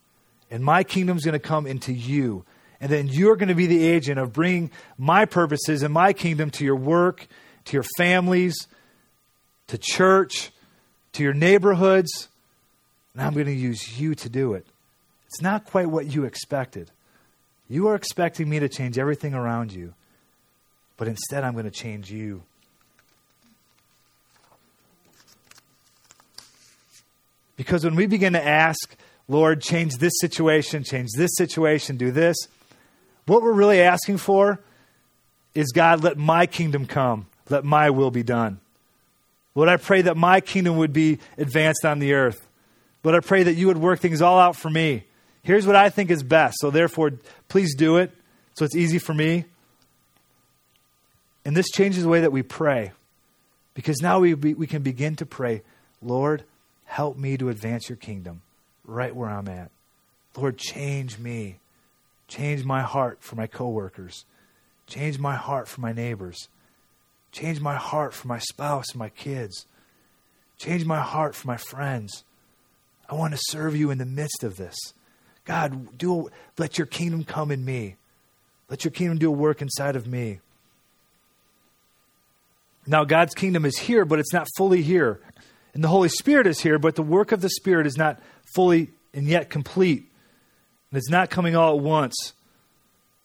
And 0.50 0.64
my 0.64 0.84
kingdom's 0.84 1.24
going 1.24 1.34
to 1.34 1.40
come 1.40 1.68
into 1.68 1.94
you. 1.94 2.44
And 2.82 2.90
then 2.92 3.08
you're 3.08 3.36
going 3.36 3.50
to 3.50 3.56
be 3.56 3.68
the 3.68 3.86
agent 3.86 4.20
of 4.20 4.34
bringing 4.34 4.72
my 4.98 5.26
purposes 5.26 5.84
and 5.84 5.94
my 5.94 6.14
kingdom 6.14 6.50
to 6.52 6.66
your 6.66 6.76
work, 6.76 7.28
to 7.66 7.74
your 7.74 7.86
families, 7.96 8.68
to 9.68 9.78
church, 9.78 10.52
to 11.14 11.24
your 11.24 11.34
neighborhoods. 11.34 12.28
And 13.14 13.22
I'm 13.22 13.34
going 13.34 13.46
to 13.46 13.54
use 13.54 14.00
you 14.00 14.16
to 14.16 14.30
do 14.30 14.56
it. 14.56 14.66
It's 15.28 15.42
not 15.42 15.66
quite 15.66 15.90
what 15.90 16.08
you 16.08 16.26
expected. 16.26 16.90
You 17.70 17.88
are 17.88 17.96
expecting 17.96 18.50
me 18.50 18.60
to 18.60 18.68
change 18.68 18.98
everything 18.98 19.36
around 19.36 19.72
you, 19.72 19.94
but 20.98 21.08
instead 21.08 21.44
I'm 21.44 21.54
going 21.54 21.66
to 21.66 21.72
change 21.72 22.12
you. 22.12 22.42
Because 27.56 27.84
when 27.86 27.96
we 27.96 28.08
begin 28.08 28.34
to 28.34 28.44
ask, 28.44 28.96
Lord, 29.28 29.62
change 29.62 29.98
this 29.98 30.14
situation, 30.20 30.84
change 30.84 31.12
this 31.16 31.30
situation, 31.38 31.96
do 31.96 32.10
this, 32.10 32.36
what 33.32 33.44
we're 33.44 33.54
really 33.54 33.82
asking 33.82 34.18
for 34.18 34.60
is 35.56 35.72
God, 35.72 36.04
let 36.04 36.18
my 36.18 36.46
kingdom 36.48 36.86
come, 36.86 37.28
let 37.50 37.64
my 37.64 37.90
will 37.90 38.12
be 38.12 38.24
done. 38.24 38.60
Lord, 39.56 39.70
I 39.70 39.78
pray 39.78 40.02
that 40.02 40.18
my 40.18 40.42
kingdom 40.42 40.76
would 40.76 40.92
be 40.92 41.18
advanced 41.38 41.86
on 41.86 42.00
the 42.00 42.14
earth. 42.14 42.46
Lord, 43.06 43.16
I 43.16 43.26
pray 43.26 43.44
that 43.44 43.54
you 43.54 43.68
would 43.68 43.78
work 43.78 44.00
things 44.00 44.22
all 44.22 44.38
out 44.38 44.58
for 44.58 44.70
me. 44.70 45.06
Here's 45.44 45.66
what 45.66 45.78
I 45.78 45.90
think 45.90 46.12
is 46.12 46.24
best. 46.24 46.58
So, 46.60 46.72
therefore, 46.72 47.14
please 47.48 47.74
do 47.74 47.96
it 47.96 48.12
so 48.54 48.66
it's 48.66 48.76
easy 48.76 49.00
for 49.00 49.14
me. 49.14 49.46
And 51.46 51.56
this 51.56 51.70
changes 51.72 52.04
the 52.04 52.10
way 52.10 52.20
that 52.20 52.34
we 52.34 52.44
pray 52.44 52.92
because 53.76 54.02
now 54.02 54.20
we, 54.20 54.34
we 54.34 54.68
can 54.68 54.82
begin 54.82 55.16
to 55.16 55.26
pray, 55.26 55.62
Lord, 56.02 56.44
help 56.84 57.16
me 57.18 57.38
to 57.38 57.48
advance 57.48 57.88
your 57.88 57.96
kingdom 57.96 58.42
right 58.86 59.16
where 59.16 59.30
I'm 59.30 59.48
at. 59.48 59.72
Lord, 60.36 60.58
change 60.58 61.18
me. 61.18 61.61
Change 62.32 62.64
my 62.64 62.82
heart 62.82 63.18
for 63.20 63.36
my 63.36 63.46
coworkers. 63.46 64.24
Change 64.88 65.20
my 65.20 65.36
heart 65.36 65.68
for 65.68 65.82
my 65.82 65.92
neighbors. 65.92 66.48
Change 67.34 67.60
my 67.60 67.76
heart 67.76 68.14
for 68.14 68.30
my 68.30 68.40
spouse 68.40 68.92
and 68.92 69.00
my 69.00 69.10
kids. 69.10 69.66
Change 70.58 70.86
my 70.86 71.02
heart 71.02 71.36
for 71.36 71.46
my 71.46 71.58
friends. 71.58 72.24
I 73.10 73.16
want 73.16 73.34
to 73.34 73.40
serve 73.50 73.76
you 73.76 73.92
in 73.92 73.98
the 73.98 74.06
midst 74.06 74.46
of 74.46 74.56
this. 74.56 74.78
God, 75.44 75.98
do 75.98 76.30
let 76.58 76.78
your 76.78 76.88
kingdom 76.88 77.26
come 77.26 77.52
in 77.52 77.66
me. 77.66 77.98
Let 78.70 78.86
your 78.86 78.92
kingdom 78.92 79.18
do 79.18 79.28
a 79.28 79.36
work 79.36 79.62
inside 79.62 79.98
of 79.98 80.08
me. 80.08 80.40
Now, 82.88 83.04
God's 83.04 83.34
kingdom 83.34 83.66
is 83.66 83.78
here, 83.78 84.06
but 84.06 84.20
it's 84.20 84.32
not 84.32 84.48
fully 84.56 84.84
here. 84.84 85.20
And 85.74 85.84
the 85.84 85.90
Holy 85.90 86.08
Spirit 86.08 86.48
is 86.48 86.62
here, 86.62 86.80
but 86.80 86.96
the 86.96 87.04
work 87.04 87.34
of 87.34 87.42
the 87.42 87.50
Spirit 87.50 87.88
is 87.88 87.98
not 87.98 88.22
fully 88.56 88.92
and 89.14 89.28
yet 89.28 89.50
complete. 89.50 90.08
And 90.92 90.98
it's 90.98 91.10
not 91.10 91.30
coming 91.30 91.56
all 91.56 91.78
at 91.78 91.84
once. 91.84 92.34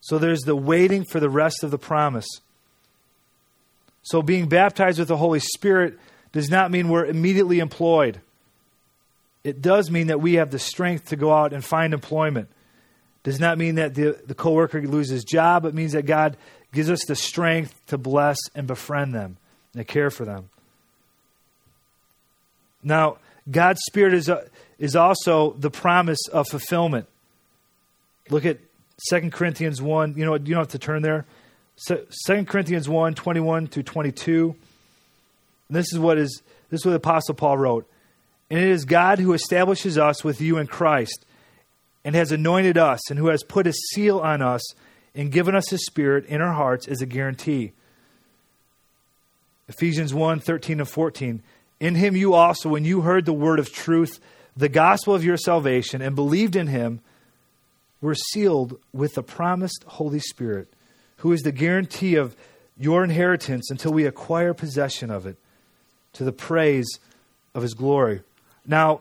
So 0.00 0.18
there's 0.18 0.42
the 0.42 0.57
waiting 0.57 1.05
for 1.05 1.18
the 1.18 1.29
rest 1.29 1.64
of 1.64 1.70
the 1.70 1.79
promise. 1.79 2.29
So 4.02 4.22
being 4.22 4.48
baptized 4.48 5.00
with 5.00 5.09
the 5.09 5.16
Holy 5.16 5.40
Spirit 5.40 5.98
does 6.31 6.48
not 6.48 6.70
mean 6.70 6.88
we're 6.88 7.07
immediately 7.07 7.59
employed. 7.59 8.20
It 9.42 9.61
does 9.61 9.90
mean 9.90 10.09
that 10.09 10.20
we 10.20 10.35
have 10.35 10.50
the 10.50 10.59
strength 10.59 11.09
to 11.09 11.16
go 11.16 11.33
out 11.33 11.52
and 11.52 11.64
find 11.64 11.92
employment. 11.92 12.48
Does 13.24 13.40
not 13.40 13.59
mean 13.59 13.76
that 13.76 13.94
the, 13.94 14.16
the 14.24 14.35
coworker 14.35 14.81
loses 14.83 15.24
job. 15.24 15.64
It 15.64 15.74
means 15.74 15.92
that 15.92 16.07
God 16.07 16.37
gives 16.72 16.90
us 16.90 17.05
the 17.07 17.16
strength 17.16 17.74
to 17.87 17.98
bless 17.98 18.38
and 18.55 18.68
befriend 18.68 19.14
them 19.14 19.38
and 19.74 19.87
care 19.87 20.11
for 20.11 20.24
them. 20.24 20.50
Now, 22.83 23.18
God's 23.50 23.81
Spirit 23.87 24.14
is, 24.14 24.29
uh, 24.29 24.46
is 24.79 24.94
also 24.94 25.52
the 25.59 25.70
promise 25.70 26.29
of 26.33 26.46
fulfillment. 26.48 27.09
Look 28.31 28.45
at 28.45 28.59
2 29.11 29.31
Corinthians 29.31 29.81
1. 29.81 30.15
You 30.17 30.25
know? 30.25 30.35
You 30.35 30.55
don't 30.55 30.59
have 30.59 30.69
to 30.69 30.79
turn 30.79 31.03
there. 31.03 31.27
2 32.27 32.45
Corinthians 32.47 32.89
1 32.89 33.15
21 33.15 33.67
to 33.69 33.83
22. 33.83 34.57
And 35.69 35.77
this 35.77 35.93
is 35.93 35.99
what 35.99 36.19
is 36.19 36.43
this 36.71 36.81
is 36.81 36.87
what 36.87 36.93
the 36.93 36.97
Apostle 36.97 37.35
Paul 37.35 37.59
wrote. 37.59 37.89
And 38.51 38.59
it 38.59 38.69
is 38.69 38.85
God 38.85 39.19
who 39.19 39.33
establishes 39.33 39.99
us 39.99 40.25
with 40.25 40.41
you 40.41 40.59
in 40.59 40.67
Christ 40.67 41.27
and 42.05 42.15
has 42.15 42.33
anointed 42.33 42.79
us 42.79 43.11
and 43.11 43.19
who 43.19 43.29
has 43.29 43.43
put 43.43 43.67
a 43.67 43.73
seal 43.73 44.21
on 44.21 44.41
us 44.41 44.62
and 45.15 45.33
given 45.33 45.55
us 45.55 45.69
his 45.69 45.85
spirit 45.85 46.25
in 46.27 46.41
our 46.41 46.53
hearts 46.53 46.87
as 46.87 47.03
a 47.03 47.07
guarantee. 47.07 47.73
Ephesians 49.69 50.15
1 50.15 50.41
13 50.41 50.81
and 50.81 50.89
14. 50.89 51.43
In 51.81 51.95
him 51.95 52.17
you 52.17 52.35
also, 52.35 52.69
when 52.69 52.85
you 52.85 53.03
heard 53.03 53.27
the 53.27 53.33
word 53.33 53.59
of 53.59 53.73
truth, 53.73 54.21
the 54.57 54.69
gospel 54.69 55.15
of 55.15 55.25
your 55.25 55.37
salvation, 55.37 56.01
and 56.01 56.15
believed 56.15 56.57
in 56.57 56.69
him, 56.69 57.01
were 58.00 58.14
sealed 58.14 58.78
with 58.92 59.14
the 59.14 59.22
promised 59.22 59.85
Holy 59.87 60.20
Spirit, 60.20 60.68
who 61.18 61.32
is 61.32 61.42
the 61.42 61.52
guarantee 61.52 62.16
of 62.16 62.37
your 62.78 63.02
inheritance 63.02 63.70
until 63.70 63.92
we 63.92 64.04
acquire 64.04 64.52
possession 64.52 65.11
of 65.11 65.26
it, 65.26 65.37
to 66.12 66.24
the 66.24 66.32
praise 66.32 66.87
of 67.54 67.62
his 67.62 67.74
glory. 67.74 68.22
Now, 68.66 69.00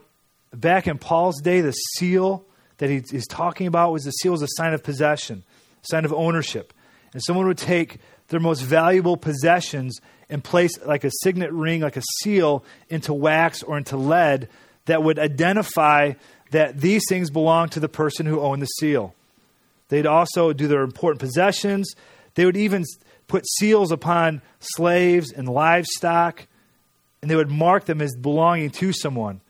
back 0.54 0.88
in 0.88 0.98
Paul's 0.98 1.42
day, 1.42 1.62
the 1.62 1.72
seal 1.72 2.44
that 2.78 2.90
he 2.90 3.04
is 3.12 3.26
talking 3.28 3.68
about 3.68 3.92
was 3.92 4.04
the 4.04 4.12
seal 4.12 4.32
was 4.32 4.42
a 4.42 4.48
sign 4.50 4.74
of 4.74 4.84
possession, 4.84 5.44
sign 5.82 6.06
of 6.06 6.14
ownership. 6.14 6.74
And 7.14 7.22
someone 7.24 7.48
would 7.48 7.58
take 7.58 8.00
their 8.28 8.40
most 8.40 8.62
valuable 8.62 9.18
possessions 9.18 10.00
and 10.30 10.44
place 10.44 10.72
like 10.86 11.04
a 11.04 11.12
signet 11.22 11.52
ring, 11.52 11.82
like 11.82 11.98
a 11.98 12.02
seal, 12.22 12.66
into 12.90 13.14
wax 13.14 13.64
or 13.64 13.78
into 13.78 13.98
lead 13.98 14.50
that 14.86 15.04
would 15.04 15.20
identify 15.20 16.14
that 16.56 16.80
these 16.80 17.04
things 17.10 17.30
belong 17.30 17.68
to 17.70 17.80
the 17.80 17.90
person 17.90 18.26
who 18.26 18.40
owned 18.40 18.62
the 18.62 18.68
seal. 18.68 19.14
They'd 19.90 20.06
also 20.06 20.54
do 20.54 20.68
their 20.68 20.84
important 20.84 21.20
possessions. 21.20 21.94
They 22.36 22.46
would 22.46 22.56
even 22.58 22.86
put 23.28 23.46
seals 23.58 23.92
upon 23.92 24.42
slaves 24.60 25.32
and 25.32 25.50
livestock, 25.50 26.48
and 27.22 27.30
they 27.30 27.36
would 27.36 27.52
mark 27.52 27.86
them 27.86 28.02
as 28.02 28.16
belonging 28.16 28.70
to 28.72 28.94
someone. 28.94 29.42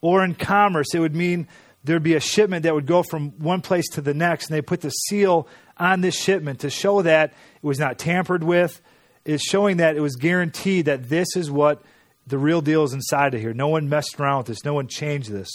Or 0.00 0.24
in 0.24 0.34
commerce, 0.34 0.94
it 0.94 1.00
would 1.00 1.16
mean 1.16 1.48
there'd 1.82 2.02
be 2.02 2.14
a 2.14 2.20
shipment 2.20 2.62
that 2.62 2.74
would 2.74 2.86
go 2.86 3.02
from 3.02 3.30
one 3.32 3.60
place 3.60 3.88
to 3.90 4.00
the 4.00 4.14
next, 4.14 4.48
and 4.48 4.56
they 4.56 4.62
put 4.62 4.82
the 4.82 4.90
seal 4.90 5.48
on 5.78 6.00
this 6.00 6.16
shipment 6.16 6.60
to 6.60 6.70
show 6.70 7.02
that 7.02 7.30
it 7.30 7.66
was 7.66 7.78
not 7.78 7.98
tampered 7.98 8.44
with. 8.44 8.80
Is 9.24 9.42
showing 9.42 9.78
that 9.78 9.96
it 9.96 10.00
was 10.00 10.16
guaranteed 10.16 10.86
that 10.86 11.08
this 11.08 11.36
is 11.36 11.50
what 11.50 11.82
the 12.26 12.38
real 12.38 12.62
deal 12.62 12.84
is 12.84 12.94
inside 12.94 13.34
of 13.34 13.40
here. 13.40 13.52
No 13.52 13.68
one 13.68 13.88
messed 13.88 14.18
around 14.18 14.38
with 14.38 14.46
this. 14.46 14.64
No 14.64 14.72
one 14.72 14.88
changed 14.88 15.30
this. 15.30 15.50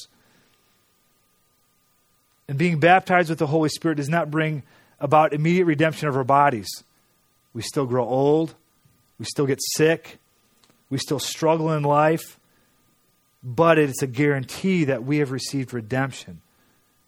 And 2.48 2.58
being 2.58 2.80
baptized 2.80 3.30
with 3.30 3.40
the 3.40 3.48
Holy 3.48 3.70
Spirit 3.70 3.96
does 3.96 4.10
not 4.10 4.30
bring 4.30 4.64
about 5.00 5.34
immediate 5.34 5.66
redemption 5.66 6.08
of 6.08 6.16
our 6.16 6.24
bodies. 6.24 6.68
We 7.54 7.62
still 7.62 7.86
grow 7.86 8.06
old. 8.06 8.54
We 9.20 9.26
still 9.26 9.46
get 9.46 9.60
sick. 9.76 10.20
We 10.90 10.98
still 10.98 11.20
struggle 11.20 11.72
in 11.72 11.84
life. 11.84 12.40
But 13.44 13.78
it's 13.78 14.02
a 14.02 14.08
guarantee 14.08 14.86
that 14.86 15.04
we 15.04 15.18
have 15.18 15.32
received 15.32 15.74
redemption. 15.74 16.42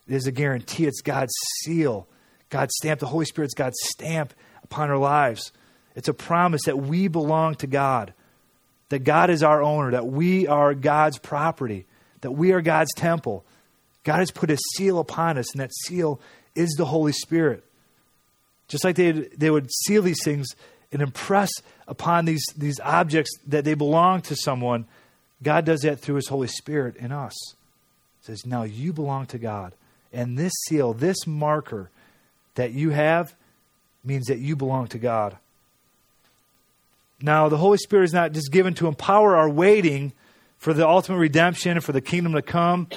It 0.08 0.15
is 0.15 0.28
a 0.28 0.32
guarantee. 0.32 0.86
It's 0.86 1.02
God's 1.02 1.34
seal, 1.63 2.08
God's 2.50 2.73
stamp. 2.78 3.00
The 3.00 3.08
Holy 3.08 3.26
Spirit's 3.26 3.54
God's 3.54 3.78
stamp 3.84 4.34
upon 4.63 4.89
our 4.89 4.97
lives. 4.97 5.52
It's 5.95 6.08
a 6.08 6.13
promise 6.13 6.63
that 6.65 6.78
we 6.78 7.08
belong 7.08 7.56
to 7.56 7.67
God, 7.67 8.13
that 8.89 9.00
God 9.00 9.30
is 9.30 9.43
our 9.43 9.62
owner, 9.62 9.91
that 9.91 10.08
we 10.08 10.47
are 10.47 10.73
God's 10.73 11.17
property, 11.17 11.86
that 12.21 12.32
we 12.32 12.52
are 12.52 12.62
God's 12.62 12.93
temple. 12.95 13.43
God 14.07 14.19
has 14.19 14.31
put 14.31 14.49
a 14.49 14.57
seal 14.77 14.99
upon 14.99 15.37
us, 15.37 15.51
and 15.51 15.59
that 15.59 15.73
seal 15.83 16.21
is 16.55 16.75
the 16.77 16.85
Holy 16.85 17.11
Spirit. 17.11 17.61
Just 18.69 18.85
like 18.85 18.95
they, 18.95 19.11
they 19.11 19.49
would 19.49 19.69
seal 19.83 20.01
these 20.01 20.23
things 20.23 20.47
and 20.93 21.01
impress 21.01 21.51
upon 21.89 22.23
these, 22.23 22.45
these 22.55 22.79
objects 22.79 23.37
that 23.47 23.65
they 23.65 23.73
belong 23.73 24.21
to 24.21 24.35
someone, 24.37 24.85
God 25.43 25.65
does 25.65 25.81
that 25.81 25.99
through 25.99 26.15
His 26.15 26.29
Holy 26.29 26.47
Spirit 26.47 26.95
in 26.95 27.11
us. 27.11 27.33
He 28.21 28.27
says, 28.27 28.45
Now 28.45 28.63
you 28.63 28.93
belong 28.93 29.25
to 29.25 29.37
God. 29.37 29.73
And 30.13 30.39
this 30.39 30.53
seal, 30.69 30.93
this 30.93 31.27
marker 31.27 31.89
that 32.55 32.71
you 32.71 32.91
have, 32.91 33.35
means 34.05 34.27
that 34.27 34.39
you 34.39 34.55
belong 34.55 34.87
to 34.87 34.99
God. 34.99 35.35
Now, 37.21 37.49
the 37.49 37.58
Holy 37.58 37.77
Spirit 37.77 38.05
is 38.05 38.13
not 38.13 38.31
just 38.31 38.53
given 38.53 38.73
to 38.75 38.87
empower 38.87 39.35
our 39.35 39.49
waiting 39.49 40.13
for 40.58 40.73
the 40.73 40.87
ultimate 40.87 41.17
redemption 41.17 41.73
and 41.73 41.83
for 41.83 41.91
the 41.91 41.99
kingdom 41.99 42.31
to 42.33 42.41
come, 42.41 42.87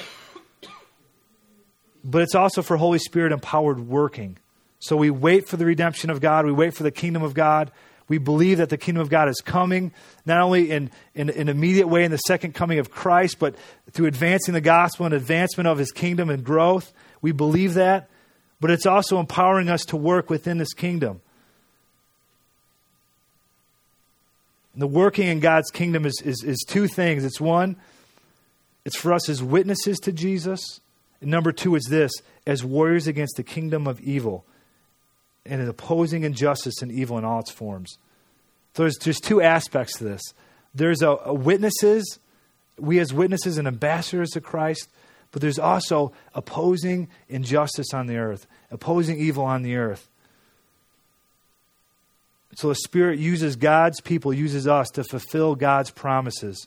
but 2.04 2.22
it's 2.22 2.34
also 2.34 2.62
for 2.62 2.76
Holy 2.76 2.98
Spirit 2.98 3.32
empowered 3.32 3.80
working. 3.80 4.36
So 4.78 4.96
we 4.96 5.10
wait 5.10 5.48
for 5.48 5.56
the 5.56 5.66
redemption 5.66 6.10
of 6.10 6.20
God, 6.20 6.46
we 6.46 6.52
wait 6.52 6.74
for 6.74 6.82
the 6.82 6.90
kingdom 6.90 7.22
of 7.22 7.34
God. 7.34 7.70
We 8.08 8.18
believe 8.18 8.58
that 8.58 8.70
the 8.70 8.76
kingdom 8.76 9.02
of 9.02 9.08
God 9.08 9.28
is 9.28 9.40
coming, 9.40 9.92
not 10.26 10.40
only 10.40 10.72
in, 10.72 10.90
in, 11.14 11.28
in 11.28 11.42
an 11.42 11.48
immediate 11.48 11.86
way 11.86 12.02
in 12.02 12.10
the 12.10 12.16
second 12.16 12.56
coming 12.56 12.80
of 12.80 12.90
Christ, 12.90 13.38
but 13.38 13.54
through 13.92 14.06
advancing 14.06 14.52
the 14.52 14.60
gospel 14.60 15.06
and 15.06 15.14
advancement 15.14 15.68
of 15.68 15.78
his 15.78 15.92
kingdom 15.92 16.28
and 16.28 16.42
growth. 16.42 16.92
We 17.22 17.30
believe 17.30 17.74
that. 17.74 18.10
But 18.60 18.72
it's 18.72 18.84
also 18.84 19.20
empowering 19.20 19.68
us 19.68 19.84
to 19.86 19.96
work 19.96 20.28
within 20.28 20.58
this 20.58 20.72
kingdom. 20.74 21.20
The 24.74 24.88
working 24.88 25.28
in 25.28 25.38
God's 25.40 25.70
kingdom 25.70 26.04
is, 26.04 26.20
is, 26.24 26.42
is 26.42 26.64
two 26.66 26.88
things. 26.88 27.24
It's 27.24 27.40
one, 27.40 27.76
it's 28.84 28.96
for 28.96 29.12
us 29.12 29.28
as 29.28 29.42
witnesses 29.42 29.98
to 30.00 30.12
Jesus. 30.12 30.80
Number 31.22 31.52
two 31.52 31.74
is 31.74 31.84
this 31.90 32.12
as 32.46 32.64
warriors 32.64 33.06
against 33.06 33.36
the 33.36 33.42
kingdom 33.42 33.86
of 33.86 34.00
evil 34.00 34.44
and 35.44 35.60
in 35.60 35.68
opposing 35.68 36.24
injustice 36.24 36.80
and 36.82 36.90
evil 36.90 37.18
in 37.18 37.24
all 37.24 37.40
its 37.40 37.50
forms. 37.50 37.98
So 38.74 38.84
there's 38.84 38.96
just 38.96 39.24
two 39.24 39.42
aspects 39.42 39.98
to 39.98 40.04
this. 40.04 40.22
There's 40.74 41.02
a, 41.02 41.10
a 41.24 41.34
witnesses, 41.34 42.18
we 42.78 42.98
as 42.98 43.12
witnesses 43.12 43.58
and 43.58 43.66
ambassadors 43.66 44.30
to 44.30 44.40
Christ, 44.40 44.88
but 45.32 45.42
there's 45.42 45.58
also 45.58 46.12
opposing 46.34 47.08
injustice 47.28 47.92
on 47.92 48.06
the 48.06 48.16
earth, 48.16 48.46
opposing 48.70 49.18
evil 49.18 49.44
on 49.44 49.62
the 49.62 49.76
earth. 49.76 50.08
So 52.54 52.68
the 52.68 52.74
Spirit 52.76 53.18
uses 53.18 53.56
God's 53.56 54.00
people, 54.00 54.32
uses 54.32 54.66
us 54.66 54.88
to 54.90 55.04
fulfill 55.04 55.54
God's 55.54 55.90
promises. 55.90 56.66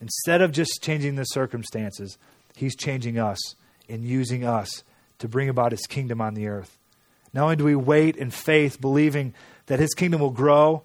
Instead 0.00 0.42
of 0.42 0.52
just 0.52 0.80
changing 0.80 1.16
the 1.16 1.24
circumstances, 1.24 2.18
He's 2.54 2.76
changing 2.76 3.18
us 3.18 3.38
and 3.88 4.04
using 4.04 4.44
us 4.44 4.82
to 5.18 5.28
bring 5.28 5.48
about 5.48 5.72
His 5.72 5.86
kingdom 5.86 6.20
on 6.20 6.34
the 6.34 6.48
earth. 6.48 6.76
Not 7.32 7.44
only 7.44 7.56
do 7.56 7.64
we 7.64 7.74
wait 7.74 8.16
in 8.16 8.30
faith, 8.30 8.80
believing 8.80 9.34
that 9.66 9.78
His 9.78 9.94
kingdom 9.94 10.20
will 10.20 10.30
grow, 10.30 10.82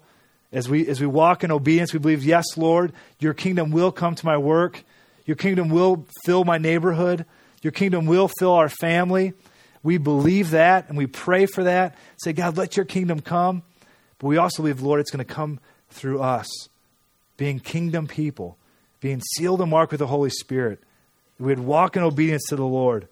as 0.52 0.68
we, 0.68 0.86
as 0.86 1.00
we 1.00 1.06
walk 1.06 1.42
in 1.42 1.50
obedience, 1.50 1.92
we 1.92 1.98
believe, 1.98 2.22
yes, 2.22 2.44
Lord, 2.56 2.92
your 3.18 3.34
kingdom 3.34 3.72
will 3.72 3.90
come 3.90 4.14
to 4.14 4.24
my 4.24 4.36
work. 4.38 4.84
Your 5.26 5.36
kingdom 5.36 5.68
will 5.68 6.06
fill 6.24 6.44
my 6.44 6.58
neighborhood. 6.58 7.26
Your 7.62 7.72
kingdom 7.72 8.06
will 8.06 8.30
fill 8.38 8.52
our 8.52 8.68
family. 8.68 9.32
We 9.82 9.98
believe 9.98 10.50
that 10.50 10.88
and 10.88 10.96
we 10.96 11.06
pray 11.06 11.46
for 11.46 11.64
that. 11.64 11.96
Say, 12.22 12.32
God, 12.32 12.56
let 12.56 12.76
your 12.76 12.86
kingdom 12.86 13.20
come. 13.20 13.62
But 14.18 14.28
we 14.28 14.36
also 14.36 14.62
believe, 14.62 14.80
Lord, 14.80 15.00
it's 15.00 15.10
going 15.10 15.24
to 15.24 15.34
come 15.34 15.58
through 15.90 16.20
us, 16.20 16.48
being 17.36 17.58
kingdom 17.58 18.06
people, 18.06 18.56
being 19.00 19.20
sealed 19.36 19.60
and 19.60 19.70
marked 19.70 19.90
with 19.90 19.98
the 19.98 20.06
Holy 20.06 20.30
Spirit. 20.30 20.80
We'd 21.38 21.58
walk 21.58 21.96
in 21.96 22.02
obedience 22.02 22.44
to 22.48 22.56
the 22.56 22.64
Lord. 22.64 23.08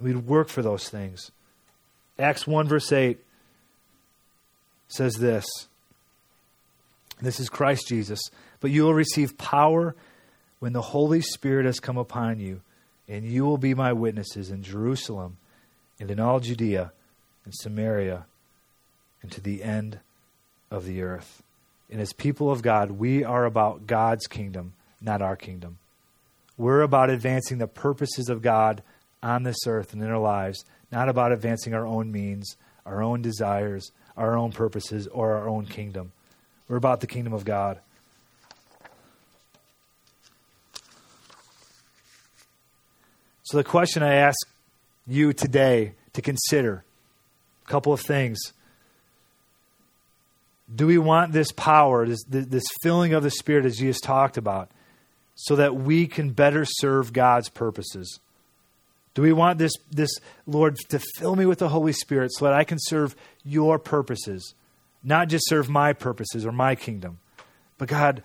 We'd 0.00 0.26
work 0.26 0.48
for 0.48 0.62
those 0.62 0.88
things. 0.88 1.30
Acts 2.18 2.46
1, 2.46 2.68
verse 2.68 2.92
8 2.92 3.18
says 4.88 5.14
this 5.14 5.46
This 7.20 7.40
is 7.40 7.48
Christ 7.48 7.88
Jesus. 7.88 8.20
But 8.60 8.70
you 8.70 8.84
will 8.84 8.94
receive 8.94 9.36
power 9.36 9.94
when 10.58 10.72
the 10.72 10.80
Holy 10.80 11.20
Spirit 11.20 11.66
has 11.66 11.80
come 11.80 11.98
upon 11.98 12.40
you, 12.40 12.62
and 13.08 13.24
you 13.24 13.44
will 13.44 13.58
be 13.58 13.74
my 13.74 13.92
witnesses 13.92 14.50
in 14.50 14.62
Jerusalem 14.62 15.36
and 16.00 16.10
in 16.10 16.18
all 16.18 16.40
Judea 16.40 16.92
and 17.44 17.54
Samaria 17.54 18.24
and 19.22 19.30
to 19.32 19.40
the 19.40 19.62
end 19.62 20.00
of 20.70 20.86
the 20.86 21.02
earth. 21.02 21.42
And 21.90 22.00
as 22.00 22.12
people 22.12 22.50
of 22.50 22.62
God, 22.62 22.92
we 22.92 23.22
are 23.24 23.44
about 23.44 23.86
God's 23.86 24.26
kingdom, 24.26 24.72
not 25.00 25.22
our 25.22 25.36
kingdom. 25.36 25.78
We're 26.56 26.82
about 26.82 27.10
advancing 27.10 27.58
the 27.58 27.66
purposes 27.66 28.28
of 28.28 28.42
God 28.42 28.82
on 29.22 29.42
this 29.42 29.66
earth 29.66 29.92
and 29.92 30.02
in 30.02 30.10
our 30.10 30.18
lives, 30.18 30.64
not 30.92 31.08
about 31.08 31.32
advancing 31.32 31.74
our 31.74 31.86
own 31.86 32.12
means, 32.12 32.56
our 32.86 33.02
own 33.02 33.22
desires, 33.22 33.90
our 34.16 34.36
own 34.36 34.52
purposes, 34.52 35.06
or 35.08 35.34
our 35.34 35.48
own 35.48 35.66
kingdom. 35.66 36.12
We're 36.68 36.76
about 36.76 37.00
the 37.00 37.06
kingdom 37.06 37.32
of 37.32 37.44
God. 37.44 37.80
So, 43.42 43.58
the 43.58 43.64
question 43.64 44.02
I 44.02 44.14
ask 44.14 44.38
you 45.06 45.32
today 45.32 45.92
to 46.14 46.22
consider 46.22 46.84
a 47.66 47.70
couple 47.70 47.92
of 47.92 48.00
things. 48.00 48.38
Do 50.74 50.86
we 50.86 50.96
want 50.96 51.32
this 51.32 51.52
power, 51.52 52.06
this, 52.06 52.24
this 52.26 52.64
filling 52.82 53.12
of 53.12 53.22
the 53.22 53.30
Spirit 53.30 53.66
as 53.66 53.76
Jesus 53.76 54.00
talked 54.00 54.38
about, 54.38 54.70
so 55.34 55.56
that 55.56 55.74
we 55.74 56.06
can 56.06 56.30
better 56.30 56.64
serve 56.64 57.12
God's 57.12 57.48
purposes? 57.48 58.20
Do 59.14 59.22
we 59.22 59.32
want 59.32 59.58
this, 59.58 59.72
this, 59.90 60.10
Lord, 60.46 60.76
to 60.88 61.00
fill 61.16 61.36
me 61.36 61.46
with 61.46 61.60
the 61.60 61.68
Holy 61.68 61.92
Spirit 61.92 62.32
so 62.32 62.44
that 62.44 62.54
I 62.54 62.64
can 62.64 62.78
serve 62.80 63.14
your 63.44 63.78
purposes, 63.78 64.54
not 65.02 65.28
just 65.28 65.48
serve 65.48 65.68
my 65.68 65.92
purposes 65.92 66.44
or 66.44 66.52
my 66.52 66.74
kingdom? 66.74 67.18
But 67.78 67.88
God, 67.88 68.22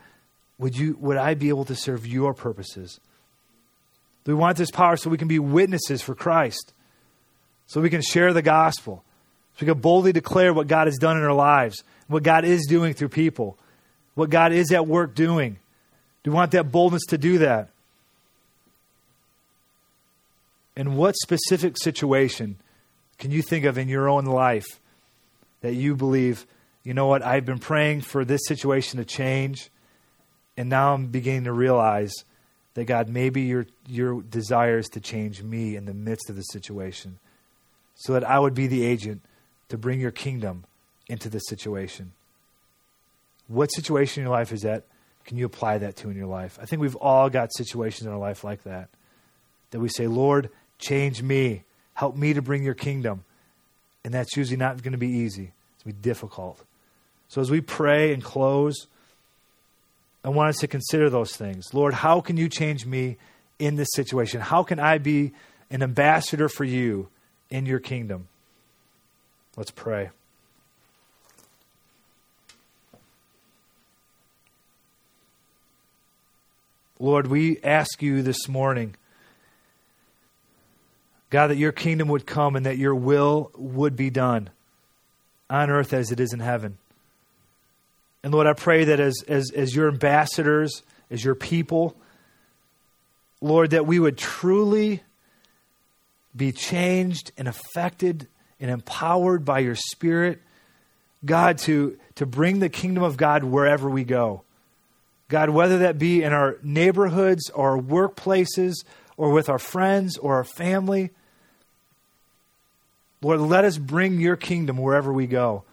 would, 0.57 0.77
you, 0.77 0.97
would 0.99 1.17
I 1.17 1.35
be 1.35 1.49
able 1.49 1.65
to 1.65 1.75
serve 1.75 2.07
your 2.07 2.33
purposes? 2.33 2.99
Do 4.23 4.31
we 4.35 4.39
want 4.39 4.57
this 4.57 4.71
power 4.71 4.97
so 4.97 5.09
we 5.09 5.17
can 5.17 5.27
be 5.27 5.39
witnesses 5.39 6.01
for 6.01 6.15
Christ? 6.15 6.73
So 7.67 7.81
we 7.81 7.89
can 7.91 8.01
share 8.01 8.33
the 8.33 8.41
gospel? 8.41 9.03
So 9.55 9.65
we 9.65 9.71
can 9.71 9.81
boldly 9.81 10.11
declare 10.11 10.53
what 10.53 10.67
God 10.67 10.87
has 10.87 10.97
done 10.97 11.17
in 11.17 11.23
our 11.23 11.33
lives, 11.33 11.83
what 12.07 12.23
God 12.23 12.45
is 12.45 12.65
doing 12.65 12.93
through 12.93 13.09
people, 13.09 13.59
what 14.15 14.31
God 14.31 14.53
is 14.53 14.71
at 14.71 14.87
work 14.87 15.13
doing? 15.13 15.59
We 16.29 16.35
want 16.35 16.51
that 16.51 16.71
boldness 16.71 17.07
to 17.07 17.17
do 17.17 17.39
that? 17.39 17.69
And 20.75 20.95
what 20.95 21.15
specific 21.15 21.75
situation 21.81 22.57
can 23.17 23.31
you 23.31 23.41
think 23.41 23.65
of 23.65 23.79
in 23.79 23.89
your 23.89 24.07
own 24.07 24.25
life 24.25 24.79
that 25.61 25.73
you 25.73 25.95
believe, 25.95 26.45
you 26.83 26.93
know 26.93 27.07
what, 27.07 27.25
I've 27.25 27.45
been 27.45 27.57
praying 27.57 28.01
for 28.01 28.23
this 28.23 28.41
situation 28.45 28.99
to 28.99 29.05
change, 29.05 29.71
and 30.55 30.69
now 30.69 30.93
I'm 30.93 31.07
beginning 31.07 31.45
to 31.45 31.51
realize 31.51 32.13
that 32.75 32.85
God, 32.85 33.09
maybe 33.09 33.41
your, 33.41 33.65
your 33.87 34.21
desire 34.21 34.77
is 34.77 34.89
to 34.89 34.99
change 34.99 35.41
me 35.41 35.75
in 35.75 35.85
the 35.85 35.95
midst 35.95 36.29
of 36.29 36.35
the 36.35 36.43
situation 36.43 37.17
so 37.95 38.13
that 38.13 38.23
I 38.23 38.37
would 38.37 38.53
be 38.53 38.67
the 38.67 38.85
agent 38.85 39.21
to 39.69 39.79
bring 39.79 39.99
your 39.99 40.11
kingdom 40.11 40.65
into 41.07 41.27
the 41.27 41.39
situation. 41.39 42.11
What 43.47 43.73
situation 43.73 44.21
in 44.21 44.27
your 44.27 44.37
life 44.37 44.51
is 44.51 44.61
that? 44.61 44.83
Can 45.25 45.37
you 45.37 45.45
apply 45.45 45.79
that 45.79 45.95
to 45.97 46.09
in 46.09 46.17
your 46.17 46.27
life? 46.27 46.57
I 46.61 46.65
think 46.65 46.81
we've 46.81 46.95
all 46.95 47.29
got 47.29 47.53
situations 47.55 48.07
in 48.07 48.11
our 48.11 48.17
life 48.17 48.43
like 48.43 48.63
that. 48.63 48.89
That 49.71 49.79
we 49.79 49.89
say, 49.89 50.07
Lord, 50.07 50.49
change 50.79 51.21
me. 51.21 51.63
Help 51.93 52.15
me 52.15 52.33
to 52.33 52.41
bring 52.41 52.63
your 52.63 52.73
kingdom. 52.73 53.23
And 54.03 54.13
that's 54.13 54.35
usually 54.35 54.57
not 54.57 54.81
going 54.81 54.93
to 54.93 54.97
be 54.97 55.09
easy. 55.09 55.51
It's 55.75 55.83
going 55.83 55.93
to 55.93 56.01
be 56.01 56.09
difficult. 56.09 56.63
So 57.27 57.41
as 57.41 57.51
we 57.51 57.61
pray 57.61 58.13
and 58.13 58.23
close, 58.23 58.87
I 60.23 60.29
want 60.29 60.49
us 60.49 60.57
to 60.57 60.67
consider 60.67 61.09
those 61.09 61.35
things. 61.35 61.73
Lord, 61.73 61.93
how 61.93 62.21
can 62.21 62.37
you 62.37 62.49
change 62.49 62.85
me 62.85 63.17
in 63.59 63.75
this 63.75 63.89
situation? 63.93 64.41
How 64.41 64.63
can 64.63 64.79
I 64.79 64.97
be 64.97 65.33
an 65.69 65.83
ambassador 65.83 66.49
for 66.49 66.63
you 66.63 67.09
in 67.49 67.65
your 67.65 67.79
kingdom? 67.79 68.27
Let's 69.55 69.71
pray. 69.71 70.09
Lord, 77.01 77.27
we 77.27 77.59
ask 77.63 78.01
you 78.01 78.21
this 78.21 78.49
morning, 78.49 78.93
God, 81.29 81.47
that 81.47 81.55
your 81.55 81.71
kingdom 81.71 82.09
would 82.09 82.25
come 82.25 82.57
and 82.57 82.65
that 82.65 82.77
your 82.77 82.93
will 82.93 83.51
would 83.55 83.95
be 83.95 84.09
done 84.09 84.49
on 85.49 85.69
earth 85.69 85.93
as 85.93 86.11
it 86.11 86.19
is 86.19 86.33
in 86.33 86.41
heaven. 86.41 86.77
And 88.21 88.33
Lord, 88.33 88.47
I 88.47 88.53
pray 88.53 88.83
that 88.83 88.99
as, 88.99 89.23
as, 89.29 89.49
as 89.51 89.73
your 89.73 89.87
ambassadors, 89.87 90.83
as 91.09 91.23
your 91.23 91.35
people, 91.35 91.95
Lord, 93.39 93.69
that 93.69 93.85
we 93.85 93.97
would 93.97 94.17
truly 94.17 95.01
be 96.35 96.51
changed 96.51 97.31
and 97.37 97.47
affected 97.47 98.27
and 98.59 98.69
empowered 98.69 99.45
by 99.45 99.59
your 99.59 99.75
Spirit, 99.75 100.41
God, 101.23 101.59
to, 101.59 101.97
to 102.15 102.25
bring 102.25 102.59
the 102.59 102.67
kingdom 102.67 103.03
of 103.03 103.15
God 103.15 103.45
wherever 103.45 103.89
we 103.89 104.03
go. 104.03 104.43
God, 105.29 105.51
whether 105.51 105.79
that 105.79 105.97
be 105.97 106.23
in 106.23 106.33
our 106.33 106.57
neighborhoods 106.61 107.49
or 107.51 107.79
workplaces 107.81 108.73
or 109.15 109.31
with 109.31 109.47
our 109.47 109.59
friends 109.59 110.17
or 110.17 110.35
our 110.35 110.43
family, 110.43 111.11
Lord, 113.21 113.39
let 113.39 113.63
us 113.63 113.77
bring 113.77 114.19
your 114.19 114.35
kingdom 114.35 114.77
wherever 114.77 115.13
we 115.13 115.27
go. 115.27 115.63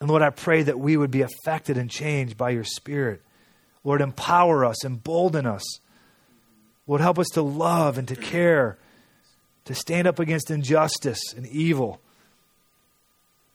And 0.00 0.08
Lord, 0.08 0.22
I 0.22 0.30
pray 0.30 0.62
that 0.62 0.78
we 0.78 0.96
would 0.96 1.10
be 1.10 1.22
affected 1.22 1.78
and 1.78 1.90
changed 1.90 2.36
by 2.36 2.50
your 2.50 2.64
Spirit. 2.64 3.22
Lord, 3.84 4.00
empower 4.00 4.64
us, 4.64 4.84
embolden 4.84 5.46
us. 5.46 5.64
Lord, 6.86 7.00
help 7.00 7.18
us 7.18 7.28
to 7.34 7.42
love 7.42 7.96
and 7.96 8.06
to 8.08 8.16
care, 8.16 8.76
to 9.64 9.74
stand 9.74 10.06
up 10.06 10.18
against 10.18 10.50
injustice 10.50 11.32
and 11.36 11.46
evil. 11.46 12.00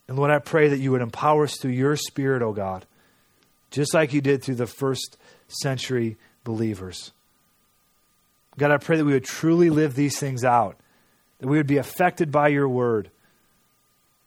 And 0.08 0.18
Lord, 0.18 0.32
I 0.32 0.40
pray 0.40 0.70
that 0.70 0.80
you 0.80 0.92
would 0.92 1.02
empower 1.02 1.44
us 1.44 1.58
through 1.58 1.72
your 1.72 1.96
Spirit, 1.96 2.42
O 2.42 2.48
oh 2.48 2.54
God, 2.54 2.86
just 3.74 3.94
like 3.94 4.14
you 4.14 4.22
did 4.22 4.42
through 4.42 4.56
the 4.56 4.68
first 4.68 5.18
century 5.48 6.16
believers. 6.44 7.12
God, 8.58 8.72
I 8.72 8.78
pray 8.78 8.98
that 8.98 9.06
we 9.06 9.14
would 9.14 9.26
truly 9.26 9.70
live 9.70 9.96
these 9.96 10.18
things 10.20 10.46
out, 10.46 10.78
that 11.40 11.48
we 11.48 11.58
would 11.58 11.68
be 11.68 11.78
affected 11.78 12.32
by 12.32 12.50
your 12.50 12.70
word 12.70 13.10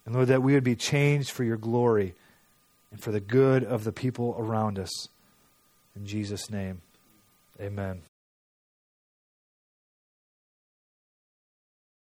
and 0.05 0.15
Lord, 0.15 0.29
that 0.29 0.43
we 0.43 0.55
would 0.55 0.65
be 0.65 0.77
changed 0.77 1.31
for 1.31 1.43
your 1.43 1.57
glory 1.57 2.15
and 2.93 3.01
for 3.01 3.11
the 3.11 3.21
good 3.21 3.65
of 3.65 3.85
the 3.85 3.93
people 3.93 4.37
around 4.39 4.79
us. 4.79 5.09
In 5.97 6.07
Jesus' 6.07 6.49
name, 6.49 6.81
amen. 7.61 8.03